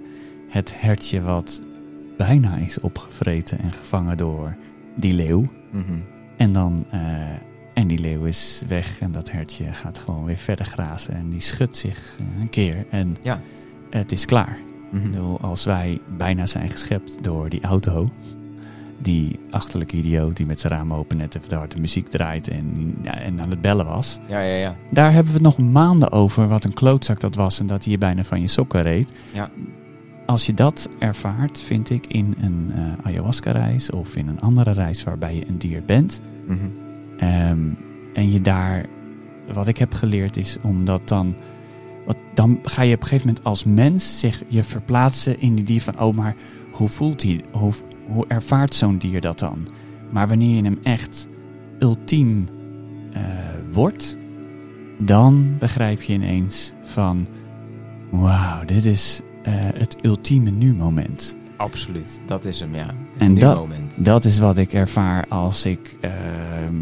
het 0.48 0.80
hertje 0.80 1.20
wat 1.20 1.62
bijna 2.16 2.56
is 2.56 2.80
opgevreten 2.80 3.58
en 3.58 3.72
gevangen 3.72 4.16
door 4.16 4.56
die 4.96 5.12
leeuw. 5.12 5.44
Mhm. 5.72 5.98
En 6.36 6.52
dan, 6.52 6.86
en 7.80 7.86
die 7.88 7.98
leeuw 7.98 8.24
is 8.24 8.62
weg 8.68 9.00
en 9.00 9.12
dat 9.12 9.30
hertje 9.30 9.72
gaat 9.72 9.98
gewoon 9.98 10.24
weer 10.24 10.36
verder 10.36 10.64
grazen. 10.66 11.14
En 11.14 11.30
die 11.30 11.40
schudt 11.40 11.76
zich 11.76 12.16
eh, 12.18 12.40
een 12.40 12.48
keer 12.48 12.86
en 12.90 13.16
Ja. 13.22 13.40
het 13.90 14.12
is 14.12 14.24
klaar. 14.24 14.58
Bedoel, 14.92 15.40
als 15.40 15.64
wij 15.64 16.00
bijna 16.16 16.46
zijn 16.46 16.70
geschept 16.70 17.18
door 17.22 17.48
die 17.48 17.60
auto, 17.62 18.10
die 18.98 19.38
achterlijke 19.50 19.96
idioot 19.96 20.36
die 20.36 20.46
met 20.46 20.60
zijn 20.60 20.72
raam 20.72 20.92
open 20.94 21.16
net 21.16 21.34
even 21.36 21.48
de 21.48 21.54
harde 21.54 21.80
muziek 21.80 22.08
draait 22.08 22.48
en, 22.48 22.94
ja, 23.02 23.14
en 23.18 23.40
aan 23.40 23.50
het 23.50 23.60
bellen 23.60 23.86
was. 23.86 24.18
Ja, 24.28 24.40
ja, 24.40 24.54
ja. 24.56 24.76
Daar 24.90 25.12
hebben 25.12 25.32
we 25.32 25.38
het 25.38 25.56
nog 25.56 25.58
maanden 25.72 26.10
over 26.12 26.48
wat 26.48 26.64
een 26.64 26.72
klootzak 26.72 27.20
dat 27.20 27.34
was 27.34 27.60
en 27.60 27.66
dat 27.66 27.82
hij 27.84 27.92
je 27.92 27.98
bijna 27.98 28.24
van 28.24 28.40
je 28.40 28.46
sokken 28.46 28.82
reed. 28.82 29.12
Ja. 29.32 29.50
Als 30.26 30.46
je 30.46 30.54
dat 30.54 30.88
ervaart, 30.98 31.60
vind 31.60 31.90
ik, 31.90 32.06
in 32.06 32.34
een 32.40 32.72
eh, 32.74 32.82
ayahuasca-reis 33.06 33.90
of 33.90 34.16
in 34.16 34.28
een 34.28 34.40
andere 34.40 34.70
reis 34.72 35.04
waarbij 35.04 35.34
je 35.34 35.48
een 35.48 35.58
dier 35.58 35.82
bent, 35.84 36.20
Mhm. 36.46 36.66
Ehm, 37.20 37.58
en 38.14 38.32
je 38.32 38.40
daar, 38.40 38.86
wat 39.52 39.68
ik 39.68 39.76
heb 39.78 39.94
geleerd 39.94 40.36
is 40.36 40.56
om 40.62 40.84
dat 40.84 41.08
dan, 41.08 41.34
wat, 42.06 42.16
dan 42.34 42.58
ga 42.62 42.82
je 42.82 42.94
op 42.94 43.00
een 43.02 43.06
gegeven 43.08 43.26
moment 43.26 43.44
als 43.44 43.64
mens 43.64 44.20
zich 44.20 44.42
je 44.48 44.62
verplaatsen 44.62 45.40
in 45.40 45.54
die 45.54 45.64
dier 45.64 45.80
van, 45.80 46.00
oh 46.00 46.16
maar 46.16 46.34
hoe 46.70 46.88
voelt 46.88 47.22
hij, 47.22 47.44
hoe, 47.52 47.72
hoe 48.08 48.24
ervaart 48.28 48.74
zo'n 48.74 48.98
dier 48.98 49.20
dat 49.20 49.38
dan? 49.38 49.68
Maar 50.10 50.28
wanneer 50.28 50.56
je 50.56 50.62
hem 50.62 50.78
echt 50.82 51.26
ultiem 51.78 52.48
eh, 53.12 53.20
wordt, 53.72 54.16
dan 54.98 55.54
begrijp 55.58 56.02
je 56.02 56.12
ineens 56.12 56.72
van, 56.82 57.26
wauw, 58.10 58.64
dit 58.64 58.84
is 58.84 59.20
eh, 59.42 59.52
het 59.54 59.96
ultieme 60.02 60.50
nu-moment. 60.50 61.36
Absoluut, 61.56 62.20
dat 62.26 62.44
is 62.44 62.60
hem, 62.60 62.74
ja. 62.74 62.94
En 63.18 63.34
dat- 63.34 63.56
moment. 63.56 64.04
Dat 64.04 64.24
is 64.24 64.38
wat 64.38 64.58
ik 64.58 64.72
ervaar 64.72 65.26
als 65.28 65.64
ik 65.64 65.96
ehm, 66.00 66.74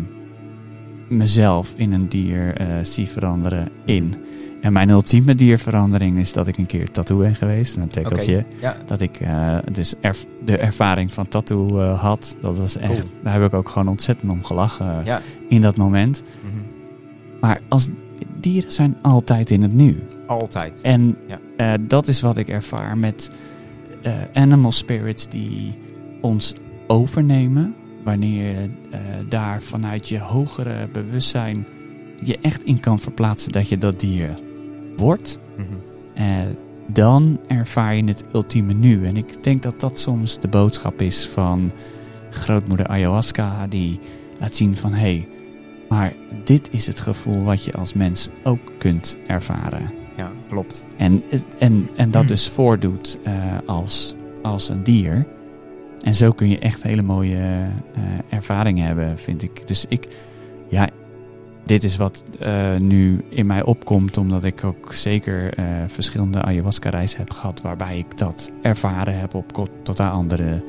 mezelf 1.08 1.74
in 1.76 1.92
een 1.92 2.08
dier 2.08 2.54
eh, 2.56 2.66
zie 2.82 3.08
veranderen 3.08 3.68
in. 3.84 4.14
En 4.60 4.72
mijn 4.72 4.88
ultieme 4.90 5.34
dierverandering 5.34 6.18
is 6.18 6.32
dat 6.32 6.46
ik 6.48 6.56
een 6.58 6.66
keer 6.66 6.90
tattoo 6.90 7.18
ben 7.18 7.34
geweest, 7.34 7.76
een 7.76 7.88
tekeltje. 7.88 8.44
Ja, 8.60 8.76
Dat 8.86 9.00
ik 9.00 9.20
eh, 9.20 9.58
dus 9.72 9.94
erf- 10.00 10.26
de 10.44 10.56
ervaring 10.56 11.12
van 11.12 11.28
tattoo 11.28 11.80
eh, 11.80 12.00
had. 12.00 12.36
Dat 12.40 12.58
was 12.58 12.76
echt, 12.76 12.90
Cool. 12.92 13.12
daar 13.22 13.32
heb 13.32 13.42
ik 13.42 13.54
ook 13.54 13.68
gewoon 13.68 13.88
ontzettend 13.88 14.30
om 14.30 14.44
gelachen 14.44 15.04
ja. 15.04 15.20
in 15.48 15.60
dat 15.62 15.76
moment. 15.76 16.22
Mhm. 16.42 16.56
Maar 17.40 17.60
als 17.68 17.88
dieren 18.40 18.72
zijn 18.72 18.96
altijd 19.02 19.50
in 19.50 19.62
het 19.62 19.72
nu. 19.72 20.02
Altijd. 20.26 20.80
En 20.80 21.16
Ja. 21.56 21.76
dat 21.80 22.08
is 22.08 22.20
wat 22.20 22.38
ik 22.38 22.48
ervaar 22.48 22.98
met 22.98 23.32
animal 24.34 24.70
spirits 24.72 25.28
die 25.28 25.74
ons 26.20 26.54
overnemen. 26.86 27.74
Wanneer 28.08 28.50
je 28.52 28.68
eh, 28.90 28.98
daar 29.28 29.62
vanuit 29.62 30.08
je 30.08 30.18
hogere 30.18 30.88
bewustzijn 30.92 31.66
je 32.22 32.38
echt 32.42 32.64
in 32.64 32.80
kan 32.80 33.00
verplaatsen 33.00 33.52
dat 33.52 33.68
je 33.68 33.78
dat 33.78 34.00
dier 34.00 34.34
wordt, 34.96 35.38
Mhm. 35.56 35.66
eh, 36.14 36.24
dan 36.86 37.40
ervaar 37.46 37.94
je 37.96 38.04
het 38.04 38.24
ultieme 38.32 38.72
nu. 38.72 39.06
En 39.06 39.16
ik 39.16 39.44
denk 39.44 39.62
dat 39.62 39.80
dat 39.80 39.98
soms 39.98 40.40
de 40.40 40.48
boodschap 40.48 41.00
is 41.00 41.26
van 41.26 41.72
grootmoeder 42.30 42.86
ayahuasca, 42.86 43.66
die 43.66 44.00
laat 44.40 44.54
zien 44.54 44.76
van 44.76 44.92
hé, 44.92 44.98
hey, 44.98 45.28
maar 45.88 46.12
dit 46.44 46.68
is 46.72 46.86
het 46.86 47.00
gevoel 47.00 47.42
wat 47.42 47.64
je 47.64 47.72
als 47.72 47.94
mens 47.94 48.28
ook 48.44 48.72
kunt 48.78 49.16
ervaren. 49.26 49.90
Ja, 50.16 50.30
klopt. 50.48 50.84
En, 50.96 51.22
en, 51.58 51.88
en 51.96 52.10
dat 52.10 52.28
dus 52.28 52.48
voordoet 52.48 53.18
eh, 53.22 53.32
als, 53.66 54.14
als 54.42 54.68
een 54.68 54.82
dier. 54.82 55.26
En 56.08 56.14
zo 56.14 56.32
kun 56.32 56.48
je 56.48 56.58
echt 56.58 56.82
hele 56.82 57.02
mooie 57.02 57.36
eh, 57.36 58.02
ervaringen 58.28 58.86
hebben, 58.86 59.18
vind 59.18 59.42
ik. 59.42 59.66
Dus 59.66 59.84
ik, 59.88 60.08
ja, 60.68 60.88
dit 61.64 61.84
is 61.84 61.96
wat 61.96 62.24
eh, 62.40 62.76
nu 62.76 63.24
in 63.28 63.46
mij 63.46 63.62
opkomt, 63.62 64.16
omdat 64.16 64.44
ik 64.44 64.64
ook 64.64 64.94
zeker 64.94 65.54
eh, 65.54 65.64
verschillende 65.86 66.42
ayahuasca-reizen 66.42 67.18
heb 67.18 67.30
gehad, 67.30 67.60
waarbij 67.60 67.98
ik 67.98 68.18
dat 68.18 68.50
ervaren 68.62 69.18
heb 69.18 69.34
op 69.34 69.68
totaal 69.82 70.12
andere 70.12 70.62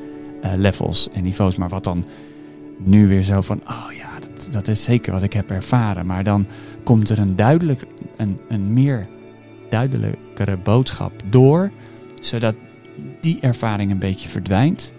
levels 0.56 1.10
en 1.10 1.22
niveaus. 1.22 1.56
Maar 1.56 1.68
wat 1.68 1.84
dan 1.84 2.04
nu 2.78 3.08
weer 3.08 3.22
zo 3.22 3.40
van, 3.40 3.60
oh 3.68 3.88
ja, 3.92 4.18
dat, 4.20 4.48
dat 4.52 4.68
is 4.68 4.84
zeker 4.84 5.12
wat 5.12 5.22
ik 5.22 5.32
heb 5.32 5.50
ervaren. 5.50 6.06
Maar 6.06 6.24
dan 6.24 6.46
komt 6.84 7.10
er 7.10 7.18
een 7.18 7.36
duidelijk, 7.36 7.86
een, 8.16 8.38
een 8.48 8.72
meer 8.72 9.06
duidelijkere 9.68 10.56
boodschap 10.56 11.12
door, 11.26 11.70
zodat 12.20 12.54
die 13.20 13.40
ervaring 13.40 13.90
een 13.90 13.98
beetje 13.98 14.28
verdwijnt. 14.28 14.92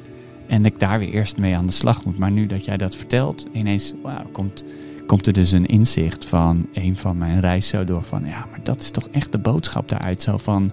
En 0.51 0.65
ik 0.65 0.79
daar 0.79 0.99
weer 0.99 1.09
eerst 1.09 1.37
mee 1.37 1.55
aan 1.55 1.65
de 1.65 1.71
slag 1.71 2.05
moet. 2.05 2.17
Maar 2.17 2.31
nu 2.31 2.45
dat 2.45 2.65
jij 2.65 2.77
dat 2.77 2.95
vertelt, 2.95 3.47
ineens 3.51 3.93
wauw, 4.03 4.25
komt, 4.31 4.65
komt 5.07 5.27
er 5.27 5.33
dus 5.33 5.51
een 5.51 5.65
inzicht 5.65 6.25
van 6.25 6.67
een 6.73 6.97
van 6.97 7.17
mijn 7.17 7.39
reis 7.39 7.67
zo 7.67 7.85
door 7.85 8.03
van 8.03 8.25
ja, 8.25 8.45
maar 8.49 8.59
dat 8.63 8.79
is 8.79 8.91
toch 8.91 9.07
echt 9.11 9.31
de 9.31 9.37
boodschap 9.37 9.89
daaruit. 9.89 10.21
Zo 10.21 10.37
van 10.37 10.71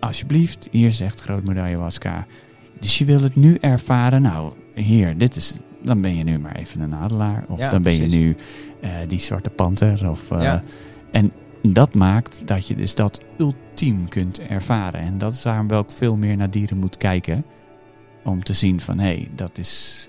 alsjeblieft, 0.00 0.68
hier 0.70 0.90
zegt 0.92 1.20
grootmoeder 1.20 1.62
ayahuasca. 1.62 2.26
Dus 2.80 2.98
je 2.98 3.04
wil 3.04 3.22
het 3.22 3.36
nu 3.36 3.54
ervaren. 3.60 4.22
Nou, 4.22 4.52
hier, 4.74 5.18
dit 5.18 5.36
is. 5.36 5.60
Dan 5.82 6.00
ben 6.00 6.16
je 6.16 6.24
nu 6.24 6.38
maar 6.38 6.56
even 6.56 6.80
een 6.80 6.94
adelaar. 6.94 7.44
Of 7.48 7.58
Ja, 7.58 7.70
dan 7.70 7.82
ben 7.82 7.96
precies. 7.96 8.12
je 8.12 8.18
nu 8.18 8.36
eh, 8.80 8.90
die 9.08 9.18
zwarte 9.18 9.50
panter. 9.50 10.10
Of, 10.10 10.30
eh, 10.30 10.42
Ja. 10.42 10.62
En 11.10 11.32
dat 11.62 11.94
maakt 11.94 12.42
dat 12.44 12.66
je 12.66 12.74
dus 12.74 12.94
dat 12.94 13.20
ultiem 13.38 14.08
kunt 14.08 14.40
ervaren. 14.40 15.00
En 15.00 15.18
dat 15.18 15.32
is 15.32 15.42
waarom 15.42 15.68
wel 15.68 15.78
ook 15.78 15.90
veel 15.90 16.16
meer 16.16 16.36
naar 16.36 16.50
dieren 16.50 16.78
moet 16.78 16.96
kijken. 16.96 17.44
Om 18.28 18.44
te 18.44 18.52
zien 18.52 18.80
van, 18.80 18.98
hé, 18.98 19.06
hey, 19.06 19.30
dat 19.34 19.58
is... 19.58 20.08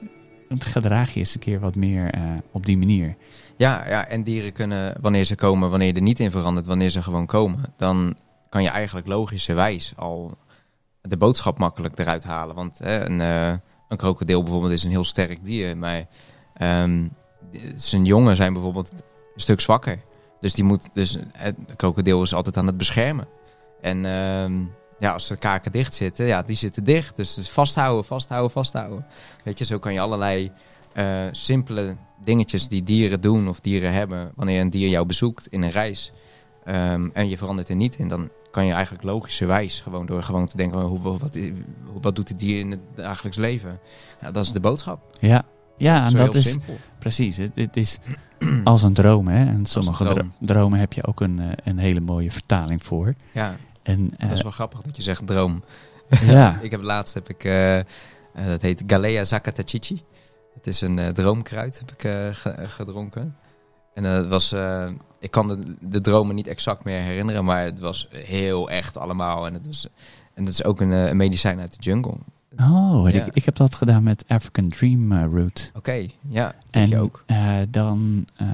Gedraag 0.59 1.13
je 1.13 1.19
eens 1.19 1.33
een 1.33 1.39
keer 1.39 1.59
wat 1.59 1.75
meer 1.75 2.11
eh, 2.11 2.21
op 2.51 2.65
die 2.65 2.77
manier. 2.77 3.15
Ja, 3.57 3.87
ja, 3.87 4.07
en 4.07 4.23
dieren 4.23 4.53
kunnen, 4.53 4.95
wanneer 5.01 5.23
ze 5.23 5.35
komen, 5.35 5.69
wanneer 5.69 5.87
je 5.87 5.93
er 5.93 6.01
niet 6.01 6.19
in 6.19 6.31
verandert, 6.31 6.65
wanneer 6.65 6.89
ze 6.89 7.03
gewoon 7.03 7.25
komen, 7.25 7.73
dan 7.77 8.15
kan 8.49 8.63
je 8.63 8.69
eigenlijk 8.69 9.07
logischerwijs 9.07 9.93
al 9.95 10.37
de 11.01 11.17
boodschap 11.17 11.57
makkelijk 11.57 11.99
eruit 11.99 12.23
halen. 12.23 12.55
Want 12.55 12.77
hè, 12.77 13.05
een, 13.05 13.21
eh, 13.21 13.57
een 13.87 13.97
krokodil 13.97 14.43
bijvoorbeeld 14.43 14.73
is 14.73 14.83
een 14.83 14.89
heel 14.89 15.03
sterk 15.03 15.45
dier, 15.45 15.77
maar 15.77 16.05
ehm, 16.53 17.07
zijn 17.75 18.05
jongen 18.05 18.35
zijn 18.35 18.53
bijvoorbeeld 18.53 18.91
een 18.91 19.41
stuk 19.41 19.59
zwakker. 19.59 20.01
Dus, 20.39 20.53
die 20.53 20.63
moet, 20.63 20.89
dus 20.93 21.17
het 21.31 21.55
krokodil 21.75 22.21
is 22.21 22.33
altijd 22.33 22.57
aan 22.57 22.67
het 22.67 22.77
beschermen. 22.77 23.27
En 23.81 24.05
ehm, 24.05 24.63
ja, 24.99 25.13
als 25.13 25.27
de 25.27 25.37
kaken 25.37 25.71
dicht 25.71 25.93
zitten, 25.93 26.25
ja, 26.25 26.41
die 26.41 26.55
zitten 26.55 26.83
dicht. 26.83 27.15
Dus, 27.15 27.33
dus 27.33 27.49
vasthouden, 27.49 28.05
vasthouden, 28.05 28.51
vasthouden. 28.51 29.05
Weet 29.43 29.57
je, 29.57 29.65
zo 29.65 29.79
kan 29.79 29.93
je 29.93 29.99
allerlei 29.99 30.51
eh, 30.93 31.25
simpele 31.31 31.95
dingetjes 32.23 32.67
die 32.67 32.83
dieren 32.83 33.21
doen 33.21 33.47
of 33.47 33.59
dieren 33.59 33.93
hebben. 33.93 34.31
Wanneer 34.35 34.61
een 34.61 34.69
dier 34.69 34.89
jou 34.89 35.05
bezoekt 35.05 35.47
in 35.47 35.61
een 35.61 35.71
reis 35.71 36.11
ehm, 36.63 37.09
en 37.13 37.29
je 37.29 37.37
verandert 37.37 37.69
er 37.69 37.75
niet 37.75 37.95
in, 37.95 38.07
dan 38.07 38.29
kan 38.51 38.65
je 38.65 38.73
eigenlijk 38.73 39.03
logischerwijs 39.03 39.79
gewoon 39.79 40.05
door 40.05 40.23
gewoon 40.23 40.45
te 40.45 40.57
denken, 40.57 40.79
hoe, 40.79 41.01
wat, 41.01 41.19
wat, 41.19 41.37
wat 42.01 42.15
doet 42.15 42.29
het 42.29 42.39
dier 42.39 42.59
in 42.59 42.71
het 42.71 42.79
dagelijks 42.95 43.37
leven? 43.37 43.79
Ja, 44.21 44.31
dat 44.31 44.43
is 44.43 44.51
de 44.51 44.59
boodschap. 44.59 45.17
Ja, 45.19 45.43
ja 45.77 46.03
en 46.03 46.11
Zo 46.11 46.17
dat 46.17 46.35
is 46.35 46.49
simpel. 46.49 46.77
precies. 46.99 47.37
Het, 47.37 47.55
het 47.55 47.77
is 47.77 47.99
als 48.63 48.83
een 48.83 48.93
droom. 48.93 49.27
Hè? 49.27 49.45
En 49.45 49.65
sommige 49.65 50.03
droom. 50.05 50.33
dromen 50.39 50.79
heb 50.79 50.93
je 50.93 51.07
ook 51.07 51.21
een, 51.21 51.39
eh, 51.39 51.51
een 51.63 51.77
hele 51.77 51.99
mooie 51.99 52.31
vertaling 52.31 52.83
voor. 52.83 53.15
Ja, 53.33 53.57
En, 53.83 54.11
eh, 54.17 54.27
dat 54.29 54.37
is 54.37 54.43
wel 54.43 54.51
grappig 54.51 54.81
dat 54.81 54.95
je 54.95 55.01
zegt 55.01 55.27
droom. 55.27 55.63
ja, 56.21 56.57
ik 56.61 56.71
heb 56.71 56.83
laatst 56.83 57.13
heb 57.13 57.29
ik, 57.29 57.43
eh, 57.43 57.77
eh, 57.79 57.85
dat 58.33 58.61
heet 58.61 58.83
Galea 58.87 59.23
Zakatachichi. 59.23 60.01
Het 60.53 60.67
is 60.67 60.81
een 60.81 60.99
eh, 60.99 61.07
droomkruid, 61.07 61.79
heb 61.79 61.91
ik 61.91 62.03
eh, 62.03 62.27
ge- 62.31 62.67
gedronken. 62.67 63.35
En 63.93 64.05
eh, 64.05 64.13
het 64.13 64.27
was, 64.27 64.51
eh, 64.51 64.89
ik 65.19 65.31
kan 65.31 65.47
de, 65.47 65.59
de 65.79 66.01
dromen 66.01 66.35
niet 66.35 66.47
exact 66.47 66.83
meer 66.83 67.01
herinneren, 67.01 67.45
maar 67.45 67.63
het 67.63 67.79
was 67.79 68.07
heel 68.11 68.69
echt 68.69 68.97
allemaal. 68.97 69.45
En 69.47 69.53
het, 69.53 69.65
was, 69.67 69.87
en 70.33 70.43
het 70.45 70.53
is 70.53 70.63
ook 70.63 70.79
een, 70.81 70.91
eh, 70.91 71.05
een 71.07 71.17
medicijn 71.17 71.59
uit 71.59 71.71
de 71.75 71.81
jungle. 71.83 72.17
oh, 72.57 73.09
Ja. 73.11 73.25
ik, 73.25 73.33
ik 73.33 73.45
heb 73.45 73.55
dat 73.55 73.75
gedaan 73.75 74.03
met 74.03 74.23
African 74.27 74.69
Dream 74.69 75.11
eh, 75.11 75.23
Root. 75.33 75.71
Oké, 75.75 76.05
ja, 76.29 76.45
dat 76.45 76.53
En 76.69 76.99
ook. 76.99 77.23
eh, 77.25 77.55
dan... 77.69 78.25
eh, 78.35 78.47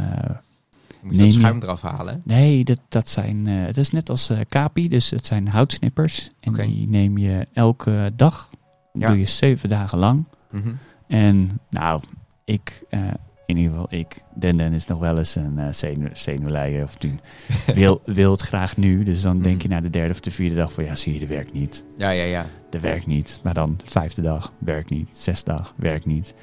Moet 1.06 1.14
je 1.16 1.22
dat 1.22 1.34
je- 1.34 1.40
schuim 1.40 1.60
eraf 1.62 1.82
halen. 1.82 2.22
nee, 2.26 2.64
dat, 2.64 2.80
dat 2.88 3.10
zijn... 3.10 3.48
eh, 3.48 3.66
het 3.66 3.78
is 3.78 3.90
net 3.90 4.10
als 4.10 4.30
eh 4.30 4.40
kapi, 4.50 4.90
dus 4.90 5.10
het 5.10 5.26
zijn 5.26 5.48
houtsnippers. 5.48 6.30
En 6.40 6.54
die 6.54 6.88
neem 6.88 7.18
je 7.18 7.48
elke 7.54 8.12
dag. 8.16 8.50
Ja. 8.94 9.08
Doe 9.08 9.20
je 9.20 9.26
zeven 9.26 9.70
dagen 9.70 9.98
lang. 10.00 10.26
Mhm. 10.52 10.72
En 11.08 11.60
nou, 11.70 12.02
ik, 12.46 12.84
eh, 12.90 13.00
in 13.46 13.58
ieder 13.58 13.72
geval 13.72 13.88
ik, 13.90 14.24
Den 14.34 14.58
Den 14.58 14.74
is 14.74 14.86
nog 14.86 15.00
wel 15.00 15.18
eens 15.18 15.36
een 15.36 15.58
uh, 15.58 15.68
zenu 15.72 16.10
zenuwleier 16.14 16.84
of 16.84 16.96
tien. 16.96 17.20
wil, 17.74 18.02
wil 18.06 18.32
het 18.32 18.42
graag 18.42 18.78
nu, 18.78 19.04
dus 19.04 19.22
dan 19.22 19.42
denk 19.42 19.62
je 19.62 19.68
Mm. 19.68 19.74
na 19.74 19.82
de 19.82 19.90
derde 19.90 20.14
of 20.14 20.20
de 20.20 20.32
vierde 20.32 20.56
dag 20.56 20.74
van 20.74 20.84
ja, 20.84 20.96
zie 20.96 21.14
je, 21.14 21.20
dat 21.20 21.30
werkt 21.30 21.54
niet. 21.54 21.86
Ja, 21.98 22.10
ja, 22.10 22.24
ja. 22.24 22.46
Dat 22.70 22.82
werkt 22.82 23.06
niet. 23.06 23.40
Maar 23.44 23.54
dan 23.54 23.80
vijfde 23.84 24.22
dag, 24.22 24.52
werkt 24.60 24.90
niet. 24.90 25.10
Zesde 25.18 25.52
dag, 25.52 25.74
werkt 25.78 26.06
niet. 26.06 26.36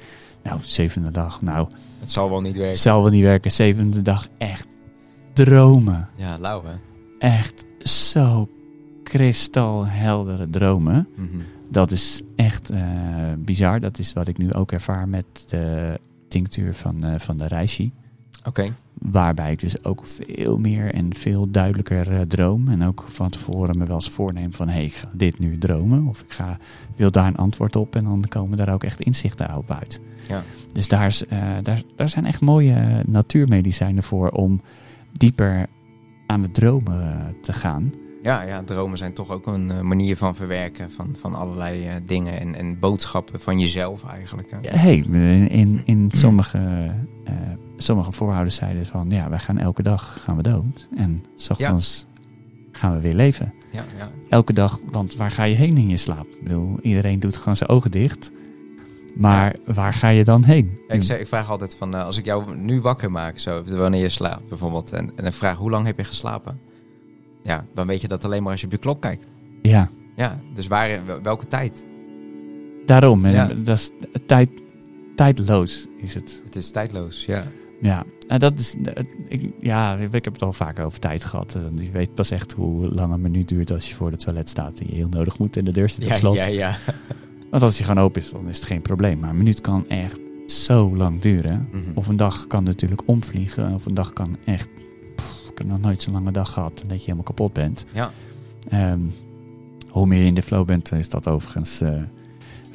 Nou, 0.43 0.59
zevende 0.63 1.11
dag, 1.11 1.41
nou, 1.41 1.67
Het 2.03 2.11
zal 2.11 2.29
wel 2.29 2.41
niet 2.41 2.57
werken. 2.57 2.79
zal 2.79 3.01
wel 3.01 3.11
niet 3.11 3.21
werken. 3.21 3.51
Zevende 3.51 4.01
dag, 4.01 4.27
echt 4.37 4.67
dromen. 5.33 6.09
Ja, 6.15 6.37
lauw 6.37 6.63
hè. 6.63 6.73
Echt 7.19 7.65
zo 7.79 8.49
kristalheldere 9.03 10.49
dromen. 10.49 11.07
Mhm. 11.15 11.37
Dat 11.69 11.91
is 11.91 12.21
echt 12.35 12.69
eh, 12.69 12.81
bizar. 13.37 13.79
Dat 13.79 13.99
is 13.99 14.13
wat 14.13 14.27
ik 14.27 14.37
nu 14.37 14.53
ook 14.53 14.71
ervaar 14.71 15.07
met 15.07 15.25
de 15.45 15.99
tinctuur 16.27 16.73
van, 16.73 17.03
eh, 17.03 17.19
van 17.19 17.37
de 17.37 17.47
Reishi. 17.47 17.91
Oké, 18.43 18.73
Waarbij 19.11 19.51
ik 19.51 19.59
dus 19.59 19.83
ook 19.83 20.03
veel 20.05 20.57
meer 20.57 20.93
en 20.93 21.15
veel 21.15 21.51
duidelijker 21.51 22.11
eh, 22.11 22.21
droom. 22.21 22.67
En 22.67 22.83
ook 22.83 23.05
van 23.07 23.29
tevoren 23.29 23.77
me 23.77 23.85
wel 23.85 23.95
eens 23.95 24.09
voorneem 24.09 24.53
van... 24.53 24.67
hé, 24.67 24.73
hey, 24.73 24.85
ik 24.85 24.93
ga 24.93 25.09
dit 25.13 25.39
nu 25.39 25.57
dromen. 25.57 26.07
Of 26.07 26.21
ik 26.21 26.31
ga, 26.31 26.57
wil 26.95 27.11
daar 27.11 27.27
een 27.27 27.35
antwoord 27.35 27.75
op. 27.75 27.95
En 27.95 28.03
dan 28.03 28.25
komen 28.29 28.57
daar 28.57 28.73
ook 28.73 28.83
echt 28.83 29.01
inzichten 29.01 29.57
op 29.57 29.71
uit. 29.71 30.01
Ja. 30.27 30.43
Dus 30.71 30.87
daar, 30.87 31.05
is, 31.05 31.25
eh, 31.25 31.39
daar, 31.61 31.81
daar 31.95 32.09
zijn 32.09 32.25
echt 32.25 32.41
mooie 32.41 32.73
eh, 32.73 32.97
natuurmedicijnen 33.05 34.03
voor... 34.03 34.29
om 34.29 34.61
dieper 35.11 35.65
aan 36.27 36.41
het 36.41 36.53
dromen 36.53 37.35
te 37.41 37.53
gaan. 37.53 37.93
Ja, 38.21 38.41
ja, 38.41 38.63
dromen 38.63 38.97
zijn 38.97 39.13
toch 39.13 39.31
ook 39.31 39.47
een 39.47 39.87
manier 39.87 40.17
van 40.17 40.35
verwerken 40.35 40.91
van, 40.91 41.15
van 41.19 41.35
allerlei 41.35 41.99
dingen 42.05 42.39
en, 42.39 42.55
en 42.55 42.79
boodschappen 42.79 43.39
van 43.39 43.59
jezelf 43.59 44.03
eigenlijk. 44.05 44.51
Hè? 44.51 44.57
Ja, 44.61 44.75
hey, 44.77 44.95
in, 44.97 45.49
in, 45.49 45.81
in 45.85 46.11
sommige, 46.11 46.91
eh, 47.25 47.33
sommige 47.83 48.11
voorouders 48.11 48.55
zeiden 48.55 48.85
van... 48.85 49.09
ja, 49.09 49.29
wij 49.29 49.39
gaan 49.39 49.57
elke 49.57 49.83
dag 49.83 50.17
gaan 50.23 50.35
we 50.35 50.41
dood. 50.43 50.87
En 50.97 51.23
s 51.35 51.49
ochtends 51.49 52.07
gaan 52.71 52.93
we 52.93 52.99
weer 53.01 53.13
leven. 53.13 53.53
Ja, 53.71 53.83
ja. 53.97 54.11
Elke 54.29 54.53
dag, 54.53 54.79
want 54.91 55.15
waar 55.15 55.31
ga 55.31 55.43
je 55.43 55.55
heen 55.55 55.77
in 55.77 55.89
je 55.89 55.97
slaap? 55.97 56.25
Ik 56.27 56.43
bedoel, 56.43 56.79
iedereen 56.81 57.19
doet 57.19 57.37
gewoon 57.37 57.55
zijn 57.55 57.69
ogen 57.69 57.91
dicht. 57.91 58.31
Maar 59.15 59.55
waar 59.65 59.93
ga 59.93 60.09
je 60.09 60.23
dan 60.23 60.43
heen? 60.43 60.79
Ik, 60.87 61.03
zeg, 61.03 61.19
ik 61.19 61.27
vraag 61.27 61.49
altijd 61.49 61.75
van, 61.75 61.95
eh, 61.95 62.03
als 62.05 62.17
ik 62.17 62.25
jou 62.25 62.55
nu 62.57 62.81
wakker 62.81 63.11
maak, 63.11 63.37
zo, 63.39 63.63
wanneer 63.63 64.01
je 64.01 64.09
slaapt 64.09 64.47
bijvoorbeeld, 64.49 64.91
en, 64.91 65.11
en 65.15 65.23
dan 65.23 65.33
vraag 65.33 65.57
hoe 65.57 65.69
lang 65.69 65.85
heb 65.85 65.97
je 65.97 66.03
geslapen? 66.03 66.59
Ja, 67.43 67.65
dan 67.73 67.87
weet 67.87 68.01
je 68.01 68.07
dat 68.07 68.23
alleen 68.25 68.43
maar 68.43 68.51
als 68.51 68.59
je 68.61 68.65
op 68.65 68.71
je 68.71 68.77
klok 68.79 69.01
kijkt. 69.01 69.27
Ja, 69.61 69.89
Ja, 70.15 70.39
dus 70.53 70.67
waar, 70.67 71.05
wel- 71.05 71.21
welke 71.21 71.47
tijd? 71.47 71.85
daarom. 72.85 73.25
En 73.25 73.31
Ja. 73.31 73.47
dat 73.47 73.77
is 73.77 73.91
tijd, 74.25 74.49
tijdloos 75.15 75.87
is 75.97 76.13
het. 76.13 76.41
Het 76.45 76.55
is 76.55 76.71
tijdloos, 76.71 77.25
ja. 77.25 77.43
Ja, 77.83 78.03
en 78.27 78.39
dat 78.39 78.59
is, 78.59 78.75
het- 78.83 79.07
ik, 79.27 79.51
ja, 79.59 79.95
ik 79.97 80.23
heb 80.23 80.33
het 80.33 80.41
al 80.41 80.53
vaker 80.53 80.85
over 80.85 80.99
tijd 80.99 81.25
gehad. 81.25 81.55
Eh, 81.55 81.83
Je 81.85 81.91
weet 81.91 82.13
pas 82.13 82.31
echt 82.31 82.53
hoe 82.53 82.93
lang 82.93 83.13
een 83.13 83.21
minuut 83.21 83.47
duurt 83.47 83.71
als 83.71 83.89
je 83.89 83.95
voor 83.95 84.11
het 84.11 84.19
toilet 84.19 84.49
staat 84.49 84.79
en 84.79 84.85
je 84.89 84.95
heel 84.95 85.09
nodig 85.09 85.39
moet 85.39 85.57
en 85.57 85.65
de 85.65 85.71
deur 85.71 85.89
zit 85.89 86.03
op 86.03 86.09
Ja, 86.09 86.15
slot. 86.15 86.35
ja, 86.35 86.45
ja. 86.45 86.75
Want 87.49 87.63
als 87.63 87.77
je 87.77 87.83
gewoon 87.83 88.03
open 88.03 88.21
is, 88.21 88.31
dan 88.31 88.49
is 88.49 88.57
het 88.57 88.65
geen 88.65 88.81
probleem. 88.81 89.19
Maar 89.19 89.29
een 89.29 89.37
minuut 89.37 89.61
kan 89.61 89.87
echt 89.89 90.19
zo 90.47 90.95
lang 90.95 91.21
duren. 91.21 91.67
Mhm. 91.71 91.81
Of 91.95 92.07
een 92.07 92.17
dag 92.17 92.47
kan 92.47 92.63
natuurlijk 92.63 93.01
omvliegen. 93.05 93.73
Of 93.73 93.85
een 93.85 93.93
dag 93.93 94.13
kan 94.13 94.37
echt... 94.45 94.69
pff, 95.15 95.49
ik 95.51 95.57
heb 95.57 95.67
nog 95.67 95.79
nooit 95.79 96.01
zo'n 96.01 96.13
lange 96.13 96.31
dag 96.31 96.53
gehad 96.53 96.77
dat 96.87 96.97
je 96.97 97.03
helemaal 97.03 97.23
kapot 97.23 97.53
bent. 97.53 97.85
Ja. 97.93 98.11
Ehm, 98.69 98.99
hoe 99.89 100.07
meer 100.07 100.19
je 100.19 100.25
in 100.25 100.33
de 100.33 100.41
flow 100.41 100.65
bent, 100.65 100.91
is 100.91 101.09
dat 101.09 101.27
overigens... 101.27 101.81
eh, 101.81 102.01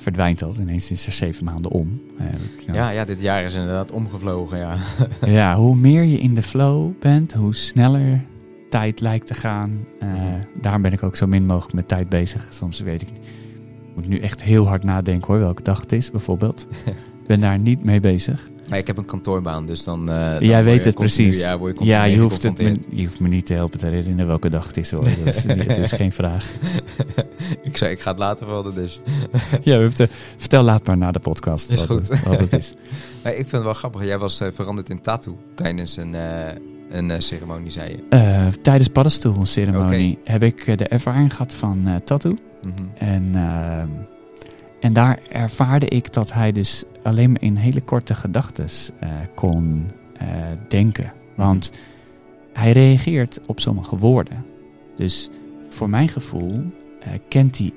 verdwijnt 0.09 0.39
dat. 0.39 0.59
Ineens 0.59 0.91
is 0.91 1.07
er 1.07 1.13
zeven 1.13 1.45
maanden 1.45 1.71
om. 1.71 2.01
Eh, 2.19 2.27
ja. 2.67 2.75
Ja, 2.75 2.91
ja, 2.91 3.05
dit 3.05 3.23
jaar 3.23 3.45
is 3.45 3.55
inderdaad 3.55 3.93
omgevlogen, 3.93 4.59
ja. 4.59 4.77
ja, 5.41 5.57
hoe 5.57 5.77
meer 5.77 6.03
je 6.03 6.19
in 6.19 6.35
de 6.35 6.43
flow 6.43 6.93
bent, 7.01 7.33
hoe 7.33 7.55
sneller 7.55 8.25
tijd 8.69 9.01
lijkt 9.01 9.27
te 9.27 9.35
gaan. 9.35 9.85
Mhm. 10.01 10.17
Daarom 10.61 10.83
ben 10.83 10.93
ik 10.93 11.03
ook 11.03 11.17
zo 11.17 11.27
min 11.27 11.47
mogelijk 11.47 11.75
met 11.75 11.89
tijd 11.89 12.09
bezig. 12.09 12.47
Soms 12.51 12.81
weet 12.81 13.03
ik, 13.03 13.09
ik 13.09 13.95
moet 13.95 14.09
nu 14.09 14.19
echt 14.19 14.43
heel 14.43 14.67
hard 14.67 14.85
nadenken 14.85 15.33
hoor, 15.33 15.41
welke 15.41 15.63
dag 15.63 15.81
het 15.81 15.93
is 15.93 16.11
bijvoorbeeld. 16.11 16.67
Ik 17.23 17.35
ben 17.35 17.41
daar 17.41 17.59
niet 17.59 17.85
mee 17.85 18.01
bezig. 18.01 18.51
Maar 18.69 18.79
ik 18.79 18.87
heb 18.87 18.97
een 18.99 19.05
kantoorbaan, 19.05 19.67
dus 19.67 19.85
dan... 19.85 20.11
eh, 20.11 20.33
dan 20.33 20.45
Jij 20.45 20.65
weet 20.65 20.85
het 20.85 20.95
continu- 20.95 21.25
precies. 21.29 21.41
Ja, 21.41 21.59
je 22.09 22.11
Ja, 22.15 22.21
hoeft, 22.21 22.43
het 22.43 22.59
me, 22.59 22.77
je 22.89 23.05
hoeft 23.05 23.21
me 23.21 23.29
niet 23.29 23.47
te 23.47 23.55
helpen 23.55 23.79
te 23.79 23.87
herinneren 23.87 24.27
welke 24.27 24.49
dag 24.51 24.67
het 24.67 24.77
is 24.77 24.91
hoor. 24.91 25.05
Dat 25.05 25.35
is, 25.35 25.45
niet- 25.47 25.67
het 25.67 25.79
is 25.79 25.93
geen 25.93 26.13
vraag. 26.13 26.51
ik 27.63 27.77
zei, 27.77 27.91
ik 27.91 28.01
ga 28.01 28.11
het 28.11 28.19
later 28.19 28.47
wel, 28.47 28.63
dus. 28.73 29.01
Ja, 29.63 29.79
we 29.79 29.93
te- 29.93 30.09
vertel 30.37 30.63
laat 30.63 30.87
maar 30.87 30.97
na 30.97 31.11
de 31.13 31.19
podcast 31.19 31.71
Is 31.71 31.79
wat, 31.87 31.97
goed. 31.97 32.09
Het, 32.09 32.23
wat 32.25 32.41
het 32.41 32.53
is. 32.53 32.75
Nee, 33.25 33.33
ik 33.33 33.39
vind 33.41 33.53
het 33.53 33.63
wel 33.63 33.73
grappig. 33.73 34.05
Jij 34.05 34.19
was 34.19 34.41
eh, 34.41 34.49
veranderd 34.53 34.91
in 34.91 35.01
tattoo 35.03 35.37
tijdens 35.55 35.97
een, 35.97 36.15
eh, 36.15 36.55
een 36.91 37.11
eh, 37.11 37.21
ceremonie, 37.21 37.71
zei 37.71 37.91
je. 37.91 38.03
Eh, 38.17 38.47
tijdens 38.63 38.89
paddenstoelceremonie 38.89 40.19
heb 40.25 40.43
ik 40.43 40.67
eh, 40.67 40.77
de 40.77 40.87
ervaring 40.89 41.33
gehad 41.33 41.55
van 41.55 41.87
eh 41.87 41.95
tattoo. 42.05 42.37
Mhm. 42.63 42.73
En, 42.99 43.31
ehm, 43.35 43.89
en 44.81 44.93
daar 44.93 45.19
ervaarde 45.29 45.87
ik 45.87 46.13
dat 46.13 46.33
hij 46.33 46.53
dus 46.53 46.85
alleen 47.03 47.31
maar 47.33 47.43
in 47.43 47.57
hele 47.57 47.83
korte 47.83 48.15
gedachten 48.15 48.67
kon 49.35 49.91
eh, 50.17 50.27
denken. 50.69 51.13
Want 51.35 51.73
hij 52.53 52.73
reageert 52.73 53.41
op 53.47 53.61
sommige 53.61 53.97
woorden. 53.97 54.45
Dus 54.97 55.29
voor 55.69 55.91
mijn 55.91 56.09
gevoel 56.09 56.63
eh, 57.01 57.13
kent 57.29 57.59
hij 57.59 57.73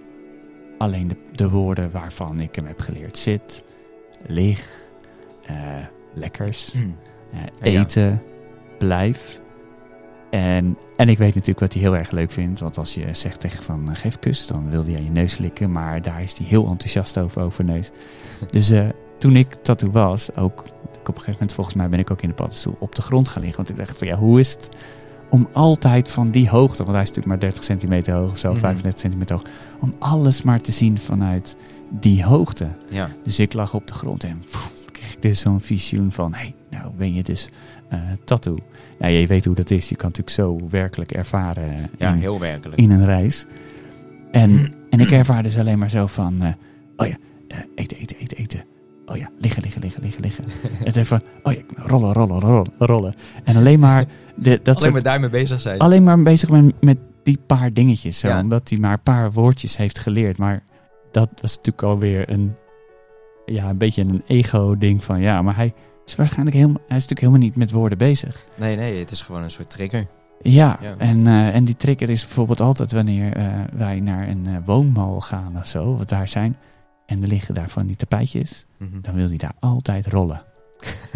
alleen 0.77 1.07
de, 1.07 1.15
de 1.35 1.49
woorden 1.49 1.91
waarvan 1.91 2.39
ik 2.39 2.55
hem 2.55 2.65
heb 2.65 2.79
geleerd. 2.79 3.17
Zit, 3.17 3.63
lig, 4.27 4.69
eh, 5.45 5.55
lekkers, 6.13 6.73
Hm. 6.73 6.79
eh, 7.61 7.73
Ja. 7.73 7.79
eten, 7.79 8.21
blijf. 8.77 9.41
En, 10.31 10.77
en 10.95 11.09
ik 11.09 11.17
weet 11.17 11.33
natuurlijk 11.33 11.59
wat 11.59 11.73
hij 11.73 11.81
heel 11.81 11.95
erg 11.97 12.11
leuk 12.11 12.31
vindt. 12.31 12.59
Want 12.59 12.77
als 12.77 12.93
je 12.93 13.05
zegt 13.11 13.39
tegen 13.39 13.63
van 13.63 13.89
eh, 13.89 13.95
geef 13.95 14.19
kus, 14.19 14.47
dan 14.47 14.69
wil 14.69 14.83
hij 14.85 14.95
aan 14.95 15.03
je 15.03 15.09
neus 15.11 15.37
likken. 15.37 15.71
Maar 15.71 16.01
daar 16.01 16.23
is 16.23 16.37
hij 16.37 16.47
heel 16.47 16.67
enthousiast 16.67 17.17
over, 17.17 17.41
over 17.41 17.63
neus. 17.63 17.89
Dus 18.47 18.69
eh, 18.69 18.87
toen 19.17 19.35
ik 19.35 19.53
tattoo 19.53 19.91
was, 19.91 20.35
ook 20.35 20.59
op 20.59 21.07
een 21.07 21.13
gegeven 21.13 21.31
moment 21.33 21.53
volgens 21.53 21.75
mij 21.75 21.89
ben 21.89 21.99
ik 21.99 22.11
ook 22.11 22.21
in 22.21 22.29
de 22.29 22.35
paddenstoel 22.35 22.75
op 22.79 22.95
de 22.95 23.01
grond 23.01 23.29
gaan 23.29 23.41
liggen. 23.41 23.57
Want 23.65 23.69
ik 23.79 23.85
dacht 23.85 23.97
van 23.97 24.07
ja, 24.07 24.17
hoe 24.17 24.39
is 24.39 24.51
het 24.51 24.69
om 25.29 25.47
altijd 25.53 26.09
van 26.09 26.31
die 26.31 26.49
hoogte, 26.49 26.77
want 26.83 26.91
hij 26.91 27.01
is 27.01 27.09
natuurlijk 27.09 27.27
maar 27.41 27.49
30 27.49 27.63
centimeter 27.63 28.13
hoog 28.13 28.31
of 28.31 28.37
zo, 28.37 28.49
Mhm. 28.51 28.59
35 28.59 28.99
centimeter 29.01 29.35
hoog. 29.35 29.45
Om 29.79 29.95
alles 29.99 30.41
maar 30.41 30.61
te 30.61 30.71
zien 30.71 30.97
vanuit 30.97 31.55
die 31.89 32.23
hoogte. 32.23 32.67
Ja. 32.89 33.09
Dus 33.23 33.39
ik 33.39 33.53
lag 33.53 33.73
op 33.73 33.87
de 33.87 33.93
grond 33.93 34.23
en 34.23 34.39
poef, 34.51 34.85
kreeg 34.91 35.13
ik 35.13 35.21
dus 35.21 35.39
zo'n 35.39 35.61
visioen 35.61 36.11
van... 36.11 36.33
hé, 36.33 36.39
hey, 36.39 36.55
nou 36.69 36.91
ben 36.97 37.13
je 37.13 37.23
dus 37.23 37.49
tattoo. 38.23 38.57
Nou, 38.99 39.13
je 39.13 39.27
weet 39.27 39.45
hoe 39.45 39.55
dat 39.55 39.71
is. 39.71 39.89
Je 39.89 39.95
kan 39.95 40.07
natuurlijk 40.07 40.35
zo 40.35 40.59
werkelijk 40.69 41.11
ervaren 41.11 41.89
ja, 41.97 42.11
in, 42.13 42.17
heel 42.19 42.39
werkelijk. 42.39 42.81
in 42.81 42.91
een 42.91 43.05
reis. 43.05 43.45
En, 44.31 44.51
en 44.89 44.99
ik 44.99 45.11
ervaar 45.11 45.43
dus 45.43 45.57
alleen 45.57 45.79
maar 45.79 45.89
zo 45.89 46.05
van... 46.05 46.41
eh, 46.41 46.47
oh 46.97 47.07
ja, 47.07 47.15
eh, 47.47 47.57
eten, 47.75 47.97
eten, 47.97 48.17
eten, 48.17 48.37
eten. 48.37 48.63
Oh 49.05 49.17
ja, 49.17 49.29
liggen, 49.39 49.61
liggen, 49.63 49.81
liggen, 49.81 50.01
liggen, 50.03 50.21
liggen. 50.21 50.43
Het 50.87 50.95
even, 50.95 51.21
oh 51.43 51.53
ja, 51.53 51.59
rollen, 51.75 52.13
rollen, 52.13 52.39
rollen, 52.39 52.65
rollen. 52.77 53.13
En 53.43 53.55
alleen 53.55 53.79
maar... 53.79 54.05
De, 54.35 54.49
dat 54.49 54.67
Alleen 54.67 54.79
soort- 54.79 54.93
maar 54.93 55.01
daarmee 55.03 55.29
bezig 55.29 55.61
zijn. 55.61 55.79
alleen 55.79 56.03
maar 56.03 56.21
bezig 56.23 56.49
met, 56.49 56.81
met 56.81 56.97
die 57.23 57.39
paar 57.47 57.73
dingetjes. 57.73 58.19
Zo, 58.19 58.27
Ja. 58.27 58.39
Omdat 58.41 58.69
hij 58.69 58.77
maar 58.77 58.91
een 58.93 59.01
paar 59.03 59.31
woordjes 59.31 59.77
heeft 59.77 59.99
geleerd. 59.99 60.37
Maar 60.37 60.63
dat 61.11 61.29
was 61.41 61.55
natuurlijk 61.55 61.83
alweer 61.83 62.29
een, 62.29 62.53
ja, 63.45 63.69
een 63.69 63.77
beetje 63.77 64.01
een 64.01 64.23
ego-ding 64.27 65.03
van 65.03 65.21
ja, 65.21 65.41
maar 65.41 65.55
hij 65.55 65.73
is 66.05 66.15
waarschijnlijk 66.15 66.55
helemaal, 66.55 66.81
hij 66.87 66.97
is 66.97 67.07
natuurlijk 67.07 67.19
helemaal 67.19 67.39
niet 67.39 67.55
met 67.55 67.71
woorden 67.71 67.97
bezig. 67.97 68.45
Nee, 68.55 68.75
nee, 68.75 68.99
het 68.99 69.11
is 69.11 69.21
gewoon 69.21 69.43
een 69.43 69.51
soort 69.51 69.69
trigger. 69.69 70.07
Ja, 70.41 70.77
Ja. 70.81 70.95
En, 70.97 71.27
eh, 71.27 71.55
en 71.55 71.65
die 71.65 71.75
trigger 71.75 72.09
is 72.09 72.25
bijvoorbeeld 72.25 72.61
altijd 72.61 72.91
wanneer 72.91 73.33
eh, 73.33 73.47
wij 73.73 73.99
naar 73.99 74.27
een 74.27 74.47
eh, 74.47 74.55
woonmal 74.65 75.21
gaan 75.21 75.57
of 75.57 75.65
zo, 75.65 75.97
wat 75.97 76.09
daar 76.09 76.27
zijn. 76.27 76.57
En 77.05 77.21
er 77.21 77.27
liggen 77.27 77.53
daar 77.53 77.69
van 77.69 77.85
die 77.85 77.95
tapijtjes. 77.95 78.65
Mhm. 78.77 79.01
Dan 79.01 79.15
wil 79.15 79.27
hij 79.27 79.37
daar 79.37 79.55
altijd 79.59 80.07
rollen. 80.07 80.43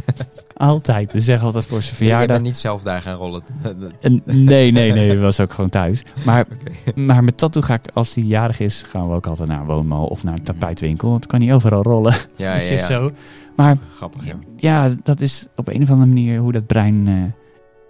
altijd. 0.54 1.12
Ze 1.12 1.20
zeggen 1.20 1.46
altijd 1.46 1.66
voor 1.66 1.82
zijn 1.82 1.96
verjaardag. 1.96 2.28
bent 2.28 2.44
niet 2.44 2.58
zelf 2.58 2.82
daar 2.82 3.02
gaan 3.02 3.18
rollen. 3.18 3.42
En 4.02 4.22
nee, 4.26 4.72
nee, 4.72 4.92
nee, 4.92 5.10
dat 5.14 5.20
was 5.22 5.40
ook 5.40 5.54
gewoon 5.54 5.70
thuis. 5.70 6.04
Maar, 6.26 6.46
Oké. 6.86 7.00
maar 7.00 7.24
met 7.24 7.38
tattoo 7.38 7.62
ga 7.62 7.74
ik, 7.74 7.88
als 7.94 8.16
hij 8.16 8.24
jarig 8.24 8.60
is, 8.60 8.84
gaan 8.84 9.10
we 9.10 9.16
ook 9.16 9.28
altijd 9.28 9.50
naar 9.50 9.60
een 9.60 9.66
woonmal 9.66 10.06
of 10.08 10.24
naar 10.24 10.34
een 10.34 10.42
Mhm. 10.44 10.52
tapijtwinkel. 10.52 11.10
Want 11.10 11.26
kan 11.26 11.42
hij 11.42 11.54
overal 11.54 11.82
rollen. 11.84 12.14
Ja, 12.36 12.56
ja, 12.56 12.62
je, 12.62 12.72
ja. 12.72 12.78
Zo. 12.78 13.12
Maar 13.56 13.78
Grappig, 13.96 14.26
ja. 14.26 14.34
ja, 14.56 14.96
dat 15.04 15.22
is 15.22 15.48
op 15.56 15.68
een 15.68 15.82
of 15.82 15.90
andere 15.90 16.08
manier 16.08 16.40
hoe 16.40 16.52
dat 16.52 16.66
brein, 16.66 17.08
eh, 17.08 17.14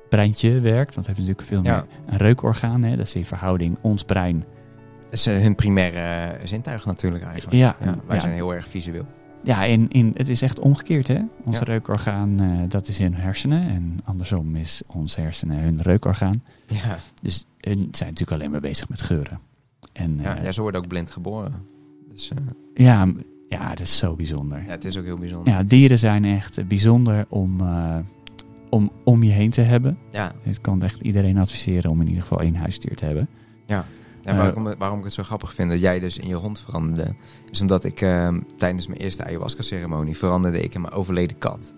breintje 0.10 0.60
werkt. 0.60 0.96
Want 0.96 1.08
het 1.08 1.18
heeft 1.18 1.20
natuurlijk 1.30 1.48
veel 1.48 1.64
Ja. 1.64 1.72
meer 1.72 1.86
een 2.14 2.18
reukorgaan. 2.18 2.84
Hè? 2.84 2.96
Dat 2.96 3.06
is 3.06 3.16
in 3.16 3.26
verhouding 3.26 3.78
ons 3.82 4.04
brein. 4.04 4.44
Dat 5.04 5.14
is 5.14 5.28
eh, 5.28 5.38
hun 5.42 5.56
primaire 5.56 5.98
eh, 6.00 6.46
zintuig 6.48 6.86
natuurlijk 6.86 7.24
eigenlijk. 7.24 7.58
Ja, 7.58 7.76
wij 7.80 8.16
ja. 8.16 8.20
zijn 8.22 8.34
heel 8.34 8.54
erg 8.54 8.68
visueel. 8.68 9.06
Ja, 9.46 9.64
in, 9.64 9.90
in, 9.90 10.12
het 10.16 10.30
is 10.30 10.42
echt 10.42 10.60
omgekeerd. 10.60 11.08
Hè? 11.08 11.20
Ons 11.44 11.58
Ja. 11.58 11.64
reukorgaan, 11.64 12.40
eh, 12.40 12.60
dat 12.68 12.88
is 12.88 13.00
in 13.00 13.06
hun 13.14 13.22
hersenen. 13.22 13.68
En 13.70 13.98
andersom 14.04 14.56
is 14.56 14.82
ons 14.88 15.16
hersenen 15.16 15.58
hun 15.60 15.82
reukorgaan. 15.82 16.44
Ja, 16.68 16.98
Dus 17.22 17.46
hun 17.60 17.88
zijn 17.92 18.10
natuurlijk 18.10 18.32
alleen 18.40 18.52
maar 18.52 18.60
bezig 18.62 18.90
met 18.90 19.02
geuren. 19.02 19.40
En, 19.94 20.20
ja, 20.22 20.38
eh, 20.38 20.44
ja, 20.44 20.52
ze 20.52 20.62
worden 20.62 20.82
ook 20.82 20.88
blind 20.88 21.12
geboren. 21.12 21.54
Dus 22.12 22.30
eh, 22.32 22.38
Ja, 22.86 23.08
ja, 23.50 23.70
dat 23.70 23.80
is 23.80 23.98
zo 23.98 24.16
bijzonder. 24.16 24.64
ja, 24.66 24.70
het 24.72 24.86
is 24.86 24.98
ook 24.98 25.04
heel 25.06 25.18
bijzonder. 25.18 25.54
Ja, 25.54 25.64
dieren 25.64 26.00
zijn 26.00 26.26
echt 26.26 26.68
bijzonder 26.68 27.26
om, 27.30 27.62
om 28.70 28.92
om 29.04 29.24
je 29.24 29.32
heen 29.32 29.50
te 29.50 29.62
hebben. 29.62 29.98
Ja, 30.12 30.32
Het 30.42 30.62
kan 30.62 30.82
echt 30.84 31.02
iedereen 31.02 31.38
adviseren 31.38 31.92
om 31.92 32.02
in 32.02 32.08
ieder 32.08 32.22
geval 32.22 32.42
één 32.42 32.56
huisdier 32.56 32.96
te 32.96 33.06
hebben. 33.06 33.28
En 34.26 34.38
waarom, 34.38 34.76
waarom 34.78 34.98
ik 34.98 35.04
het 35.04 35.14
zo 35.14 35.24
grappig 35.24 35.54
vind 35.54 35.72
dat 35.72 35.80
jij 35.80 36.00
dus 36.00 36.18
in 36.18 36.28
je 36.28 36.36
hond 36.36 36.60
veranderde, 36.60 37.16
is 37.52 37.62
omdat 37.62 37.84
ik 37.84 38.02
ehm, 38.02 38.42
tijdens 38.58 38.88
mijn 38.88 39.00
eerste 39.00 39.24
ayahuasca-ceremonie 39.24 40.18
veranderde 40.18 40.62
ik 40.62 40.74
in 40.74 40.82
mijn 40.82 40.94
overleden 40.94 41.38
kat. 41.38 41.74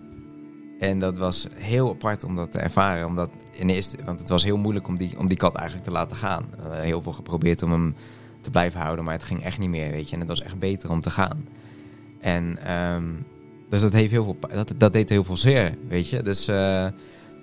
En 0.78 0.98
dat 0.98 1.18
was 1.18 1.46
heel 1.54 1.90
apart 1.90 2.24
om 2.24 2.36
dat 2.36 2.52
te 2.52 2.58
ervaren, 2.58 3.06
omdat 3.06 3.30
in 3.50 3.68
eerste, 3.68 3.96
want 4.04 4.20
het 4.20 4.28
was 4.28 4.44
heel 4.44 4.56
moeilijk 4.56 4.88
om 4.88 4.96
die, 4.96 5.18
om 5.18 5.26
die 5.28 5.36
kat 5.36 5.54
eigenlijk 5.54 5.88
te 5.88 5.94
laten 5.94 6.16
gaan. 6.16 6.46
Heel 6.60 7.02
veel 7.02 7.12
geprobeerd 7.12 7.62
om 7.62 7.70
hem 7.70 7.94
te 8.40 8.50
blijven 8.50 8.80
houden, 8.80 9.04
maar 9.04 9.14
het 9.14 9.24
ging 9.24 9.44
echt 9.44 9.58
niet 9.58 9.68
meer, 9.68 9.90
weet 9.90 10.08
je. 10.08 10.14
En 10.14 10.20
het 10.20 10.28
was 10.28 10.42
echt 10.42 10.58
beter 10.58 10.90
om 10.90 11.00
te 11.00 11.10
gaan. 11.10 11.48
En 12.20 12.58
ehm, 12.64 13.04
dus 13.68 13.80
dat, 13.80 13.92
heeft 13.92 14.10
heel 14.10 14.24
veel, 14.24 14.36
dat, 14.40 14.74
dat 14.76 14.92
deed 14.92 15.08
heel 15.08 15.24
veel 15.24 15.36
zeer, 15.36 15.74
weet 15.88 16.08
je. 16.08 16.22
Dus 16.22 16.48
eh, 16.48 16.86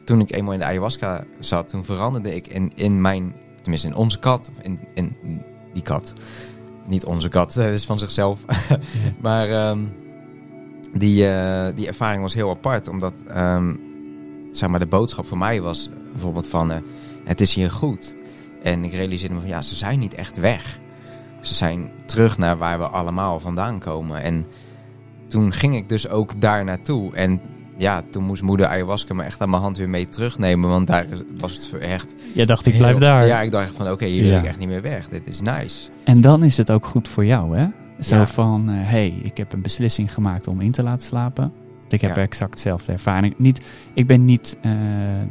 toen 0.05 0.19
ik 0.19 0.31
eenmaal 0.31 0.53
in 0.53 0.59
de 0.59 0.65
ayahuasca 0.65 1.23
zat, 1.39 1.69
toen 1.69 1.85
veranderde 1.85 2.35
ik 2.35 2.47
in, 2.47 2.71
in 2.75 3.01
mijn, 3.01 3.35
tenminste 3.65 3.89
in 3.89 3.95
onze 3.95 4.19
kat, 4.19 4.49
of 4.51 4.63
in, 4.63 4.79
in 4.93 5.15
die 5.73 5.83
kat. 5.83 6.13
Niet 6.85 7.05
onze 7.05 7.29
kat, 7.29 7.53
dat 7.53 7.65
is 7.65 7.85
van 7.85 7.99
zichzelf. 7.99 8.39
maar 9.21 9.49
ehm, 9.49 9.79
die, 10.93 11.27
eh, 11.27 11.75
die 11.75 11.87
ervaring 11.87 12.21
was 12.21 12.33
heel 12.33 12.49
apart, 12.49 12.87
omdat 12.87 13.13
ehm, 13.27 13.75
zeg 14.51 14.69
maar, 14.69 14.79
de 14.79 14.85
boodschap 14.85 15.25
voor 15.25 15.37
mij 15.37 15.61
was 15.61 15.89
bijvoorbeeld 16.11 16.47
van 16.47 16.71
eh, 16.71 16.77
het 17.23 17.41
is 17.41 17.53
hier 17.53 17.71
goed. 17.71 18.15
En 18.63 18.83
ik 18.83 18.93
realiseerde 18.93 19.33
me 19.33 19.39
van 19.39 19.49
ja, 19.49 19.61
ze 19.61 19.75
zijn 19.75 19.99
niet 19.99 20.13
echt 20.13 20.37
weg. 20.37 20.79
Ze 21.41 21.53
zijn 21.53 21.91
terug 22.05 22.37
naar 22.37 22.57
waar 22.57 22.79
we 22.79 22.87
allemaal 22.87 23.39
vandaan 23.39 23.79
komen. 23.79 24.21
En 24.21 24.45
toen 25.27 25.51
ging 25.51 25.75
ik 25.75 25.89
dus 25.89 26.07
ook 26.07 26.41
daar 26.41 26.63
naartoe. 26.63 27.15
En 27.15 27.41
ja, 27.77 28.01
toen 28.11 28.23
moest 28.23 28.41
moeder 28.41 28.67
ayahuasca 28.67 29.13
me 29.13 29.23
echt 29.23 29.41
aan 29.41 29.49
mijn 29.49 29.61
hand 29.61 29.77
weer 29.77 29.89
mee 29.89 30.07
terugnemen. 30.09 30.69
Want 30.69 30.87
daar 30.87 31.05
was 31.37 31.53
het 31.71 31.81
echt... 31.81 32.15
Jij 32.33 32.45
dacht, 32.45 32.65
ik 32.65 32.77
blijf 32.77 32.97
daar. 32.97 33.25
Ja, 33.27 33.41
ik 33.41 33.51
dacht 33.51 33.75
van 33.75 33.89
oké, 33.91 34.05
hier 34.05 34.23
wil 34.23 34.31
Ja. 34.31 34.39
ik 34.39 34.45
echt 34.45 34.57
niet 34.57 34.67
meer 34.67 34.81
weg. 34.81 35.07
Dit 35.09 35.21
is 35.25 35.41
nice. 35.41 35.89
En 36.03 36.21
dan 36.21 36.43
is 36.43 36.57
het 36.57 36.71
ook 36.71 36.85
goed 36.85 37.07
voor 37.07 37.25
jou, 37.25 37.57
hè? 37.57 37.67
Zo 37.99 38.15
Ja. 38.15 38.27
van, 38.27 38.67
hé, 38.67 38.83
hey, 38.83 39.19
ik 39.23 39.37
heb 39.37 39.53
een 39.53 39.61
beslissing 39.61 40.13
gemaakt 40.13 40.47
om 40.47 40.61
in 40.61 40.71
te 40.71 40.83
laten 40.83 41.07
slapen. 41.07 41.51
Ik 41.89 42.01
heb 42.01 42.15
Ja. 42.15 42.21
exact 42.21 42.53
dezelfde 42.53 42.91
ervaring. 42.91 43.33
Niet, 43.37 43.61
ik 43.93 44.07
ben 44.07 44.25
niet 44.25 44.57
eh, 44.61 44.71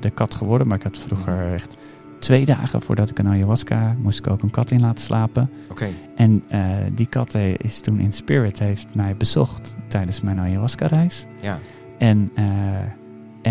de 0.00 0.10
kat 0.10 0.34
geworden, 0.34 0.66
maar 0.66 0.76
ik 0.76 0.82
had 0.82 0.98
vroeger 0.98 1.52
echt 1.52 1.76
twee 2.18 2.44
dagen 2.44 2.82
voordat 2.82 3.10
ik 3.10 3.18
een 3.18 3.28
ayahuasca 3.28 3.96
moest 4.02 4.18
ik 4.18 4.26
ook 4.28 4.42
een 4.42 4.50
kat 4.50 4.70
in 4.70 4.80
laten 4.80 5.04
slapen. 5.04 5.50
Oké. 5.70 5.86
En 6.16 6.44
eh, 6.48 6.60
die 6.92 7.06
kat 7.06 7.34
eh, 7.34 7.54
is 7.54 7.80
toen 7.80 8.00
in 8.00 8.12
spirit, 8.12 8.58
heeft 8.58 8.86
mij 8.92 9.16
bezocht 9.16 9.76
tijdens 9.88 10.20
mijn 10.20 10.38
ayahuasca-reis. 10.40 11.26
Ja. 11.40 11.58
En, 11.98 12.30
eh, 12.34 12.44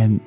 en, 0.02 0.22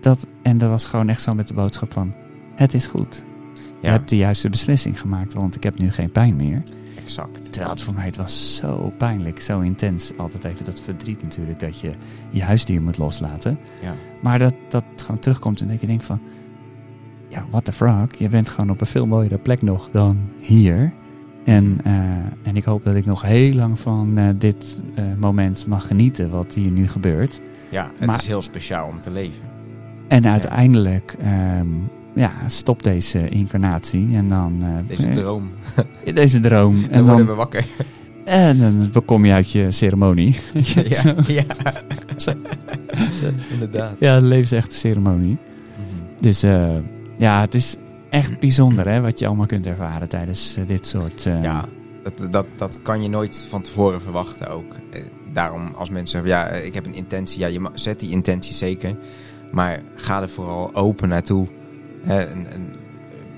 dat, 0.00 0.26
en 0.42 0.58
dat 0.58 0.70
was 0.70 0.86
gewoon 0.86 1.08
echt 1.08 1.22
zo 1.22 1.34
met 1.34 1.46
de 1.48 1.54
boodschap 1.54 1.92
van, 1.92 2.14
het 2.54 2.74
is 2.74 2.86
goed. 2.86 3.24
Je 3.54 3.62
Ja, 3.90 3.90
hebt 3.90 4.08
de 4.08 4.16
juiste 4.16 4.48
beslissing 4.48 5.00
gemaakt, 5.00 5.32
want 5.34 5.54
ik 5.54 5.62
heb 5.62 5.78
nu 5.78 5.90
geen 5.90 6.10
pijn 6.10 6.36
meer. 6.36 6.62
exact. 6.98 7.52
Terwijl 7.52 7.70
het 7.72 7.82
voor 7.82 7.94
mij 7.94 8.04
het 8.04 8.16
was 8.16 8.56
zo 8.56 8.92
pijnlijk, 8.98 9.40
zo 9.40 9.60
intens. 9.60 10.12
Altijd 10.16 10.44
even 10.44 10.64
dat 10.64 10.80
verdriet 10.80 11.22
natuurlijk, 11.22 11.60
dat 11.60 11.80
je 11.80 11.92
je 12.30 12.42
huisdier 12.42 12.82
moet 12.82 12.98
loslaten. 12.98 13.58
Ja. 13.82 13.94
Maar 14.22 14.38
dat 14.38 14.54
dat 14.68 14.84
gewoon 14.96 15.20
terugkomt 15.20 15.60
en 15.60 15.68
dat 15.68 15.80
je 15.80 15.86
denkt 15.86 16.04
van... 16.04 16.20
Ja, 17.28 17.44
what 17.50 17.64
the 17.64 17.72
fuck? 17.72 18.14
Je 18.14 18.28
bent 18.28 18.48
gewoon 18.48 18.70
op 18.70 18.80
een 18.80 18.86
veel 18.86 19.06
mooiere 19.06 19.38
plek 19.38 19.62
nog 19.62 19.90
dan 19.90 20.18
hier. 20.38 20.92
En, 21.44 21.78
eh, 21.84 21.92
en 22.42 22.56
ik 22.56 22.64
hoop 22.64 22.84
dat 22.84 22.94
ik 22.94 23.06
nog 23.06 23.22
heel 23.22 23.52
lang 23.54 23.78
van 23.80 24.18
eh, 24.18 24.28
dit 24.38 24.80
eh, 24.94 25.04
moment 25.18 25.66
mag 25.66 25.86
genieten, 25.86 26.30
wat 26.30 26.54
hier 26.54 26.70
nu 26.70 26.88
gebeurt. 26.88 27.40
Ja, 27.68 27.90
het 27.96 28.06
Maar- 28.06 28.18
is 28.18 28.26
heel 28.26 28.42
speciaal 28.42 28.88
om 28.88 29.00
te 29.00 29.10
leven. 29.10 29.42
En 30.08 30.26
uiteindelijk 30.26 31.16
ehm, 31.20 31.66
ja, 32.14 32.30
stop 32.46 32.82
deze 32.82 33.28
incarnatie 33.28 34.16
en 34.16 34.28
dan... 34.28 34.62
Deze 34.86 35.10
droom. 35.10 35.50
Deze 36.14 36.40
droom. 36.40 36.74
En 36.76 36.90
En 36.90 36.90
dan 36.90 37.04
worden 37.06 37.16
dan, 37.26 37.26
we 37.26 37.34
wakker. 37.34 37.66
en 38.24 38.58
dan 38.92 39.04
kom 39.04 39.24
je 39.24 39.32
uit 39.32 39.50
je 39.50 39.70
ceremonie. 39.70 40.36
ja, 40.74 41.14
ja. 41.26 41.44
Zo. 42.16 42.32
inderdaad. 43.52 43.96
ja, 43.98 44.16
levensechte 44.16 44.74
ceremonie. 44.74 45.36
Mhm. 45.76 46.22
Dus 46.22 46.42
eh, 46.42 46.76
ja, 47.18 47.40
het 47.40 47.54
is 47.54 47.76
echt 48.14 48.38
bijzonder 48.38 48.88
hè, 48.88 49.00
wat 49.00 49.18
je 49.18 49.26
allemaal 49.26 49.46
kunt 49.46 49.66
ervaren 49.66 50.08
tijdens 50.08 50.56
eh, 50.56 50.66
dit 50.66 50.86
soort... 50.86 51.26
eh, 51.26 51.42
Ja, 51.42 51.68
dat, 52.02 52.32
dat, 52.32 52.46
dat 52.56 52.78
kan 52.82 53.02
je 53.02 53.08
nooit 53.08 53.46
van 53.48 53.62
tevoren 53.62 54.02
verwachten 54.02 54.48
ook. 54.48 54.74
Eh, 54.90 55.02
Daarom 55.32 55.72
als 55.76 55.90
mensen 55.90 56.08
zeggen, 56.24 56.28
ja, 56.38 56.48
ik 56.64 56.74
heb 56.74 56.86
een 56.86 56.94
intentie. 56.94 57.38
Ja, 57.40 57.46
je 57.46 57.70
zet 57.74 58.00
die 58.00 58.10
intentie 58.10 58.54
zeker. 58.54 58.96
Maar 59.52 59.82
ga 59.96 60.22
er 60.22 60.28
vooral 60.28 60.74
open 60.74 61.08
naartoe. 61.08 61.46
En, 62.04 62.46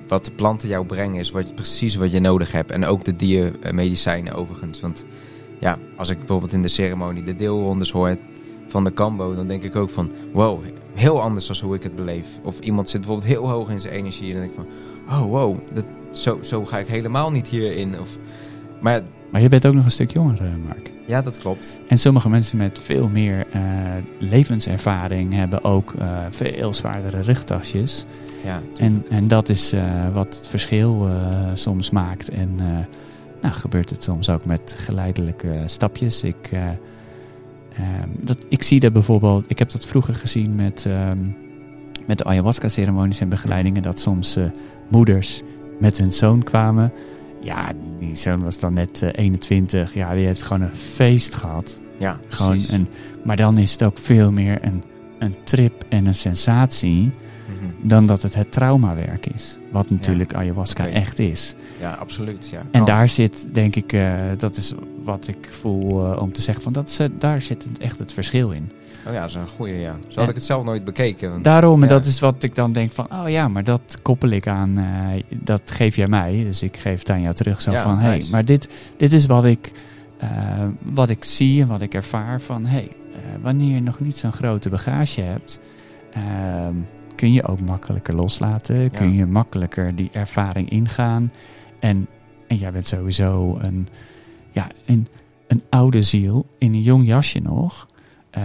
wat 0.09 0.24
de 0.24 0.31
planten 0.31 0.68
jou 0.68 0.87
brengen 0.87 1.18
is 1.18 1.31
wat, 1.31 1.55
precies 1.55 1.95
wat 1.95 2.12
je 2.12 2.20
nodig 2.20 2.53
hebt. 2.53 2.70
En 2.70 2.85
ook 2.85 3.05
de 3.05 3.16
diermedicijnen 3.16 4.35
overigens. 4.35 4.81
Want 4.81 5.05
ja, 5.61 5.79
als 5.97 6.09
ik 6.09 6.18
bijvoorbeeld 6.18 6.53
in 6.53 6.62
de 6.62 6.68
ceremonie 6.68 7.22
de 7.22 7.37
deelrondes 7.37 7.91
hoor 7.91 8.16
van 8.67 8.85
de 8.85 8.91
kambo... 8.91 9.35
dan 9.35 9.49
denk 9.49 9.62
ik 9.62 9.77
ook 9.77 9.91
van, 9.91 10.11
wow, 10.33 10.61
heel 10.95 11.23
anders 11.23 11.47
dan 11.47 11.57
hoe 11.62 11.75
ik 11.75 11.83
het 11.83 11.97
beleef. 11.97 12.29
Of 12.43 12.59
iemand 12.59 12.89
zit 12.89 13.01
bijvoorbeeld 13.01 13.33
heel 13.33 13.49
hoog 13.49 13.71
in 13.71 13.81
zijn 13.81 13.95
energie... 13.95 14.27
en 14.27 14.33
dan 14.33 14.41
denk 14.41 14.53
ik 14.53 14.59
van, 14.59 15.19
oh 15.19 15.31
wow, 15.31 15.57
dat, 15.73 15.85
zo, 16.11 16.39
zo 16.43 16.64
ga 16.64 16.79
ik 16.79 16.87
helemaal 16.87 17.31
niet 17.31 17.49
hierin. 17.49 18.01
Of, 18.01 18.19
maar 18.81 19.01
Maar 19.31 19.41
je 19.41 19.49
bent 19.49 19.67
ook 19.67 19.75
nog 19.75 19.85
een 19.85 19.91
stuk 19.91 20.12
jonger, 20.12 20.41
eh, 20.41 20.49
Mark. 20.67 20.93
ja, 21.07 21.23
dat 21.23 21.39
klopt. 21.39 21.81
En 21.89 21.99
sommige 21.99 22.29
mensen 22.29 22.59
met 22.59 22.79
veel 22.79 23.09
meer 23.09 23.47
eh, 23.53 23.62
levenservaring 24.19 25.33
hebben 25.33 25.64
ook 25.64 25.95
eh, 25.95 26.19
veel 26.31 26.75
zwaardere 26.75 27.21
rugtasjes. 27.21 28.07
Ja, 28.45 28.62
En, 28.77 29.05
en 29.11 29.29
dat 29.29 29.49
is 29.49 29.75
wat 30.12 30.37
het 30.37 30.47
verschil 30.49 31.09
soms 31.55 31.91
maakt. 31.91 32.29
En 32.29 32.55
nou, 33.43 33.55
gebeurt 33.55 33.91
het 33.91 34.03
soms 34.03 34.31
ook 34.31 34.45
met 34.45 34.75
geleidelijke 34.79 35.62
stapjes. 35.64 36.23
Ik, 36.23 36.51
eh, 37.77 37.85
ehm, 37.85 38.09
dat, 38.20 38.47
ik 38.49 38.62
zie 38.62 38.81
dat 38.81 38.93
bijvoorbeeld, 38.93 39.51
ik 39.51 39.59
heb 39.59 39.70
dat 39.70 39.87
vroeger 39.87 40.14
gezien 40.14 40.55
met, 40.55 40.87
ehm, 40.87 41.18
met 42.07 42.18
de 42.18 42.24
ayahuasca-ceremonies 42.24 43.20
en 43.20 43.29
begeleidingen, 43.29 43.83
dat 43.83 44.01
soms 44.01 44.37
eh, 44.37 44.45
moeders 44.89 45.43
met 45.81 45.99
hun 45.99 46.12
zoon 46.12 46.43
kwamen. 46.43 46.93
Ja, 47.41 47.72
die 47.99 48.14
zoon 48.14 48.43
was 48.43 48.59
dan 48.59 48.72
net 48.72 49.03
eh, 49.03 49.09
21. 49.12 49.95
Ja, 49.95 50.14
die 50.14 50.27
heeft 50.27 50.43
gewoon 50.43 50.62
een 50.62 50.74
feest 50.74 51.35
gehad. 51.35 51.81
ja 51.99 52.18
Gewoon 52.29 52.51
precies. 52.53 52.70
een, 52.70 52.89
maar 53.24 53.37
dan 53.37 53.59
is 53.59 53.72
het 53.72 53.83
ook 53.83 53.99
veel 53.99 54.33
meer 54.33 54.59
een, 54.62 54.83
een 55.18 55.35
trip 55.45 55.85
en 55.89 56.07
een 56.07 56.14
sensatie. 56.14 57.12
Dan 57.89 58.07
dat 58.07 58.22
het 58.22 58.34
het 58.34 58.53
traumawerk 58.53 59.26
is. 59.26 59.59
Wat 59.72 59.91
natuurlijk 59.91 60.34
ayahuasca 60.34 60.87
echt 60.89 61.18
is. 61.18 61.55
Ja, 61.80 61.91
absoluut. 61.93 62.49
Ja. 62.49 62.59
En 62.59 62.66
Kan. 62.70 62.84
daar 62.84 63.09
zit, 63.09 63.49
denk 63.53 63.76
ik, 63.76 63.93
eh, 63.93 64.14
dat 64.37 64.57
is 64.57 64.74
wat 65.05 65.28
ik 65.28 65.49
voel 65.51 66.12
eh, 66.12 66.22
om 66.22 66.32
te 66.32 66.43
zeggen, 66.43 66.64
van 66.64 66.72
dat 66.72 66.89
is, 66.89 66.99
eh, 66.99 67.09
daar 67.18 67.41
zit 67.41 67.68
echt 67.78 67.99
het 67.99 68.12
verschil 68.12 68.51
in. 68.51 68.70
Oh 69.07 69.12
ja, 69.12 69.20
dat 69.20 69.28
is 69.28 69.34
een 69.34 69.47
goeie, 69.49 69.74
ja. 69.74 69.97
Zo 70.09 70.20
had 70.20 70.28
ik 70.28 70.34
het 70.34 70.45
zelf 70.45 70.64
nooit 70.64 70.84
bekeken. 70.84 71.30
want- 71.30 71.45
Daarom, 71.45 71.82
en 71.82 71.89
Ja. 71.89 71.95
dat 71.95 72.05
is 72.07 72.20
wat 72.20 72.43
ik 72.43 72.55
dan 72.55 72.72
denk 72.72 72.93
van, 72.93 73.07
oh 73.12 73.28
ja, 73.28 73.49
maar 73.49 73.64
dat 73.64 73.99
koppel 74.03 74.28
ik 74.28 74.47
aan, 74.47 74.84
dat 75.30 75.70
geef 75.70 75.97
jij 75.97 76.07
mij, 76.09 76.43
dus 76.45 76.62
ik 76.62 76.76
geef 76.76 76.99
het 76.99 77.11
aan 77.11 77.20
jou 77.20 77.34
terug. 77.34 77.61
Zo 77.61 77.70
Ja, 77.70 77.82
van, 77.82 77.99
hé, 77.99 78.09
hey, 78.09 78.22
maar 78.30 78.45
dit, 78.45 78.68
dit 78.97 79.12
is 79.12 79.26
wat 79.26 79.45
ik, 79.45 79.72
wat 80.82 81.11
ik 81.11 81.24
zie 81.24 81.62
en 81.62 81.68
wat 81.68 81.80
ik 81.80 81.95
ervaar 81.95 82.41
van, 82.41 82.66
hé, 82.66 82.76
hey, 82.76 82.91
wanneer 83.43 83.74
je 83.74 83.80
nog 83.80 84.01
niet 84.01 84.16
zo'n 84.18 84.32
grote 84.32 84.68
bagage 84.70 85.20
hebt, 85.20 85.61
ehm, 86.12 86.74
kun 87.17 87.33
je 87.33 87.47
ook 87.47 87.61
makkelijker 87.61 88.14
loslaten, 88.14 88.91
kun 88.91 89.12
je 89.12 89.27
makkelijker 89.27 89.97
die 89.97 90.11
ervaring 90.12 90.71
ingaan. 90.71 91.33
En, 91.81 92.07
en 92.49 92.57
jij 92.57 92.73
bent 92.73 92.87
sowieso 92.87 93.59
een, 93.61 93.89
ja, 94.53 94.69
een, 94.87 95.09
een 95.47 95.62
oude 95.71 96.03
ziel 96.03 96.47
in 96.59 96.75
een 96.75 96.83
jong 96.83 97.07
jasje 97.07 97.39
nog 97.39 97.87
eh, 98.37 98.43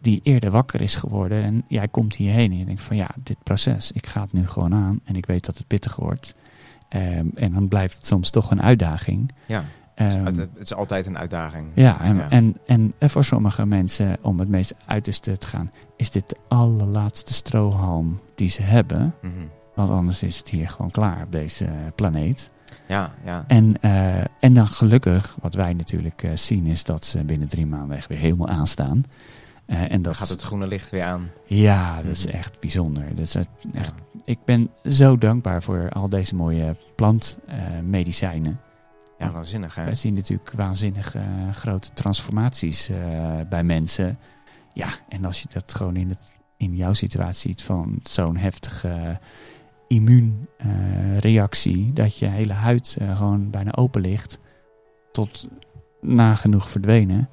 die 0.00 0.20
eerder 0.22 0.50
wakker 0.50 0.80
is 0.80 0.94
geworden. 0.94 1.42
En 1.42 1.64
jij 1.68 1.88
komt 1.88 2.16
hierheen 2.16 2.50
en 2.50 2.58
je 2.58 2.64
denkt 2.64 2.82
van 2.82 2.96
ja, 2.96 3.08
dit 3.22 3.36
proces, 3.42 3.92
ik 3.92 4.06
ga 4.06 4.22
het 4.22 4.32
nu 4.32 4.46
gewoon 4.46 4.74
aan. 4.74 5.00
En 5.04 5.16
ik 5.16 5.26
weet 5.26 5.44
dat 5.44 5.58
het 5.58 5.66
pittig 5.66 5.96
wordt. 5.96 6.34
Ehm, 6.88 7.26
en 7.34 7.52
dan 7.52 7.68
blijft 7.68 7.96
het 7.96 8.06
soms 8.06 8.30
toch 8.30 8.50
een 8.50 8.62
uitdaging. 8.62 9.30
Ja, 9.46 9.64
het 10.04 10.10
is, 10.10 10.16
Ehm, 10.16 10.26
uit- 10.26 10.36
het 10.36 10.48
is 10.60 10.74
altijd 10.74 11.06
een 11.06 11.18
uitdaging. 11.18 11.68
ja, 11.74 12.00
en, 12.00 12.16
Ja. 12.16 12.30
En, 12.30 12.56
en, 12.66 12.92
en 12.98 13.10
voor 13.10 13.24
sommige 13.24 13.66
mensen, 13.66 14.16
om 14.22 14.38
het 14.38 14.48
meest 14.48 14.74
uiterste 14.86 15.36
te 15.38 15.46
gaan, 15.46 15.70
is 15.96 16.10
dit 16.10 16.28
de 16.28 16.36
allerlaatste 16.48 17.34
strohalm 17.34 18.20
die 18.34 18.48
ze 18.48 18.62
hebben. 18.62 19.14
Mhm. 19.22 19.32
Want 19.74 19.90
anders 19.90 20.22
is 20.22 20.38
het 20.38 20.50
hier 20.50 20.68
gewoon 20.68 20.90
klaar 20.90 21.22
op 21.24 21.32
deze 21.32 21.66
planeet. 21.94 22.50
Ja, 22.88 23.14
ja. 23.24 23.44
En, 23.46 23.80
eh, 23.80 24.18
en 24.40 24.54
dan 24.54 24.66
gelukkig, 24.66 25.36
wat 25.40 25.54
wij 25.54 25.72
natuurlijk 25.72 26.22
eh, 26.22 26.30
zien, 26.34 26.66
is 26.66 26.84
dat 26.84 27.04
ze 27.04 27.24
binnen 27.24 27.48
drie 27.48 27.66
maanden 27.66 27.96
echt 27.96 28.08
weer 28.08 28.18
helemaal 28.18 28.48
aanstaan. 28.48 29.02
Eh, 29.66 29.80
en 29.82 29.88
Dan 29.88 30.02
dat 30.02 30.16
gaat 30.16 30.28
het 30.28 30.42
groene 30.42 30.66
licht 30.66 30.90
weer 30.90 31.02
aan. 31.04 31.28
Ja, 31.46 31.96
dat 32.02 32.10
is 32.10 32.26
Mhm. 32.26 32.36
echt 32.36 32.60
bijzonder. 32.60 33.04
Dat 33.08 33.18
is 33.26 33.34
echt, 33.34 33.48
echt- 33.72 33.94
Ja. 34.14 34.20
ik 34.24 34.38
ben 34.44 34.70
zo 34.84 35.18
dankbaar 35.18 35.62
voor 35.62 35.88
al 35.90 36.08
deze 36.08 36.34
mooie 36.34 36.76
plantmedicijnen. 36.96 38.60
Ja, 39.20 39.30
waanzinnig 39.32 39.74
hè. 39.74 39.84
Wij 39.84 39.94
zien 39.94 40.14
natuurlijk 40.14 40.52
waanzinnig 40.52 41.14
eh, 41.14 41.22
grote 41.52 41.92
transformaties 41.92 42.88
eh, 42.88 42.96
bij 43.48 43.64
mensen. 43.64 44.18
Ja, 44.72 44.88
en 45.08 45.24
als 45.24 45.42
je 45.42 45.48
dat 45.52 45.74
gewoon 45.74 45.96
in, 45.96 46.08
het, 46.08 46.38
in 46.56 46.76
jouw 46.76 46.92
situatie 46.92 47.50
ziet 47.50 47.62
van 47.62 47.98
zo'n 48.02 48.36
heftige 48.36 49.18
immuunreactie, 49.88 51.92
dat 51.92 52.18
je 52.18 52.26
hele 52.26 52.52
huid 52.52 52.96
eh, 53.00 53.16
gewoon 53.16 53.50
bijna 53.50 53.72
open 53.74 54.00
ligt, 54.00 54.38
tot 55.12 55.48
nagenoeg 56.00 56.70
verdwenen. 56.70 57.28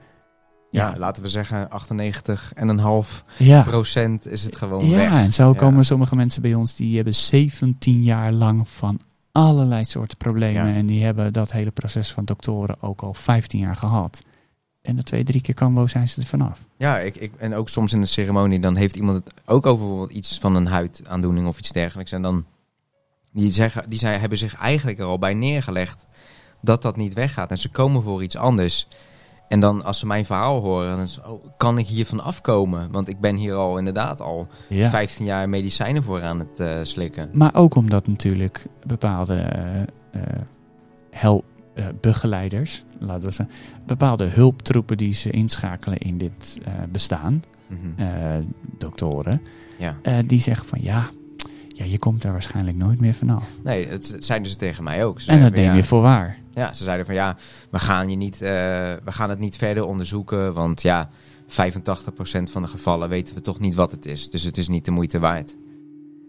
Ja, 0.72 0.90
Ja, 0.90 0.98
laten 0.98 1.24
we 1.24 1.30
zeggen 1.30 1.70
98,5 1.70 3.24
ja. 3.38 3.64
procent 3.64 4.28
is 4.28 4.44
het 4.44 4.56
gewoon 4.56 4.86
Ja, 4.90 4.96
weg. 4.96 5.12
en 5.12 5.34
zo 5.34 5.54
komen 5.54 5.86
sommige 5.86 6.16
mensen 6.16 6.42
bij 6.42 6.54
ons 6.54 6.76
die 6.76 6.96
hebben 6.96 7.16
17 7.16 8.04
jaar 8.04 8.32
lang 8.32 8.70
van 8.70 9.00
allerlei 9.38 9.84
soorten 9.84 10.18
problemen. 10.18 10.68
Ja. 10.68 10.76
En 10.76 10.86
die 10.86 11.04
hebben 11.04 11.34
dat 11.34 11.52
hele 11.52 11.72
proces 11.72 12.12
van 12.12 12.26
doktoren 12.26 12.82
ook 12.82 13.02
al 13.02 13.14
15 13.14 13.60
jaar 13.60 13.76
gehad. 13.76 14.22
En 14.82 14.96
de 14.96 15.04
twee, 15.04 15.24
drie 15.24 15.42
keer 15.42 15.56
combo 15.56 15.88
zijn 15.88 16.08
ze 16.08 16.22
er 16.22 16.28
vanaf. 16.28 16.66
Ja, 16.78 17.00
ik, 17.00 17.16
ik, 17.16 17.32
en 17.38 17.54
ook 17.54 17.70
soms 17.70 17.94
in 17.94 18.02
de 18.02 18.08
ceremonie, 18.08 18.60
dan 18.60 18.76
heeft 18.76 18.96
iemand 18.96 19.18
het 19.18 19.34
ook 19.46 19.66
over 19.66 19.86
bijvoorbeeld 19.86 20.18
iets 20.18 20.38
van 20.38 20.56
een 20.56 20.68
huidaandoening 20.68 21.48
of 21.48 21.58
iets 21.58 21.72
dergelijks. 21.72 22.12
En 22.12 22.22
dan, 22.22 22.46
die, 23.32 23.52
zeggen, 23.52 23.90
die 23.90 24.00
zij 24.00 24.18
hebben 24.18 24.38
zich 24.38 24.56
eigenlijk 24.56 25.00
er 25.00 25.06
al 25.06 25.20
bij 25.20 25.34
neergelegd 25.34 26.06
dat 26.62 26.82
dat 26.82 26.96
niet 26.96 27.14
weggaat. 27.14 27.52
En 27.52 27.58
ze 27.58 27.70
komen 27.70 28.04
voor 28.04 28.24
iets 28.24 28.36
anders. 28.36 28.88
En 29.48 29.60
dan 29.60 29.84
als 29.84 30.00
ze 30.00 30.06
mijn 30.06 30.26
verhaal 30.26 30.62
horen, 30.62 30.98
dan 30.98 31.08
oh, 31.32 31.46
kan 31.58 31.78
ik 31.78 31.88
hiervan 31.88 32.24
afkomen? 32.24 32.92
Want 32.92 33.08
ik 33.08 33.20
ben 33.20 33.36
hier 33.36 33.54
al 33.54 33.78
inderdaad 33.78 34.22
al 34.22 34.48
Ja. 34.70 34.90
15 34.90 35.26
jaar 35.26 35.50
medicijnen 35.50 36.04
voor 36.04 36.24
aan 36.24 36.40
het 36.40 36.60
eh, 36.60 36.80
slikken. 36.82 37.30
Maar 37.34 37.56
ook 37.56 37.76
omdat 37.76 38.08
natuurlijk 38.08 38.66
bepaalde 38.86 39.36
eh, 40.12 41.86
begeleiders, 42.02 42.84
laten 43.00 43.28
we 43.28 43.34
zeggen, 43.34 43.56
bepaalde 43.86 44.26
hulptroepen 44.26 44.98
die 44.98 45.14
ze 45.14 45.30
inschakelen 45.30 45.98
in 45.98 46.18
dit 46.18 46.58
bestaan, 46.92 47.42
Mhm. 47.68 48.42
doktoren, 48.78 49.42
Ja. 49.78 49.96
die 50.26 50.40
zeggen 50.40 50.68
van 50.68 50.80
ja, 50.82 51.10
ja, 51.78 51.86
je 51.86 52.00
komt 52.00 52.22
daar 52.22 52.32
waarschijnlijk 52.32 52.78
nooit 52.78 53.00
meer 53.00 53.14
vanaf. 53.14 53.50
Nee, 53.64 53.88
het 53.88 54.16
zeiden 54.20 54.52
ze 54.52 54.58
tegen 54.58 54.84
mij 54.84 55.06
ook. 55.06 55.22
Ze 55.22 55.32
En 55.32 55.42
dat 55.42 55.54
neem 55.54 55.64
ja, 55.64 55.74
je 55.74 55.84
voor 55.84 56.02
waar. 56.02 56.38
Ja, 56.54 56.74
ze 56.74 56.84
zeiden 56.84 57.06
van 57.06 57.16
ja, 57.16 57.38
we 57.72 57.80
gaan, 57.80 58.10
je 58.10 58.16
niet, 58.16 58.42
eh, 58.42 58.50
we 59.04 59.12
gaan 59.12 59.30
het 59.30 59.40
niet 59.40 59.56
verder 59.56 59.86
onderzoeken. 59.86 60.54
Want 60.54 60.82
ja, 60.82 61.10
85% 61.48 62.52
van 62.52 62.62
de 62.62 62.68
gevallen 62.68 63.10
weten 63.10 63.36
we 63.36 63.42
toch 63.42 63.60
niet 63.60 63.76
wat 63.76 63.92
het 63.92 64.06
is. 64.06 64.30
Dus 64.30 64.44
het 64.44 64.58
is 64.58 64.68
niet 64.68 64.86
de 64.86 64.92
moeite 64.92 65.20
waard. 65.20 65.56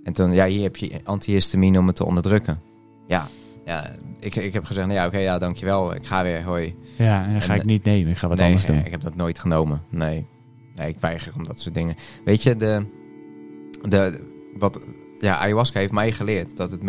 En 0.03 0.13
toen, 0.13 0.33
ja, 0.33 0.47
hier 0.47 0.63
heb 0.63 0.77
je 0.77 1.01
antihistamine 1.05 1.79
om 1.79 1.87
het 1.87 1.97
te 1.97 2.05
onderdrukken. 2.05 2.61
Ja, 3.07 3.29
ja 3.65 3.91
ik, 4.21 4.37
ik 4.37 4.53
heb 4.53 4.65
gezegd, 4.65 4.87
nou 4.87 4.99
ja, 4.99 5.07
oké, 5.07 5.19
ja, 5.19 5.39
dankjewel. 5.39 5.95
Ik 5.95 6.07
ga 6.07 6.23
weer, 6.23 6.43
hoi. 6.43 6.75
Ja, 6.97 7.25
en 7.25 7.33
dan 7.33 7.41
ga 7.41 7.53
En, 7.53 7.61
ik 7.61 7.65
niet 7.65 7.85
nemen. 7.85 8.11
Ik 8.11 8.17
ga 8.17 8.29
wat 8.29 8.39
nee, 8.39 8.47
anders 8.47 8.67
doen. 8.67 8.85
ik 8.85 8.91
heb 8.91 9.01
dat 9.01 9.17
nooit 9.17 9.39
genomen. 9.39 9.83
Nee. 9.89 10.27
nee, 10.75 10.89
ik 10.89 10.97
weiger 11.01 11.33
om 11.37 11.45
dat 11.45 11.61
soort 11.61 11.75
dingen. 11.75 11.97
Weet 12.25 12.43
je, 12.43 12.57
de, 12.57 12.87
de, 13.89 14.25
wat, 14.59 14.81
ja, 15.19 15.39
ayahuasca 15.39 15.79
heeft 15.79 15.93
mij 15.93 16.12
geleerd 16.12 16.57
dat 16.57 16.71
het, 16.71 16.81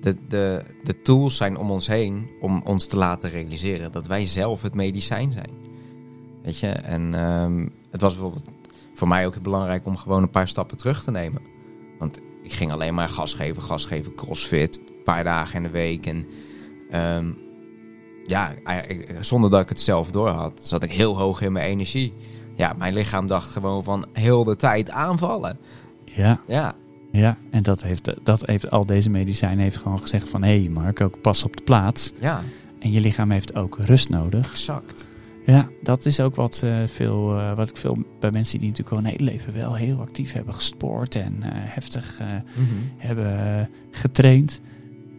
de, 0.00 0.16
de, 0.28 0.64
de 0.82 1.02
tools 1.02 1.36
zijn 1.36 1.56
om 1.56 1.70
ons 1.70 1.86
heen 1.86 2.30
om 2.40 2.62
ons 2.64 2.86
te 2.86 2.96
laten 2.96 3.30
realiseren 3.30 3.92
dat 3.92 4.06
wij 4.06 4.26
zelf 4.26 4.62
het 4.62 4.74
medicijn 4.74 5.32
zijn. 5.32 5.50
Weet 6.42 6.58
je, 6.58 6.68
en 6.68 7.14
ehm, 7.14 7.68
het 7.90 8.00
was 8.00 8.12
bijvoorbeeld 8.12 8.50
voor 8.92 9.08
mij 9.08 9.26
ook 9.26 9.42
belangrijk 9.42 9.86
om 9.86 9.96
gewoon 9.96 10.22
een 10.22 10.30
paar 10.30 10.48
stappen 10.48 10.76
terug 10.76 11.02
te 11.02 11.10
nemen. 11.10 11.42
Want 11.98 12.18
ik 12.42 12.52
ging 12.52 12.72
alleen 12.72 12.94
maar 12.94 13.08
gas 13.08 13.34
geven, 13.34 13.62
gas 13.62 13.84
geven, 13.84 14.14
crossfit, 14.14 14.76
een 14.76 15.02
paar 15.04 15.24
dagen 15.24 15.56
in 15.56 15.62
de 15.62 15.70
week. 15.70 16.06
En 16.06 16.26
ehm, 16.90 17.32
ja, 18.26 18.54
eigenlijk 18.64 19.24
zonder 19.24 19.50
dat 19.50 19.60
ik 19.60 19.68
het 19.68 19.80
zelf 19.80 20.10
door 20.10 20.28
had, 20.28 20.60
zat 20.62 20.82
ik 20.82 20.92
heel 20.92 21.18
hoog 21.18 21.40
in 21.40 21.52
mijn 21.52 21.66
energie. 21.66 22.14
Ja, 22.56 22.72
mijn 22.78 22.94
lichaam 22.94 23.26
dacht 23.26 23.50
gewoon 23.50 23.82
van 23.82 24.06
heel 24.12 24.44
de 24.44 24.56
tijd 24.56 24.90
aanvallen. 24.90 25.58
Ja, 26.04 26.40
Ja, 26.46 26.74
Ja, 27.12 27.36
en 27.50 27.62
dat 27.62 27.82
heeft, 27.82 28.12
dat 28.22 28.46
heeft 28.46 28.70
al 28.70 28.86
deze 28.86 29.10
medicijn 29.10 29.58
heeft 29.58 29.76
gewoon 29.76 30.00
gezegd 30.00 30.28
van... 30.28 30.42
hé 30.42 30.60
hey 30.60 30.68
Mark, 30.68 31.00
ook 31.00 31.20
pas 31.20 31.44
op 31.44 31.56
de 31.56 31.62
plaats. 31.62 32.12
Ja, 32.20 32.42
En 32.78 32.92
je 32.92 33.00
lichaam 33.00 33.30
heeft 33.30 33.54
ook 33.56 33.78
rust 33.78 34.08
nodig. 34.08 34.50
exact. 34.50 35.08
Ja, 35.46 35.68
dat 35.82 36.06
is 36.06 36.20
ook 36.20 36.34
wat, 36.34 36.60
eh, 36.64 36.82
veel, 36.86 37.36
eh, 37.38 37.56
wat 37.56 37.68
ik 37.68 37.76
veel 37.76 37.98
bij 38.20 38.30
mensen 38.30 38.58
die 38.58 38.68
natuurlijk 38.68 38.96
al 38.96 39.02
een 39.04 39.10
hele 39.16 39.30
leven 39.30 39.54
wel 39.54 39.74
heel 39.74 40.00
actief 40.00 40.32
hebben 40.32 40.54
gesport 40.54 41.14
en 41.14 41.36
eh, 41.42 41.48
heftig 41.52 42.20
eh, 42.20 42.26
hebben 42.96 43.68
getraind. 43.90 44.60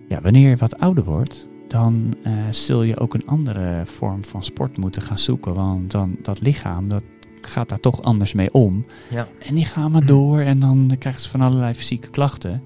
Ja, 0.08 0.22
wanneer 0.22 0.50
je 0.50 0.56
wat 0.56 0.80
ouder 0.80 1.04
wordt, 1.04 1.48
dan 1.68 2.14
zul 2.50 2.84
je 2.84 3.00
ook 3.00 3.14
een 3.14 3.28
andere 3.28 3.82
vorm 3.86 4.26
van 4.26 4.44
sport 4.44 4.78
moeten 4.78 5.02
gaan 5.02 5.18
zoeken. 5.18 5.54
Want 5.54 5.92
dan 5.92 6.16
dat 6.22 6.42
lichaam, 6.42 6.90
dat 6.90 7.04
gaat 7.48 7.70
daar 7.70 7.80
toch 7.80 8.02
anders 8.02 8.34
mee 8.34 8.54
om. 8.54 8.86
Ja. 9.10 9.28
En 9.40 9.56
die 9.56 9.66
gaan 9.66 9.92
maar 9.92 10.06
door 10.06 10.40
en 10.40 10.60
dan 10.60 10.96
krijgen 11.00 11.22
ze 11.22 11.30
van 11.30 11.42
allerlei 11.42 11.74
fysieke 11.74 12.10
klachten. 12.10 12.64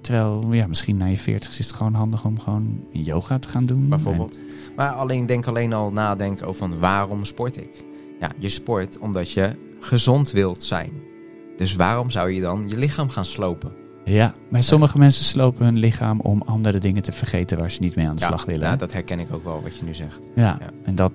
Terwijl, 0.00 0.52
ja, 0.52 0.66
misschien 0.66 0.96
na 0.96 1.06
je 1.06 1.16
40 1.16 1.58
is 1.58 1.66
het 1.66 1.76
gewoon 1.76 1.94
handig 1.94 2.24
om 2.24 2.40
gewoon 2.40 2.84
yoga 2.92 3.38
te 3.38 3.48
gaan 3.48 3.66
doen. 3.66 3.88
Bijvoorbeeld. 3.88 4.40
Maar 4.76 4.90
alleen 4.90 5.26
denk 5.26 5.46
alleen 5.46 5.72
al 5.72 5.92
nadenken 5.92 6.46
over 6.46 6.68
van 6.68 6.78
waarom 6.78 7.24
sport 7.24 7.56
ik? 7.56 7.84
Ja, 8.20 8.32
je 8.38 8.48
sport 8.48 8.98
omdat 8.98 9.30
je 9.32 9.56
gezond 9.80 10.30
wilt 10.30 10.62
zijn. 10.62 10.92
Dus 11.56 11.74
waarom 11.74 12.10
zou 12.10 12.30
je 12.30 12.40
dan 12.40 12.68
je 12.68 12.76
lichaam 12.76 13.08
gaan 13.08 13.24
slopen? 13.24 13.72
Ja, 14.12 14.32
maar 14.48 14.62
sommige 14.62 14.98
mensen 14.98 15.24
slopen 15.24 15.64
hun 15.64 15.76
lichaam 15.78 16.20
om 16.20 16.42
andere 16.42 16.78
dingen 16.78 17.02
te 17.02 17.12
vergeten 17.12 17.58
waar 17.58 17.70
ze 17.70 17.80
niet 17.80 17.94
mee 17.96 18.08
aan 18.08 18.14
de 18.14 18.20
ja, 18.20 18.26
slag 18.28 18.44
willen. 18.44 18.68
Ja, 18.68 18.76
dat 18.76 18.92
herken 18.92 19.18
ik 19.18 19.32
ook 19.32 19.44
wel 19.44 19.62
wat 19.62 19.76
je 19.76 19.84
nu 19.84 19.94
zegt. 19.94 20.20
Ja, 20.34 20.42
Ja. 20.60 20.70
en 20.84 20.94
dat, 20.94 21.12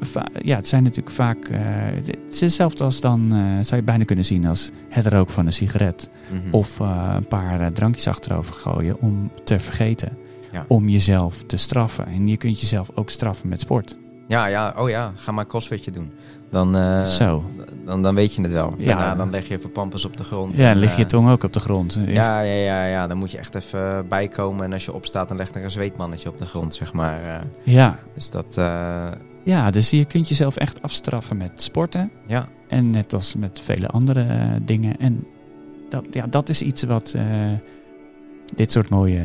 va- 0.00 0.26
ja, 0.42 0.56
het 0.56 0.68
zijn 0.68 0.82
natuurlijk 0.82 1.14
vaak, 1.16 1.48
eh, 1.48 1.60
het 1.94 2.16
is 2.30 2.40
hetzelfde 2.40 2.84
als 2.84 3.00
dan, 3.00 3.32
eh, 3.32 3.38
zou 3.64 3.76
je 3.80 3.82
bijna 3.82 4.04
kunnen 4.04 4.24
zien 4.24 4.46
als 4.46 4.70
het 4.88 5.06
rook 5.06 5.30
van 5.30 5.46
een 5.46 5.52
sigaret. 5.52 6.10
Mhm. 6.32 6.54
Of 6.54 6.80
eh, 6.80 7.12
een 7.14 7.26
paar 7.28 7.60
eh, 7.60 7.66
drankjes 7.66 8.06
achterover 8.08 8.54
gooien 8.54 9.00
om 9.00 9.30
te 9.44 9.58
vergeten. 9.58 10.16
Ja. 10.52 10.64
Om 10.68 10.88
jezelf 10.88 11.42
te 11.46 11.56
straffen. 11.56 12.06
En 12.06 12.28
je 12.28 12.36
kunt 12.36 12.60
jezelf 12.60 12.90
ook 12.94 13.10
straffen 13.10 13.48
met 13.48 13.60
sport. 13.60 13.98
Ja, 14.28 14.46
ja, 14.46 14.74
oh 14.78 14.88
ja, 14.88 15.12
ga 15.14 15.32
maar 15.32 15.46
crossfitje 15.46 15.90
doen. 15.90 16.10
Dan, 16.50 16.76
eh, 16.76 17.02
Zo. 17.02 17.44
Dan, 17.86 18.02
dan 18.02 18.14
weet 18.14 18.34
je 18.34 18.42
het 18.42 18.52
wel. 18.52 18.74
Ja. 18.78 18.86
Daarna 18.86 19.14
dan 19.14 19.30
leg 19.30 19.48
je 19.48 19.56
even 19.56 19.72
pampers 19.72 20.04
op 20.04 20.16
de 20.16 20.24
grond. 20.24 20.56
Ja, 20.56 20.70
en, 20.70 20.76
lig 20.76 20.96
je 20.96 21.02
eh, 21.02 21.08
tong 21.08 21.30
ook 21.30 21.42
op 21.42 21.52
de 21.52 21.60
grond. 21.60 22.00
Ja, 22.06 22.40
ja, 22.40 22.54
ja, 22.54 22.84
ja, 22.86 23.06
dan 23.06 23.16
moet 23.16 23.30
je 23.30 23.38
echt 23.38 23.54
even 23.54 24.08
bijkomen. 24.08 24.64
En 24.64 24.72
als 24.72 24.84
je 24.84 24.92
opstaat, 24.92 25.28
dan 25.28 25.36
legt 25.36 25.54
er 25.54 25.64
een 25.64 25.70
zweetmannetje 25.70 26.28
op 26.28 26.38
de 26.38 26.46
grond, 26.46 26.74
zeg 26.74 26.92
maar. 26.92 27.24
eh. 27.24 27.40
ja. 27.74 27.98
dus 28.14 28.30
dat, 28.30 28.56
eh, 28.56 29.08
ja, 29.42 29.70
dus 29.70 29.90
je 29.90 30.04
kunt 30.04 30.28
jezelf 30.28 30.56
echt 30.56 30.82
afstraffen 30.82 31.36
met 31.36 31.50
sporten. 31.54 32.10
ja, 32.26 32.48
En 32.68 32.90
net 32.90 33.12
als 33.12 33.34
met 33.34 33.60
vele 33.64 33.88
andere 33.88 34.22
eh, 34.22 34.50
dingen. 34.62 34.96
En 34.98 35.26
dat, 35.88 36.04
ja, 36.10 36.26
dat 36.26 36.48
is 36.48 36.62
iets 36.62 36.82
wat 36.82 37.12
eh, 37.16 37.24
dit 38.54 38.72
soort 38.72 38.88
mooie 38.88 39.18
eh, 39.18 39.24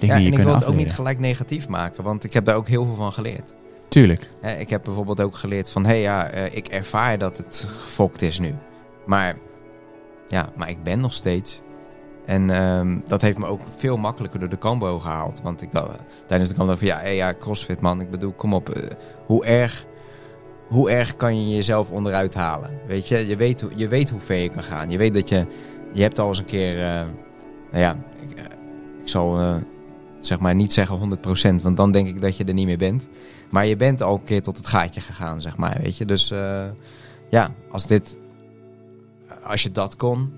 dingen 0.00 0.16
ja, 0.16 0.22
je 0.22 0.26
en 0.26 0.38
ik 0.38 0.44
wil 0.44 0.54
het 0.54 0.64
ook 0.64 0.76
niet 0.76 0.92
gelijk 0.92 1.18
negatief 1.18 1.68
maken, 1.68 2.04
want 2.04 2.24
ik 2.24 2.32
heb 2.32 2.44
daar 2.44 2.54
ook 2.56 2.68
heel 2.68 2.84
veel 2.84 2.94
van 2.94 3.12
geleerd. 3.12 3.54
Tuurlijk. 3.94 4.30
Ik 4.58 4.70
heb 4.70 4.84
bijvoorbeeld 4.84 5.20
ook 5.20 5.36
geleerd 5.36 5.70
van, 5.70 5.84
hé 5.84 5.90
hey, 5.90 6.00
ja, 6.00 6.28
eh, 6.28 6.56
ik 6.56 6.68
ervaar 6.68 7.18
dat 7.18 7.36
het 7.36 7.66
gefokt 7.68 8.22
is 8.22 8.38
nu. 8.38 8.54
Maar 9.06 9.36
ja, 10.26 10.48
maar 10.56 10.68
ik 10.68 10.82
ben 10.82 11.00
nog 11.00 11.12
steeds. 11.12 11.60
En 12.26 12.50
ehm, 12.50 12.98
dat 13.06 13.22
heeft 13.22 13.38
me 13.38 13.46
ook 13.46 13.60
veel 13.70 13.96
makkelijker 13.96 14.40
door 14.40 14.48
de 14.48 14.58
combo 14.58 14.98
gehaald. 14.98 15.40
Want 15.42 15.62
ik 15.62 15.72
dacht, 15.72 15.98
tijdens 16.26 16.50
de 16.50 16.56
combo 16.56 16.76
van, 16.76 16.86
ja, 16.86 16.98
hey, 16.98 17.16
ja, 17.16 17.34
crossfit 17.34 17.80
man, 17.80 18.00
ik 18.00 18.10
bedoel, 18.10 18.32
kom 18.32 18.54
op. 18.54 18.68
eh, 18.68 18.90
hoe 19.26 19.44
erg... 19.44 19.86
Hoe 20.68 20.90
erg 20.90 21.16
kan 21.16 21.48
je 21.48 21.54
jezelf 21.54 21.90
onderuit 21.90 22.34
halen? 22.34 22.80
Weet 22.86 23.08
je, 23.08 23.26
je 23.26 23.36
weet, 23.36 23.64
je 23.74 23.88
weet 23.88 24.10
hoe 24.10 24.20
ver 24.20 24.36
je 24.36 24.48
kan 24.48 24.62
gaan. 24.62 24.90
Je 24.90 24.98
weet 24.98 25.14
dat 25.14 25.28
je, 25.28 25.46
je 25.92 26.02
hebt 26.02 26.18
al 26.18 26.28
eens 26.28 26.38
een 26.38 26.44
keer, 26.44 26.82
eh, 26.82 27.04
nou 27.70 27.82
ja, 27.82 27.96
ik, 28.28 28.38
eh, 28.38 28.44
ik 29.02 29.08
zal 29.08 29.38
eh, 29.38 29.56
zeg 30.18 30.38
maar 30.38 30.54
niet 30.54 30.72
zeggen 30.72 30.98
100%, 30.98 31.62
want 31.62 31.76
dan 31.76 31.92
denk 31.92 32.08
ik 32.08 32.20
dat 32.20 32.36
je 32.36 32.44
er 32.44 32.54
niet 32.54 32.66
meer 32.66 32.78
bent. 32.78 33.06
Maar 33.54 33.66
je 33.66 33.76
bent 33.76 34.02
al 34.02 34.14
een 34.14 34.24
keer 34.24 34.42
tot 34.42 34.56
het 34.56 34.66
gaatje 34.66 35.00
gegaan, 35.00 35.40
zeg 35.40 35.56
maar, 35.56 35.78
weet 35.82 35.96
je. 35.96 36.04
Dus 36.04 36.30
eh, 36.30 36.66
ja, 37.30 37.50
als 37.70 37.86
dit, 37.86 38.18
als 39.42 39.62
je 39.62 39.72
dat 39.72 39.96
kon, 39.96 40.32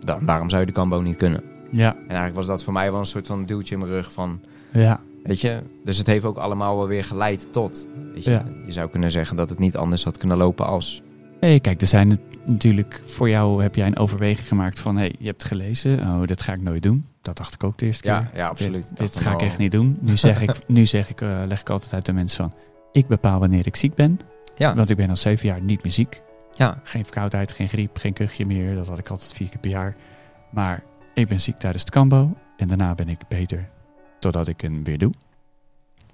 dan 0.00 0.26
waarom 0.26 0.48
zou 0.48 0.60
je 0.60 0.66
de 0.66 0.72
Cambo 0.72 1.00
niet 1.00 1.16
kunnen? 1.16 1.42
Ja, 1.70 1.94
En 1.94 2.06
eigenlijk 2.06 2.34
was 2.34 2.46
dat 2.46 2.62
voor 2.62 2.72
mij 2.72 2.90
wel 2.90 3.00
een 3.00 3.06
soort 3.06 3.26
van 3.26 3.44
duwtje 3.44 3.74
in 3.74 3.80
mijn 3.80 3.92
rug 3.92 4.12
van, 4.12 4.40
ja, 4.72 5.00
weet 5.22 5.40
je. 5.40 5.62
Dus 5.84 5.98
het 5.98 6.06
heeft 6.06 6.24
ook 6.24 6.36
allemaal 6.36 6.76
wel 6.76 6.86
weer 6.86 7.04
geleid 7.04 7.52
tot, 7.52 7.88
weet 8.12 8.24
je. 8.24 8.30
Ja. 8.30 8.44
Je 8.64 8.72
zou 8.72 8.88
kunnen 8.90 9.10
zeggen 9.10 9.36
dat 9.36 9.48
het 9.48 9.58
niet 9.58 9.76
anders 9.76 10.04
had 10.04 10.16
kunnen 10.16 10.36
lopen 10.36 10.66
als. 10.66 11.02
Hey, 11.40 11.60
kijk, 11.60 11.80
er 11.80 11.86
zijn 11.86 12.20
natuurlijk 12.44 13.02
voor 13.06 13.28
jou 13.28 13.62
heb 13.62 13.74
jij 13.74 13.86
een 13.86 13.98
overweging 13.98 14.48
gemaakt 14.48 14.80
van, 14.80 14.96
hey, 14.96 15.14
je 15.18 15.26
hebt 15.26 15.44
gelezen, 15.44 16.00
oh, 16.00 16.26
dat 16.26 16.42
ga 16.42 16.52
ik 16.52 16.60
nooit 16.62 16.82
doen. 16.82 17.06
Dat 17.22 17.36
dacht 17.36 17.54
ik 17.54 17.64
ook 17.64 17.78
de 17.78 17.86
eerste 17.86 18.02
keer. 18.02 18.12
Ja, 18.12 18.30
ja 18.34 18.48
absoluut. 18.48 18.96
Dit, 18.96 19.20
ga 19.20 19.32
ik 19.32 19.42
echt 19.42 19.58
niet 19.58 19.72
doen. 19.72 19.98
Nu 20.00 20.16
zeg 20.16 20.40
ik, 20.40 20.68
nu 20.68 20.86
zeg 20.86 21.10
ik, 21.10 21.20
eh, 21.20 21.42
leg 21.48 21.60
ik 21.60 21.70
altijd 21.70 21.92
uit 21.94 22.06
de 22.06 22.12
mensen 22.12 22.36
van, 22.36 22.54
ik 22.92 23.06
bepaal 23.06 23.38
wanneer 23.38 23.66
ik 23.66 23.76
ziek 23.76 23.94
ben, 23.94 24.20
Ja, 24.56 24.74
want 24.74 24.90
ik 24.90 24.96
ben 24.96 25.10
al 25.10 25.16
zeven 25.16 25.48
jaar 25.48 25.60
niet 25.60 25.82
meer 25.82 25.92
ziek. 25.92 26.22
ja, 26.52 26.80
Geen 26.82 27.04
verkoudheid, 27.04 27.52
geen 27.52 27.68
griep, 27.68 27.96
geen 27.98 28.12
kuchje 28.12 28.46
meer. 28.46 28.74
Dat 28.74 28.88
had 28.88 28.98
ik 28.98 29.08
altijd 29.08 29.32
vier 29.32 29.48
keer 29.48 29.58
per 29.58 29.70
jaar. 29.70 29.96
Maar 30.50 30.82
ik 31.14 31.28
ben 31.28 31.40
ziek 31.40 31.58
tijdens 31.58 31.82
het 31.82 31.92
kambo 31.92 32.36
en 32.56 32.68
daarna 32.68 32.94
ben 32.94 33.08
ik 33.08 33.20
beter 33.28 33.68
totdat 34.18 34.48
ik 34.48 34.60
hem 34.60 34.84
weer 34.84 34.98
doe. 34.98 35.12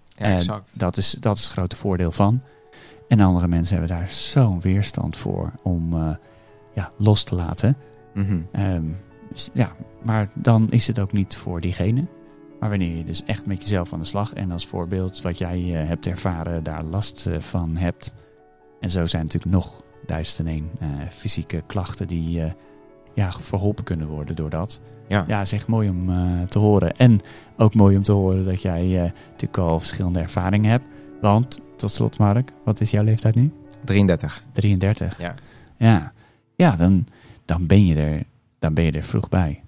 ja 0.08 0.24
en 0.24 0.36
exact. 0.36 0.78
dat 0.78 0.96
is, 0.96 1.10
dat 1.10 1.36
is 1.36 1.44
het 1.44 1.52
grote 1.52 1.76
voordeel 1.76 2.12
van. 2.12 2.42
En 3.12 3.20
andere 3.20 3.48
mensen 3.48 3.76
hebben 3.78 3.96
daar 3.96 4.08
zo'n 4.08 4.60
weerstand 4.60 5.16
voor 5.16 5.52
om 5.62 5.92
eh, 5.92 6.14
ja, 6.74 6.90
los 6.96 7.24
te 7.24 7.34
laten. 7.34 7.76
Mhm. 8.14 8.40
Ehm, 8.52 8.84
ja, 9.54 9.72
maar 10.02 10.30
dan 10.34 10.70
is 10.70 10.86
het 10.86 10.98
ook 11.00 11.12
niet 11.12 11.36
voor 11.36 11.60
diegene. 11.60 12.06
Maar 12.60 12.68
wanneer 12.68 12.96
je 12.96 13.04
dus 13.04 13.24
echt 13.24 13.46
met 13.46 13.62
jezelf 13.62 13.92
aan 13.92 13.98
de 13.98 14.04
slag 14.04 14.32
en 14.32 14.50
als 14.50 14.66
voorbeeld 14.66 15.22
wat 15.22 15.38
jij 15.38 15.58
eh, 15.58 15.88
hebt 15.88 16.06
ervaren 16.06 16.62
daar 16.62 16.82
last 16.84 17.26
eh, 17.26 17.40
van 17.40 17.76
hebt. 17.76 18.14
En 18.80 18.90
zo 18.90 19.06
zijn 19.06 19.22
natuurlijk 19.22 19.52
nog 19.52 19.82
duizend 20.06 20.48
en 20.48 20.52
één 20.52 20.70
fysieke 21.10 21.62
klachten 21.66 22.06
die 22.06 22.42
ja, 23.14 23.32
verholpen 23.32 23.84
kunnen 23.84 24.08
worden 24.08 24.36
door 24.36 24.50
dat. 24.50 24.80
Ja. 25.08 25.24
Ja, 25.26 25.40
is 25.40 25.52
echt 25.52 25.66
mooi 25.66 25.88
om 25.88 26.06
te 26.46 26.58
horen. 26.58 26.96
En 26.96 27.20
ook 27.56 27.74
mooi 27.74 27.96
om 27.96 28.02
te 28.02 28.12
horen 28.12 28.44
dat 28.44 28.62
jij 28.62 29.12
natuurlijk 29.30 29.58
al 29.58 29.80
verschillende 29.80 30.20
ervaringen 30.20 30.70
hebt. 30.70 30.84
Want, 31.22 31.60
tot 31.76 31.90
slot 31.90 32.18
Mark, 32.18 32.52
wat 32.64 32.80
is 32.80 32.90
jouw 32.90 33.04
leeftijd 33.04 33.34
nu? 33.34 33.50
33. 33.84 34.44
33. 34.52 35.18
Ja. 35.18 35.34
Ja, 35.78 36.12
ja 36.56 36.76
dan, 36.76 37.06
dan, 37.44 37.66
ben 37.66 37.86
je 37.86 37.94
er, 37.94 38.22
dan 38.58 38.74
ben 38.74 38.84
je 38.84 38.92
er 38.92 39.02
vroeg 39.02 39.28
bij. 39.28 39.62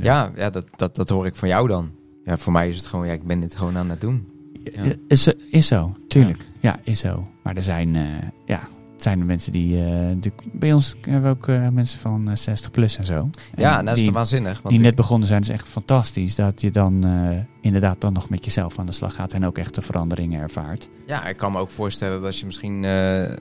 Ja, 0.00 0.32
ja 0.36 0.50
dat, 0.50 0.66
dat, 0.76 0.96
dat 0.96 1.08
hoor 1.08 1.26
ik 1.26 1.36
van 1.36 1.48
jou 1.48 1.68
dan. 1.68 1.92
Ja, 2.24 2.36
voor 2.36 2.52
mij 2.52 2.68
is 2.68 2.76
het 2.76 2.86
gewoon, 2.86 3.06
ja, 3.06 3.12
ik 3.12 3.26
ben 3.26 3.40
dit 3.40 3.56
gewoon 3.56 3.76
aan 3.76 3.90
het 3.90 4.00
doen. 4.00 4.28
Ja. 4.72 4.92
Is, 5.08 5.32
is 5.50 5.66
zo, 5.66 5.96
tuurlijk. 6.08 6.44
Ja. 6.60 6.78
is 6.82 6.98
zo. 6.98 7.28
Maar 7.42 7.56
er 7.56 7.62
zijn, 7.62 7.96
eh, 7.96 8.28
ja, 8.46 8.60
zijn 9.04 9.18
de 9.18 9.24
mensen 9.24 9.52
die... 9.52 9.76
eh, 9.84 9.90
natuurlijk- 9.90 10.42
bij 10.52 10.72
ons 10.72 10.94
hebben 11.00 11.22
we 11.22 11.28
ook 11.28 11.48
eh, 11.48 11.68
mensen 11.68 11.98
van 11.98 12.28
eh, 12.28 12.36
60 12.36 12.70
plus 12.70 12.98
en 12.98 13.04
zo. 13.04 13.14
En 13.14 13.30
ja, 13.56 13.70
nou, 13.72 13.84
dat 13.84 13.92
is 13.92 13.96
die, 13.98 14.04
toch 14.04 14.14
waanzinnig. 14.14 14.62
Want 14.62 14.74
die 14.74 14.84
net 14.84 14.94
begonnen 14.94 15.28
zijn. 15.28 15.40
is 15.42 15.48
echt 15.48 15.68
fantastisch 15.68 16.34
dat 16.34 16.60
je 16.60 16.70
dan 16.70 17.04
eh, 17.04 17.38
inderdaad 17.60 18.00
dan 18.00 18.12
nog 18.12 18.28
met 18.28 18.44
jezelf 18.44 18.78
aan 18.78 18.86
de 18.86 18.92
slag 18.92 19.14
gaat. 19.14 19.32
En 19.32 19.46
ook 19.46 19.58
echt 19.58 19.74
de 19.74 19.82
veranderingen 19.82 20.40
ervaart. 20.40 20.88
Ja, 21.06 21.26
ik 21.26 21.36
kan 21.36 21.52
me 21.52 21.58
ook 21.58 21.70
voorstellen 21.70 22.16
dat 22.16 22.26
als 22.26 22.40
je 22.40 22.46
misschien 22.46 22.84
eh, 22.84 23.32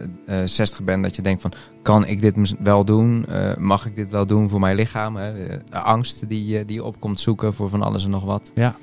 eh, 0.42 0.48
60 0.48 0.84
bent, 0.84 1.04
dat 1.04 1.16
je 1.16 1.22
denkt 1.22 1.42
van, 1.42 1.54
kan 1.82 2.06
ik 2.06 2.22
dit 2.22 2.56
wel 2.64 2.86
doen? 2.86 3.26
Eh, 3.26 3.56
mag 3.58 3.86
ik 3.86 3.96
dit 3.96 4.10
wel 4.10 4.26
doen 4.26 4.50
voor 4.50 4.60
mijn 4.60 4.76
lichaam? 4.76 5.16
Hè? 5.16 5.48
Eh, 5.48 5.84
angst 5.84 6.30
die, 6.30 6.58
eh, 6.60 6.68
die 6.68 6.84
opkomt 6.84 7.20
zoeken 7.20 7.54
voor 7.54 7.70
van 7.70 7.82
alles 7.82 8.04
en 8.04 8.10
nog 8.10 8.24
wat. 8.24 8.52
Ja. 8.56 8.76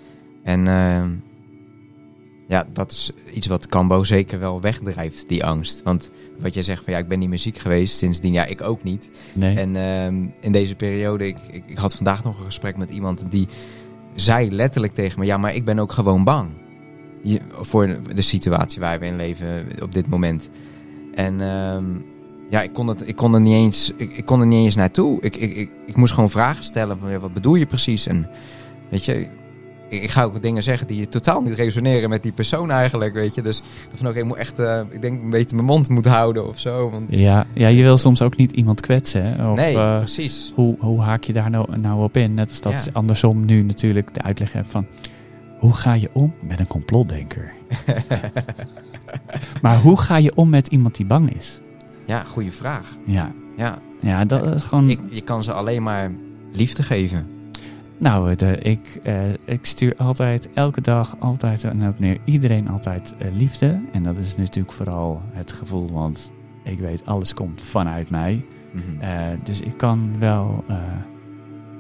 En 0.43 0.69
eh, 0.69 1.03
ja, 2.51 2.67
dat 2.73 2.91
is 2.91 3.11
iets 3.33 3.47
wat 3.47 3.67
Cambo 3.67 4.05
zeker 4.05 4.39
wel 4.39 4.61
wegdrijft, 4.61 5.29
die 5.29 5.45
angst. 5.45 5.83
Want 5.83 6.11
wat 6.39 6.55
je 6.55 6.63
zegt 6.63 6.85
van, 6.85 6.93
ja, 6.93 6.99
ik 6.99 7.09
ben 7.09 7.19
niet 7.19 7.29
meer 7.29 7.39
ziek 7.39 7.59
geweest 7.59 7.97
sindsdien, 7.97 8.33
ja, 8.33 8.45
ik 8.45 8.63
ook 8.63 8.83
niet. 8.83 9.11
Nee. 9.35 9.57
En 9.57 9.77
ehm, 9.77 10.27
in 10.41 10.53
deze 10.53 10.75
periode, 10.75 11.27
ik, 11.27 11.39
ik, 11.51 11.65
ik 11.67 11.79
had 11.79 11.95
vandaag 11.95 12.25
nog 12.25 12.39
een 12.39 12.45
gesprek 12.45 12.77
met 12.77 12.91
iemand 12.91 13.25
die 13.31 13.49
zei 14.15 14.51
letterlijk 14.53 14.95
tegen 14.95 15.19
me: 15.19 15.27
Ja, 15.27 15.37
maar 15.37 15.55
ik 15.55 15.65
ben 15.65 15.79
ook 15.79 15.93
gewoon 15.93 16.25
bang. 16.25 16.49
Je- 17.23 17.41
voor 17.51 17.87
de, 17.87 18.15
de 18.15 18.23
situatie 18.23 18.81
waar 18.81 18.99
we 19.01 19.07
in 19.07 19.17
leven 19.17 19.67
op 19.83 19.93
dit 19.93 20.09
moment. 20.09 20.51
En 21.15 21.41
ehm, 21.41 21.85
ja, 22.49 22.63
ik 22.63 22.73
kon, 22.73 22.87
het, 22.87 23.09
ik, 23.09 23.17
kon 23.17 23.35
er 23.35 23.41
niet 23.41 23.55
eens, 23.55 23.93
ik, 23.97 24.13
ik 24.13 24.25
kon 24.25 24.41
er 24.41 24.47
niet 24.47 24.65
eens 24.65 24.77
naartoe. 24.77 25.21
Ik, 25.21 25.37
ik, 25.37 25.57
ik, 25.57 25.71
ik 25.87 25.97
moest 25.97 26.13
gewoon 26.15 26.31
vragen 26.31 26.65
stellen: 26.65 26.99
van, 26.99 27.11
ja, 27.11 27.19
Wat 27.19 27.33
bedoel 27.33 27.55
je 27.55 27.67
precies? 27.67 28.07
En 28.07 28.29
weet 28.89 29.05
je. 29.05 29.29
Ik, 29.91 30.11
ga 30.11 30.23
ook 30.23 30.43
dingen 30.43 30.63
zeggen 30.63 30.87
die 30.87 31.09
totaal 31.09 31.41
niet 31.41 31.55
resoneren 31.55 32.09
met 32.11 32.23
die 32.23 32.33
persoon 32.33 32.71
eigenlijk, 32.71 33.13
weet 33.13 33.35
je. 33.35 33.43
Dus 33.43 33.63
van 33.95 34.09
oké, 34.09 34.19
ik 34.19 34.25
moet 34.25 34.37
echt, 34.37 34.59
eh, 34.59 34.81
ik 34.91 35.03
denk 35.03 35.23
een 35.23 35.31
beetje 35.31 35.55
mijn 35.57 35.67
mond 35.69 35.89
moeten 35.89 36.13
houden 36.13 36.49
of 36.49 36.59
zo. 36.59 36.91
Want, 36.91 37.07
Ja, 37.09 37.47
ja, 37.55 37.69
je 37.69 37.83
wil 37.83 37.97
soms 37.97 38.23
ook 38.23 38.37
niet 38.37 38.53
iemand 38.53 38.81
kwetsen. 38.81 39.25
hè, 39.25 39.51
Of, 39.51 39.57
nee, 39.57 39.77
eh, 39.77 39.99
precies. 39.99 40.53
hoe, 40.55 40.77
hoe 40.79 41.01
haak 41.01 41.25
je 41.25 41.33
daar 41.33 41.51
nou, 41.51 41.79
nou 41.79 42.03
op 42.03 42.17
in? 42.17 42.35
Net 42.35 42.49
als 42.49 42.61
dat 42.61 42.73
Ja. 42.85 42.93
andersom 42.93 43.45
nu 43.45 43.63
natuurlijk 43.63 44.15
de 44.15 44.23
uitleg 44.23 44.53
hebt 44.53 44.71
van... 44.71 44.87
Hoe 45.59 45.75
ga 45.75 45.93
je 45.95 46.11
om 46.13 46.35
met 46.41 46.61
een 46.61 46.67
complotdenker? 46.67 47.53
maar 49.63 49.79
hoe 49.79 49.99
ga 50.01 50.17
je 50.17 50.35
om 50.35 50.49
met 50.49 50.67
iemand 50.67 50.97
die 50.97 51.07
bang 51.07 51.35
is? 51.37 51.61
Ja, 52.07 52.25
goede 52.25 52.51
vraag. 52.53 52.97
Ja, 53.07 53.33
Ja, 53.57 53.79
ja 54.01 54.25
dat 54.25 54.55
is 54.55 54.63
gewoon... 54.63 54.91
ik, 54.91 55.01
je 55.11 55.21
kan 55.21 55.43
ze 55.43 55.53
alleen 55.53 55.83
maar 55.83 56.11
liefde 56.53 56.83
geven. 56.83 57.27
Nou, 58.01 58.35
de, 58.35 58.59
ik, 58.59 59.01
eh, 59.03 59.33
ik 59.45 59.65
stuur 59.67 59.95
altijd, 59.97 60.49
elke 60.55 60.81
dag, 60.81 61.17
altijd 61.19 61.65
en 61.65 61.89
op 61.89 61.99
neer, 61.99 62.19
iedereen 62.25 62.69
altijd 62.69 63.15
eh, 63.19 63.27
liefde. 63.33 63.81
En 63.93 64.03
dat 64.03 64.17
is 64.17 64.37
natuurlijk 64.37 64.73
vooral 64.73 65.21
het 65.33 65.53
gevoel, 65.53 65.91
want 65.93 66.33
ik 66.65 66.79
weet, 66.79 67.07
alles 67.07 67.35
komt 67.35 67.63
vanuit 67.63 68.11
mij. 68.11 68.45
Mhm. 68.73 69.01
Eh, 69.01 69.27
dus 69.45 69.61
ik 69.61 69.77
kan 69.77 70.19
wel 70.19 70.65
eh, 70.69 70.77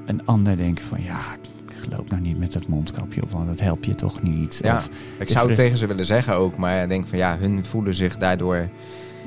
een 0.06 0.26
ander 0.26 0.56
denken 0.56 0.84
van, 0.84 1.02
ja, 1.02 1.20
ik 1.68 1.96
loop 1.96 2.10
nou 2.10 2.22
niet 2.22 2.38
met 2.38 2.52
dat 2.52 2.68
mondkapje 2.68 3.22
op, 3.22 3.30
want 3.30 3.46
dat 3.46 3.60
helpt 3.60 3.86
je 3.86 3.94
toch 3.94 4.22
niet. 4.22 4.58
Ja, 4.62 4.74
Of 4.74 4.88
ik 5.18 5.28
zou 5.28 5.46
het 5.46 5.56
tegen 5.56 5.78
ze 5.78 5.86
willen 5.86 6.04
zeggen 6.04 6.36
ook, 6.36 6.56
maar 6.56 6.82
ik 6.82 6.88
denk 6.88 7.06
van 7.06 7.18
ja, 7.18 7.38
hun 7.38 7.64
voelen 7.64 7.94
zich 7.94 8.16
daardoor 8.16 8.68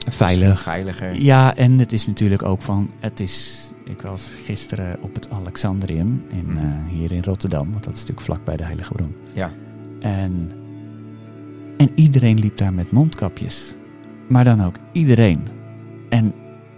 veilig. 0.10 0.62
veiliger. 0.62 1.22
Ja, 1.22 1.56
en 1.56 1.80
het 1.80 1.94
is 1.94 2.08
natuurlijk 2.08 2.44
ook 2.44 2.62
van, 2.62 2.92
het 3.00 3.20
is, 3.20 3.72
ik 3.86 4.02
was 4.02 4.32
gisteren 4.44 4.98
op 5.02 5.14
het 5.16 5.30
Alexandrium 5.32 6.24
in, 6.30 6.46
Mhm. 6.46 6.58
eh, 6.58 6.64
hier 6.90 7.12
in 7.12 7.24
Rotterdam, 7.24 7.72
want 7.72 7.84
dat 7.84 7.94
is 7.94 8.00
natuurlijk 8.00 8.26
vlak 8.26 8.44
bij 8.44 8.58
de 8.58 8.64
Heilige 8.64 8.94
Bron. 8.94 9.14
Ja. 9.34 9.52
En, 10.00 10.52
en 11.78 11.90
iedereen 11.96 12.40
liep 12.40 12.58
daar 12.58 12.74
met 12.74 12.92
mondkapjes. 12.92 13.76
Maar 14.28 14.44
dan 14.44 14.64
ook 14.64 14.76
iedereen. 14.92 15.40
En 16.10 16.34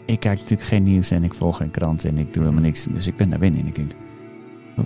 ik 0.05 0.19
kijk 0.19 0.39
natuurlijk 0.39 0.67
geen 0.69 0.83
nieuws 0.83 1.11
en 1.11 1.23
ik 1.23 1.33
volg 1.33 1.57
geen 1.57 1.71
krant 1.71 2.05
en 2.05 2.17
ik 2.17 2.33
doe 2.33 2.43
helemaal 2.43 2.63
niks. 2.63 2.87
Dus 2.93 3.07
ik 3.07 3.15
ben 3.15 3.29
daar 3.29 3.39
binnen 3.39 3.61
en 3.61 3.67
ik 3.67 3.75
denk, 3.75 3.91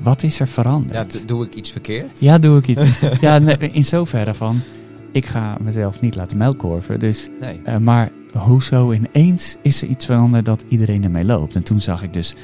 wat 0.02 0.24
is 0.24 0.40
er 0.40 0.46
Ja, 0.46 0.52
veranderd? 0.52 1.10
d- 1.10 1.28
doe 1.28 1.46
ik 1.46 1.56
iets 1.56 1.72
verkeerd? 1.72 2.20
Ja, 2.20 2.38
doe 2.38 2.58
ik 2.58 2.68
iets. 2.68 3.00
ja, 3.22 3.40
in 3.60 3.84
zoverre 3.84 4.34
van, 4.34 4.60
ik 5.12 5.26
ga 5.26 5.58
mezelf 5.62 6.02
niet 6.02 6.16
laten 6.16 6.38
melkkorven. 6.38 7.00
Dus 7.00 7.30
Nee. 7.40 7.60
eh, 7.64 7.78
maar 7.78 8.12
hoezo 8.34 8.92
ineens 8.92 9.56
is 9.62 9.82
er 9.82 9.88
iets 9.88 10.06
veranderd 10.06 10.46
dat 10.46 10.64
iedereen 10.68 11.04
ermee 11.04 11.26
loopt? 11.26 11.56
En 11.56 11.64
toen 11.64 11.80
zag 11.82 12.04
ik 12.04 12.14
dus 12.14 12.36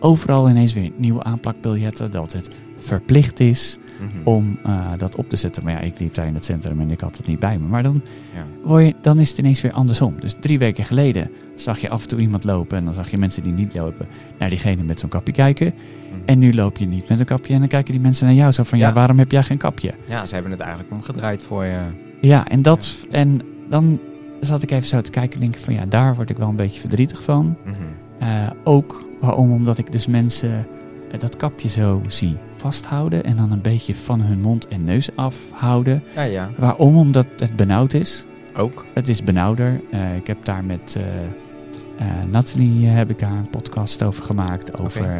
overal 0.00 0.48
ineens 0.50 0.72
weer 0.72 0.90
nieuwe 0.96 1.22
aanplakbiljetten. 1.22 2.10
Dat 2.10 2.32
het 2.32 2.50
verplicht 2.76 3.40
is 3.40 3.76
Mhm. 4.00 4.10
om 4.28 4.58
eh, 4.64 4.86
dat 4.98 5.16
op 5.16 5.28
te 5.28 5.36
zetten. 5.36 5.64
Maar 5.64 5.72
ja, 5.72 5.78
ik 5.80 5.98
liep 5.98 6.14
daar 6.14 6.26
in 6.26 6.34
het 6.34 6.44
centrum 6.44 6.80
en 6.80 6.90
ik 6.90 7.00
had 7.00 7.16
het 7.16 7.26
niet 7.26 7.38
bij 7.38 7.58
me. 7.58 7.66
Maar 7.66 7.82
dan, 7.82 8.00
Ja. 8.34 8.46
word 8.64 8.86
je, 8.86 8.94
dan 9.02 9.18
is 9.18 9.28
het 9.30 9.38
ineens 9.38 9.60
weer 9.60 9.72
andersom. 9.72 10.14
Dus 10.20 10.34
drie 10.40 10.58
weken 10.58 10.84
geleden 10.84 11.30
zag 11.56 11.78
je 11.78 11.88
af 11.88 12.02
en 12.02 12.08
toe 12.08 12.18
iemand 12.20 12.44
lopen. 12.44 12.78
En 12.78 12.84
dan 12.84 12.94
zag 12.94 13.10
je 13.10 13.18
mensen 13.18 13.42
die 13.42 13.52
niet 13.52 13.74
lopen 13.74 14.06
naar 14.38 14.48
diegene 14.48 14.82
met 14.82 15.00
zo'n 15.00 15.08
kapje 15.08 15.32
kijken. 15.32 15.74
Mhm. 16.12 16.20
En 16.26 16.38
nu 16.38 16.54
loop 16.54 16.76
je 16.78 16.86
niet 16.86 17.08
met 17.08 17.20
een 17.20 17.26
kapje. 17.26 17.52
En 17.54 17.58
dan 17.58 17.68
kijken 17.68 17.92
die 17.92 18.02
mensen 18.02 18.26
naar 18.26 18.34
jou 18.34 18.50
zo 18.52 18.62
van... 18.62 18.78
Ja, 18.78 18.88
Ja. 18.88 18.92
waarom 18.94 19.18
heb 19.18 19.30
jij 19.30 19.42
geen 19.42 19.58
kapje? 19.58 19.92
Ja, 20.08 20.26
ze 20.26 20.34
hebben 20.34 20.52
het 20.52 20.60
eigenlijk 20.60 20.92
omgedraaid 20.92 21.42
voor 21.42 21.64
je. 21.64 21.80
Ja, 22.20 22.48
en, 22.48 22.62
dat, 22.62 23.06
en 23.10 23.40
dan 23.70 23.98
zat 24.46 24.62
ik 24.62 24.70
even 24.70 24.88
zo 24.88 25.00
te 25.00 25.10
kijken 25.10 25.34
en 25.34 25.40
denk 25.40 25.54
ik 25.56 25.60
van... 25.62 25.74
Ja, 25.74 25.84
daar 25.86 26.14
word 26.14 26.30
ik 26.30 26.36
wel 26.36 26.48
een 26.48 26.56
beetje 26.56 26.80
verdrietig 26.80 27.22
van. 27.22 27.56
Mhm. 27.64 27.74
Eh, 28.18 28.50
ook 28.64 29.04
waarom? 29.20 29.52
Omdat 29.52 29.78
ik 29.78 29.92
dus 29.92 30.06
mensen 30.06 30.66
eh, 31.10 31.20
dat 31.20 31.36
kapje 31.36 31.68
zo 31.68 32.02
zie 32.06 32.36
vasthouden 32.56 33.24
en 33.24 33.36
dan 33.36 33.52
een 33.52 33.60
beetje 33.60 33.94
van 33.94 34.20
hun 34.20 34.40
mond 34.40 34.68
en 34.68 34.84
neus 34.84 35.16
afhouden. 35.16 36.02
Ja, 36.14 36.22
ja. 36.22 36.50
Waarom? 36.58 36.96
Omdat 36.96 37.26
het 37.36 37.56
benauwd 37.56 37.94
is. 37.94 38.26
Ook. 38.56 38.84
Het 38.94 39.08
is 39.08 39.22
benauwder. 39.24 39.80
Eh, 39.90 40.16
ik 40.16 40.26
heb 40.26 40.44
daar 40.44 40.64
met 40.64 40.96
eh, 40.98 42.06
Nathalie 42.30 42.86
heb 42.86 43.10
ik 43.10 43.18
daar 43.18 43.32
een 43.32 43.50
podcast 43.50 44.02
over 44.02 44.24
gemaakt. 44.24 44.80
Over 44.80 45.14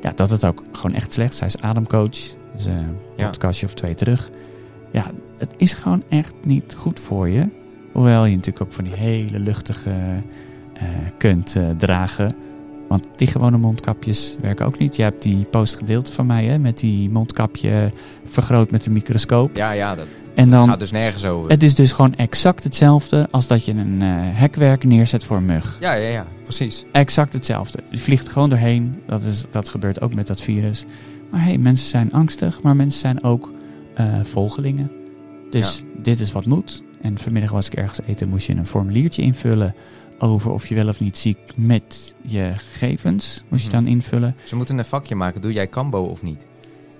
ja, 0.00 0.12
dat 0.14 0.30
het 0.30 0.44
ook 0.44 0.62
gewoon 0.72 0.96
echt 0.96 1.12
slecht 1.12 1.30
is. 1.30 1.36
Zij 1.36 1.46
is 1.46 1.60
ademcoach. 1.60 2.10
Dus 2.54 2.64
een 2.64 2.96
Ja. 3.16 3.26
podcastje 3.26 3.66
of 3.66 3.74
twee 3.74 3.94
terug. 3.94 4.30
Ja, 4.90 5.04
het 5.38 5.54
is 5.56 5.72
gewoon 5.72 6.02
echt 6.08 6.34
niet 6.44 6.74
goed 6.76 7.00
voor 7.00 7.28
je. 7.28 7.48
Hoewel 7.94 8.24
je 8.24 8.36
natuurlijk 8.36 8.64
ook 8.64 8.72
van 8.72 8.84
die 8.84 8.94
hele 8.94 9.38
luchtige 9.38 9.90
eh, 10.74 10.88
kunt 11.18 11.56
eh, 11.56 11.62
dragen. 11.78 12.34
Want 12.88 13.06
die 13.16 13.28
gewone 13.28 13.58
mondkapjes 13.58 14.36
werken 14.40 14.66
ook 14.66 14.78
niet. 14.78 14.96
Je 14.96 15.02
hebt 15.02 15.22
die 15.22 15.44
post 15.44 15.76
gedeeld 15.76 16.10
van 16.10 16.26
mij 16.26 16.44
hè, 16.44 16.58
met 16.58 16.78
die 16.78 17.10
mondkapje 17.10 17.92
vergroot 18.24 18.70
met 18.70 18.86
een 18.86 18.92
microscoop. 18.92 19.56
Ja, 19.56 19.70
ja, 19.70 19.94
dat 19.94 20.06
En 20.34 20.50
dan 20.50 20.68
gaat 20.68 20.78
dus 20.78 20.90
nergens 20.90 21.24
over. 21.24 21.50
het 21.50 21.62
is 21.62 21.74
dus 21.74 21.92
gewoon 21.92 22.14
exact 22.14 22.64
hetzelfde 22.64 23.28
als 23.30 23.46
dat 23.46 23.64
je 23.64 23.72
een 23.72 24.02
eh, 24.02 24.08
hekwerk 24.12 24.84
neerzet 24.84 25.24
voor 25.24 25.36
een 25.36 25.44
mug. 25.44 25.76
Ja, 25.80 25.92
ja, 25.92 26.08
ja. 26.08 26.26
Precies. 26.42 26.84
Exact 26.92 27.32
hetzelfde. 27.32 27.78
Die 27.90 28.00
vliegt 28.00 28.28
gewoon 28.28 28.50
doorheen. 28.50 29.02
Dat, 29.06 29.22
is, 29.22 29.44
dat 29.50 29.68
gebeurt 29.68 30.00
ook 30.00 30.14
met 30.14 30.26
dat 30.26 30.40
virus. 30.40 30.84
Maar 31.30 31.44
hey, 31.44 31.58
mensen 31.58 31.88
zijn 31.88 32.12
angstig, 32.12 32.62
maar 32.62 32.76
mensen 32.76 33.00
zijn 33.00 33.22
ook 33.22 33.52
volgelingen. 34.22 34.90
Dus 35.50 35.84
dit 36.02 36.20
is 36.20 36.32
wat 36.32 36.46
moet. 36.46 36.82
En 37.04 37.18
vanmiddag 37.18 37.50
was 37.50 37.66
ik 37.66 37.74
ergens 37.74 38.00
eten, 38.06 38.28
moest 38.28 38.46
je 38.46 38.54
een 38.56 38.66
formuliertje 38.66 39.22
invullen 39.22 39.74
over 40.18 40.50
of 40.50 40.66
je 40.66 40.74
wel 40.74 40.88
of 40.88 41.00
niet 41.00 41.18
ziek 41.18 41.38
met 41.56 42.14
je 42.22 42.52
gegevens. 42.56 43.42
Moest 43.48 43.64
je 43.64 43.70
Mhm. 43.70 43.78
dan 43.84 43.92
invullen. 43.92 44.36
Ze 44.44 44.56
moeten 44.56 44.78
een 44.78 44.84
vakje 44.84 45.14
maken. 45.14 45.40
Doe 45.40 45.52
jij 45.52 45.68
Cambo 45.68 46.02
of 46.02 46.22
niet? 46.22 46.46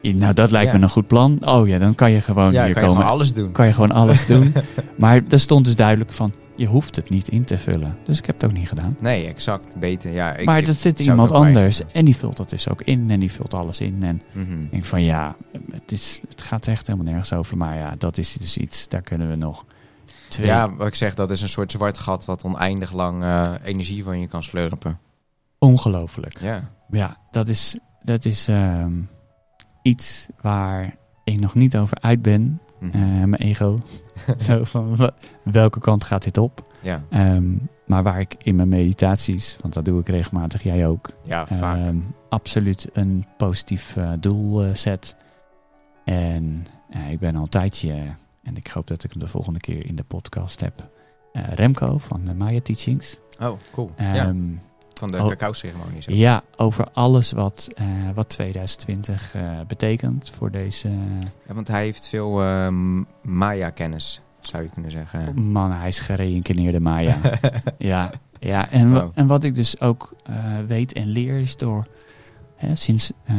Nou, 0.02 0.34
dat 0.34 0.50
lijkt 0.50 0.72
Ja. 0.72 0.76
me 0.78 0.82
een 0.82 0.90
goed 0.90 1.06
plan. 1.06 1.38
Oh 1.48 1.68
ja, 1.68 1.78
dan 1.78 1.94
kan 1.94 2.10
je 2.10 2.20
gewoon 2.20 2.52
ja, 2.52 2.64
hier 2.64 2.72
kan 2.72 2.82
je 2.82 2.88
komen. 2.88 2.96
gewoon 3.02 3.10
alles 3.18 3.32
doen. 3.34 3.52
kan 3.52 3.66
je 3.66 3.72
gewoon 3.72 3.92
alles 3.92 4.26
doen. 4.32 4.52
Maar 4.96 5.22
er 5.28 5.38
stond 5.38 5.64
dus 5.64 5.76
duidelijk 5.76 6.12
van, 6.12 6.32
je 6.56 6.66
hoeft 6.66 6.96
het 6.96 7.10
niet 7.10 7.28
in 7.28 7.44
te 7.44 7.58
vullen. 7.58 7.96
Dus 8.04 8.18
ik 8.18 8.26
heb 8.26 8.40
het 8.40 8.50
ook 8.50 8.56
niet 8.56 8.68
gedaan. 8.68 8.96
Nee, 9.00 9.26
exact. 9.26 9.76
Beter. 9.78 10.12
Ja, 10.12 10.36
ik, 10.36 10.46
maar 10.46 10.58
ik 10.58 10.66
dat 10.66 10.76
zit 10.76 11.00
iemand 11.00 11.30
anders 11.32 11.80
en 11.92 12.04
die 12.04 12.16
vult 12.16 12.36
dat 12.36 12.50
dus 12.50 12.68
ook 12.70 12.82
in 12.82 13.10
en 13.10 13.20
die 13.20 13.32
vult 13.32 13.54
alles 13.54 13.80
in. 13.80 14.02
En 14.02 14.22
Mhm. 14.32 14.62
ik 14.62 14.70
denk 14.70 14.84
van 14.84 15.02
ja, 15.02 15.36
het, 15.72 15.92
is, 15.92 16.20
het 16.28 16.42
gaat 16.42 16.66
echt 16.66 16.86
helemaal 16.86 17.06
nergens 17.08 17.32
over. 17.32 17.56
Maar 17.56 17.76
ja, 17.76 17.94
dat 17.98 18.18
is 18.18 18.32
dus 18.32 18.56
iets, 18.56 18.88
daar 18.88 19.02
kunnen 19.02 19.28
we 19.28 19.36
nog 19.36 19.64
twee... 20.28 20.46
Ja, 20.46 20.74
wat 20.74 20.86
ik 20.86 20.94
zeg, 20.94 21.14
dat 21.14 21.30
is 21.30 21.42
een 21.42 21.48
soort 21.48 21.72
zwart 21.72 21.98
gat 21.98 22.24
wat 22.24 22.44
oneindig 22.44 22.92
lang 22.92 23.22
eh, 23.22 23.52
energie 23.62 24.02
van 24.04 24.20
je 24.20 24.26
kan 24.26 24.42
slurpen. 24.42 24.98
Ongelooflijk. 25.58 26.40
Ja. 26.40 26.70
Ja, 26.90 27.16
dat 27.30 27.48
is, 27.48 27.78
dat 28.02 28.24
is 28.24 28.48
ehm, 28.48 28.92
iets 29.82 30.28
waar 30.40 30.96
ik 31.24 31.40
nog 31.40 31.54
niet 31.54 31.76
over 31.76 31.96
uit 32.00 32.22
ben. 32.22 32.60
Mhm. 32.80 32.94
Eh, 32.96 33.02
mijn 33.02 33.34
ego. 33.42 33.80
Zo 34.46 34.64
van, 34.64 35.10
welke 35.44 35.80
kant 35.80 36.04
gaat 36.04 36.22
dit 36.22 36.38
op? 36.38 36.72
ja. 36.82 37.02
Ehm, 37.10 37.44
maar 37.86 38.02
waar 38.02 38.20
ik 38.20 38.34
in 38.42 38.56
mijn 38.56 38.68
meditaties, 38.68 39.56
want 39.60 39.74
dat 39.74 39.84
doe 39.84 40.00
ik 40.00 40.08
regelmatig, 40.08 40.62
jij 40.62 40.86
ook, 40.86 41.10
Ja, 41.22 41.46
vaak. 41.46 41.76
ehm, 41.76 41.96
absoluut 42.28 42.88
een 42.92 43.26
positief 43.36 43.96
eh, 43.96 44.12
doel 44.20 44.74
zet. 44.76 45.16
En 46.04 46.66
ik 47.10 47.18
ben 47.18 47.36
al 47.36 47.42
een 47.42 47.48
tijdje, 47.48 47.94
en 48.44 48.56
ik 48.56 48.66
hoop 48.66 48.86
dat 48.86 49.04
ik 49.04 49.10
hem 49.10 49.20
de 49.20 49.26
volgende 49.28 49.60
keer 49.60 49.86
in 49.86 49.96
de 49.96 50.02
podcast 50.04 50.60
heb, 50.60 50.88
eh, 51.32 51.42
Remco 51.46 51.98
van 51.98 52.24
de 52.24 52.34
Maya 52.34 52.60
Teachings. 52.60 53.20
oh, 53.40 53.58
cool. 53.72 53.90
ja, 53.98 54.14
Ehm, 54.14 54.36
van 54.94 55.10
de 55.10 55.18
oh. 55.22 55.28
cacao-ceremonie. 55.28 56.16
ja, 56.16 56.42
over 56.56 56.88
alles 56.92 57.32
wat, 57.32 57.68
eh, 57.74 57.86
wat 58.14 58.28
2020 58.28 59.34
eh, 59.34 59.60
betekent 59.66 60.30
voor 60.30 60.50
deze 60.50 60.88
Ja, 61.46 61.54
want 61.54 61.68
hij 61.68 61.82
heeft 61.82 62.06
veel 62.06 62.42
ehm, 62.42 63.02
Maya-kennis, 63.22 64.20
zou 64.40 64.62
je 64.62 64.68
kunnen 64.68 64.90
zeggen. 64.90 65.50
man. 65.52 65.72
Hij 65.72 65.88
is 65.88 65.98
gereïncarneerde 66.00 66.80
Maya. 66.80 67.16
Ja, 67.78 68.10
ja 68.40 68.70
en, 68.70 68.92
Wow. 68.92 69.10
en 69.14 69.26
wat 69.26 69.44
ik 69.44 69.54
dus 69.54 69.80
ook 69.80 70.14
weet 70.66 70.92
en 70.92 71.06
leer 71.06 71.38
is 71.38 71.56
door 71.56 71.86
hè, 72.56 72.76
sinds 72.76 73.12
eh 73.24 73.34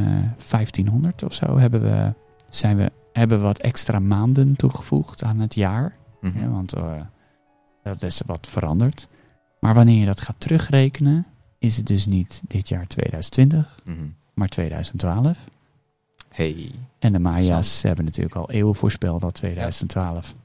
1500 0.49 1.23
of 1.23 1.33
zo 1.33 1.57
hebben 1.57 1.81
we, 1.81 2.13
zijn 2.49 2.77
we, 2.77 2.91
hebben 3.17 3.41
wat 3.41 3.59
extra 3.59 3.99
maanden 3.99 4.55
toegevoegd 4.55 5.23
aan 5.23 5.39
het 5.39 5.55
jaar. 5.55 5.95
Mhm. 6.21 6.49
Want 6.49 6.73
eh, 6.73 6.93
dat 7.83 8.03
is 8.03 8.21
wat 8.25 8.47
veranderd. 8.47 9.07
Maar 9.59 9.73
wanneer 9.73 9.99
je 9.99 10.05
dat 10.05 10.21
gaat 10.21 10.35
terugrekenen, 10.37 11.25
is 11.59 11.77
het 11.77 11.87
dus 11.87 12.05
niet 12.05 12.41
dit 12.47 12.67
jaar 12.69 12.87
2020, 12.87 13.79
Mhm. 13.83 13.97
maar 14.33 14.47
2012. 14.47 15.37
Hey. 16.31 16.71
En 16.99 17.13
de 17.13 17.19
Maya's 17.19 17.81
hebben 17.81 18.05
natuurlijk 18.05 18.35
al 18.35 18.51
eeuwen 18.51 18.75
voorspeld 18.75 19.21
dat 19.21 19.33
2012 19.33 20.35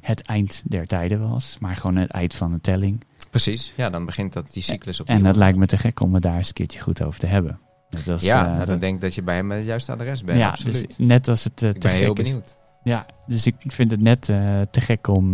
het 0.00 0.22
eind 0.22 0.62
der 0.66 0.86
tijden 0.86 1.28
was. 1.30 1.56
Maar 1.60 1.76
gewoon 1.76 1.96
het 1.96 2.10
eind 2.10 2.34
van 2.34 2.52
de 2.52 2.60
telling. 2.60 3.00
Precies. 3.30 3.72
Ja, 3.76 3.90
dan 3.90 4.04
begint 4.04 4.32
dat 4.32 4.52
die 4.52 4.62
cyclus 4.62 5.00
opnieuw. 5.00 5.16
En 5.16 5.22
dat 5.22 5.36
lijkt 5.36 5.58
me 5.58 5.66
te 5.66 5.76
gek 5.78 6.00
om 6.00 6.14
het 6.14 6.22
daar 6.22 6.36
eens 6.36 6.48
een 6.48 6.54
keertje 6.54 6.80
goed 6.80 7.02
over 7.02 7.20
te 7.20 7.26
hebben. 7.26 7.58
Dat 7.90 8.18
is, 8.20 8.22
Ja, 8.24 8.38
eh, 8.40 8.44
nou, 8.44 8.56
dan 8.56 8.66
dat- 8.66 8.80
denk 8.80 8.94
ik 8.94 9.00
dat 9.00 9.14
je 9.14 9.22
bij 9.22 9.34
hem 9.34 9.50
het 9.50 9.64
juiste 9.64 9.92
adres 9.92 10.24
bent. 10.24 10.38
ja, 10.38 10.48
absoluut. 10.48 10.86
dus 10.86 10.96
net 10.98 11.28
als 11.28 11.44
het 11.44 11.62
eh, 11.62 11.68
ik 11.68 11.74
te 11.74 11.80
ben 11.80 11.90
gek 11.90 12.00
heel 12.00 12.12
is. 12.14 12.22
benieuwd. 12.28 12.58
Ja, 12.82 13.06
dus 13.26 13.46
ik 13.46 13.54
vind 13.66 13.90
het 13.90 14.00
net 14.00 14.28
eh, 14.28 14.60
te 14.70 14.80
gek 14.80 15.06
om 15.06 15.30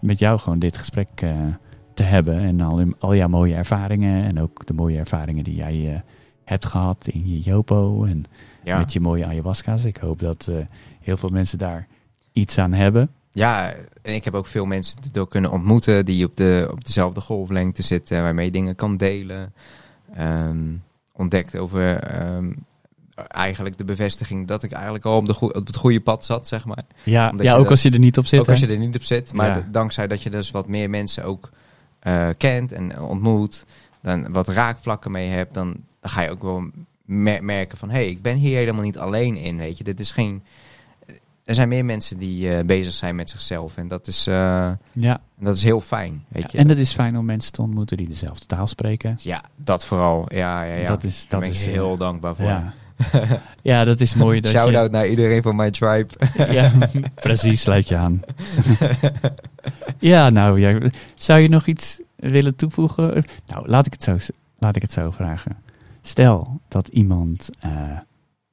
met 0.00 0.18
jou 0.18 0.38
gewoon 0.38 0.58
dit 0.58 0.76
gesprek 0.78 1.08
te 1.94 2.02
hebben. 2.02 2.38
En 2.38 2.60
al, 2.60 2.84
al 2.98 3.14
jouw 3.14 3.28
mooie 3.28 3.54
ervaringen 3.54 4.24
en 4.24 4.40
ook 4.40 4.66
de 4.66 4.72
mooie 4.72 4.98
ervaringen 4.98 5.44
die 5.44 5.54
jij 5.54 6.02
hebt 6.44 6.66
gehad 6.66 7.06
in 7.08 7.28
je 7.30 7.40
Jopo 7.40 8.04
en 8.04 8.24
Ja. 8.64 8.78
met 8.78 8.92
je 8.92 9.00
mooie 9.00 9.26
ayahuasca's. 9.26 9.84
Ik 9.84 9.96
hoop 9.96 10.18
dat 10.20 10.52
heel 11.00 11.16
veel 11.16 11.28
mensen 11.28 11.58
daar 11.58 11.86
iets 12.32 12.58
aan 12.58 12.72
hebben. 12.72 13.10
ja, 13.30 13.72
en 14.02 14.14
ik 14.14 14.24
heb 14.24 14.34
ook 14.34 14.46
veel 14.46 14.64
mensen 14.64 14.98
door 15.12 15.28
kunnen 15.28 15.50
ontmoeten 15.50 16.04
die 16.04 16.24
op, 16.26 16.36
de, 16.36 16.68
op 16.70 16.84
dezelfde 16.84 17.20
golflengte 17.20 17.82
zitten, 17.82 18.22
waarmee 18.22 18.44
je 18.44 18.50
dingen 18.52 18.74
kan 18.74 18.96
delen. 18.96 19.52
Ehm, 20.14 20.58
ontdekt 21.12 21.56
over 21.56 21.96
ehm, 21.96 22.52
eigenlijk 23.14 23.78
de 23.78 23.84
bevestiging 23.84 24.46
dat 24.48 24.62
ik 24.62 24.72
eigenlijk 24.72 25.04
al 25.04 25.16
op, 25.16 25.26
de 25.26 25.40
op 25.40 25.66
het 25.66 25.76
goede 25.76 26.00
pad 26.00 26.24
zat, 26.24 26.48
zeg 26.48 26.64
maar. 26.64 26.84
Ja, 27.04 27.30
Omdat 27.30 27.46
ja 27.46 27.52
ook 27.54 27.60
dat- 27.62 27.70
als 27.70 27.82
je 27.82 27.90
er 27.90 27.98
niet 27.98 28.18
op 28.18 28.26
zit. 28.26 28.40
ook 28.40 28.48
als 28.48 28.60
je 28.60 28.66
er 28.66 28.78
niet 28.78 28.94
op 28.96 29.02
zit. 29.02 29.32
Maar 29.32 29.56
Ja. 29.58 29.66
dankzij 29.70 30.06
dat 30.06 30.22
je 30.22 30.30
dus 30.30 30.50
wat 30.50 30.68
meer 30.68 30.90
mensen 30.90 31.24
ook 31.24 31.50
eh, 31.98 32.28
kent 32.36 32.72
en 32.72 33.00
ontmoet, 33.00 33.64
dan 34.02 34.32
wat 34.32 34.48
raakvlakken 34.48 35.10
mee 35.10 35.28
hebt, 35.30 35.54
dan 35.54 35.76
ga 36.02 36.20
je 36.22 36.30
ook 36.30 36.42
wel 36.42 36.62
mer- 37.04 37.44
merken 37.44 37.78
van... 37.78 37.88
hé, 37.90 37.94
hey, 37.94 38.06
ik 38.08 38.22
ben 38.22 38.36
hier 38.36 38.56
helemaal 38.56 38.82
niet 38.82 38.98
alleen 38.98 39.36
in, 39.36 39.56
weet 39.56 39.78
je. 39.78 39.84
Dit 39.84 40.00
is 40.00 40.10
geen... 40.10 40.42
Er 41.44 41.54
zijn 41.54 41.68
meer 41.68 41.84
mensen 41.84 42.18
die 42.18 42.54
eh, 42.56 42.64
bezig 42.64 42.92
zijn 42.92 43.16
met 43.16 43.30
zichzelf. 43.30 43.76
En 43.76 43.88
dat 43.88 44.06
is, 44.06 44.26
eh, 44.26 44.70
Ja, 44.92 45.20
dat 45.38 45.56
is 45.56 45.62
heel 45.62 45.80
fijn, 45.80 46.24
weet 46.28 46.52
je. 46.52 46.58
en 46.58 46.68
het 46.68 46.78
is 46.78 46.92
fijn 46.92 47.18
om 47.18 47.24
mensen 47.24 47.52
te 47.52 47.62
ontmoeten 47.62 47.96
die 47.96 48.08
dezelfde 48.08 48.46
taal 48.46 48.66
spreken. 48.66 49.14
Ja, 49.18 49.42
dat 49.56 49.84
vooral. 49.86 50.24
Ja, 50.34 50.62
ja, 50.62 50.74
ja. 50.74 50.86
Dat 50.86 51.04
is, 51.04 51.20
Daar 51.20 51.28
dat 51.28 51.40
ben 51.40 51.48
ik 51.48 51.54
is 51.54 51.66
eh, 51.66 51.72
heel 51.72 51.96
dankbaar 51.96 52.36
voor. 52.36 52.44
Ja. 52.44 52.72
ja, 53.62 53.84
dat 53.84 54.00
is 54.00 54.14
mooi. 54.14 54.40
Dat 54.40 54.52
je- 54.52 54.58
Shout-out 54.58 54.90
naar 54.90 55.06
iedereen 55.08 55.42
van 55.42 55.56
mijn 55.56 55.72
tribe. 55.72 56.08
Ja, 56.52 56.72
precies, 57.14 57.60
sluit 57.62 57.88
je 57.88 57.96
aan. 57.96 58.20
ja, 59.98 60.30
nou, 60.30 60.60
ja, 60.60 60.90
zou 61.14 61.40
je 61.40 61.48
nog 61.48 61.66
iets 61.66 62.00
willen 62.16 62.54
toevoegen? 62.56 63.24
Nou, 63.46 63.68
laat 63.68 63.86
ik 63.86 63.92
het 63.92 64.02
zo, 64.02 64.16
laat 64.58 64.76
ik 64.76 64.82
het 64.82 64.92
zo 64.92 65.10
vragen. 65.10 65.56
Stel 66.02 66.60
dat 66.68 66.88
iemand 66.88 67.50
eh, 67.60 67.70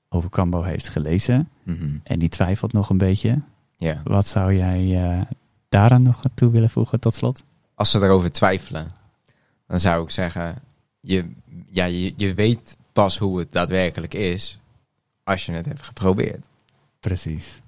over 0.09 0.29
Cambo 0.29 0.61
heeft 0.63 0.87
gelezen 0.89 1.49
Mhm. 1.63 1.89
en 2.03 2.19
die 2.19 2.29
twijfelt 2.29 2.73
nog 2.73 2.89
een 2.89 2.97
beetje. 2.97 3.41
Ja. 3.77 4.01
Wat 4.03 4.27
zou 4.27 4.53
jij 4.55 5.03
eh, 5.03 5.21
daaraan 5.69 6.01
nog 6.01 6.21
toe 6.33 6.51
willen 6.51 6.69
voegen 6.69 6.99
tot 6.99 7.13
slot? 7.13 7.43
Als 7.75 7.91
ze 7.91 7.99
erover 7.99 8.31
twijfelen, 8.31 8.85
dan 9.67 9.79
zou 9.79 10.03
ik 10.03 10.09
zeggen... 10.09 10.55
Je, 10.99 11.31
ja, 11.69 11.85
je, 11.85 12.13
je 12.15 12.33
weet 12.33 12.77
pas 12.93 13.17
hoe 13.17 13.39
het 13.39 13.51
daadwerkelijk 13.51 14.13
is... 14.13 14.59
als 15.23 15.45
je 15.45 15.51
het 15.51 15.65
hebt 15.65 15.81
geprobeerd. 15.83 16.45
Precies. 16.99 17.61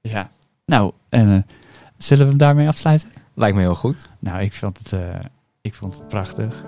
Ja. 0.00 0.30
Nou, 0.66 0.92
eh, 1.08 1.36
zullen 1.96 2.22
we 2.24 2.28
hem 2.30 2.38
daarmee 2.38 2.68
afsluiten? 2.68 3.10
Lijkt 3.34 3.56
me 3.56 3.62
heel 3.62 3.74
goed. 3.74 4.08
Nou, 4.18 4.40
ik 4.42 4.52
vond 4.52 4.78
het, 4.78 4.92
eh, 4.92 5.20
ik 5.60 5.74
vond 5.74 5.94
het 5.98 6.08
prachtig. 6.08 6.64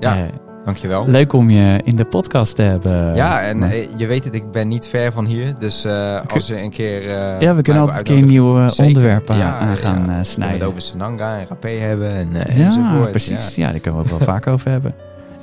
Ja, 0.00 0.30
dankjewel. 0.64 1.06
leuk 1.08 1.32
om 1.32 1.50
je 1.50 1.80
in 1.84 1.96
de 1.96 2.04
podcast 2.04 2.56
te 2.56 2.62
hebben. 2.62 3.14
Ja, 3.14 3.40
en 3.40 3.58
Maar- 3.58 3.70
eh, 3.70 3.86
je 3.96 4.06
weet 4.06 4.24
het, 4.24 4.34
ik 4.34 4.50
ben 4.50 4.68
niet 4.68 4.86
ver 4.86 5.12
van 5.12 5.24
hier. 5.26 5.58
Dus 5.58 5.84
eh, 5.84 6.20
als 6.26 6.46
je 6.46 6.60
een 6.62 6.70
keer... 6.70 7.00
eh, 7.00 7.40
ja, 7.40 7.54
we 7.54 7.62
kunnen 7.62 7.82
altijd 7.82 8.08
een 8.08 8.14
keer 8.16 8.24
nieuwe 8.24 8.68
Zeker. 8.68 8.84
onderwerpen 8.84 9.36
Ja, 9.36 9.58
aan 9.58 9.76
gaan 9.76 10.04
ja. 10.06 10.12
eh, 10.12 10.18
We 10.18 10.24
snijden. 10.24 10.58
het 10.58 10.68
over 10.68 10.80
Sananga 10.80 11.38
en 11.38 11.46
Rapé 11.48 11.68
hebben 11.68 12.10
en 12.14 12.28
ja, 12.32 12.44
enzovoort. 12.46 13.10
precies. 13.10 13.54
Ja. 13.54 13.70
daar 13.70 13.80
kunnen 13.80 14.00
we 14.00 14.06
ook 14.10 14.18
wel 14.18 14.26
vaak 14.34 14.46
over 14.46 14.70
hebben. 14.70 14.94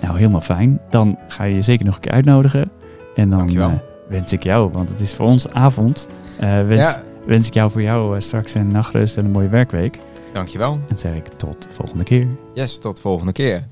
Nou, 0.01 0.17
helemaal 0.17 0.41
fijn. 0.41 0.79
Dan 0.89 1.17
ga 1.27 1.43
je 1.43 1.53
je 1.55 1.61
zeker 1.61 1.85
nog 1.85 1.95
een 1.95 2.01
keer 2.01 2.11
uitnodigen. 2.11 2.71
En 3.15 3.29
dan 3.29 3.79
wens 4.09 4.33
ik 4.33 4.43
jou, 4.43 4.71
want 4.71 4.89
het 4.89 5.01
is 5.01 5.13
voor 5.13 5.25
ons 5.25 5.49
avond, 5.49 6.07
wens, 6.67 6.97
wens 7.25 7.47
ik 7.47 7.53
jou 7.53 7.71
voor 7.71 7.81
jou 7.81 8.21
straks 8.21 8.53
een 8.53 8.67
nachtrust 8.67 9.17
en 9.17 9.25
een 9.25 9.31
mooie 9.31 9.49
werkweek. 9.49 9.99
dankjewel. 10.33 10.79
En 10.89 10.97
zeg 10.97 11.13
ik 11.13 11.27
tot 11.37 11.63
de 11.63 11.69
volgende 11.73 12.03
keer. 12.03 12.27
Yes, 12.53 12.79
tot 12.79 12.99
volgende 13.01 13.31
keer. 13.31 13.63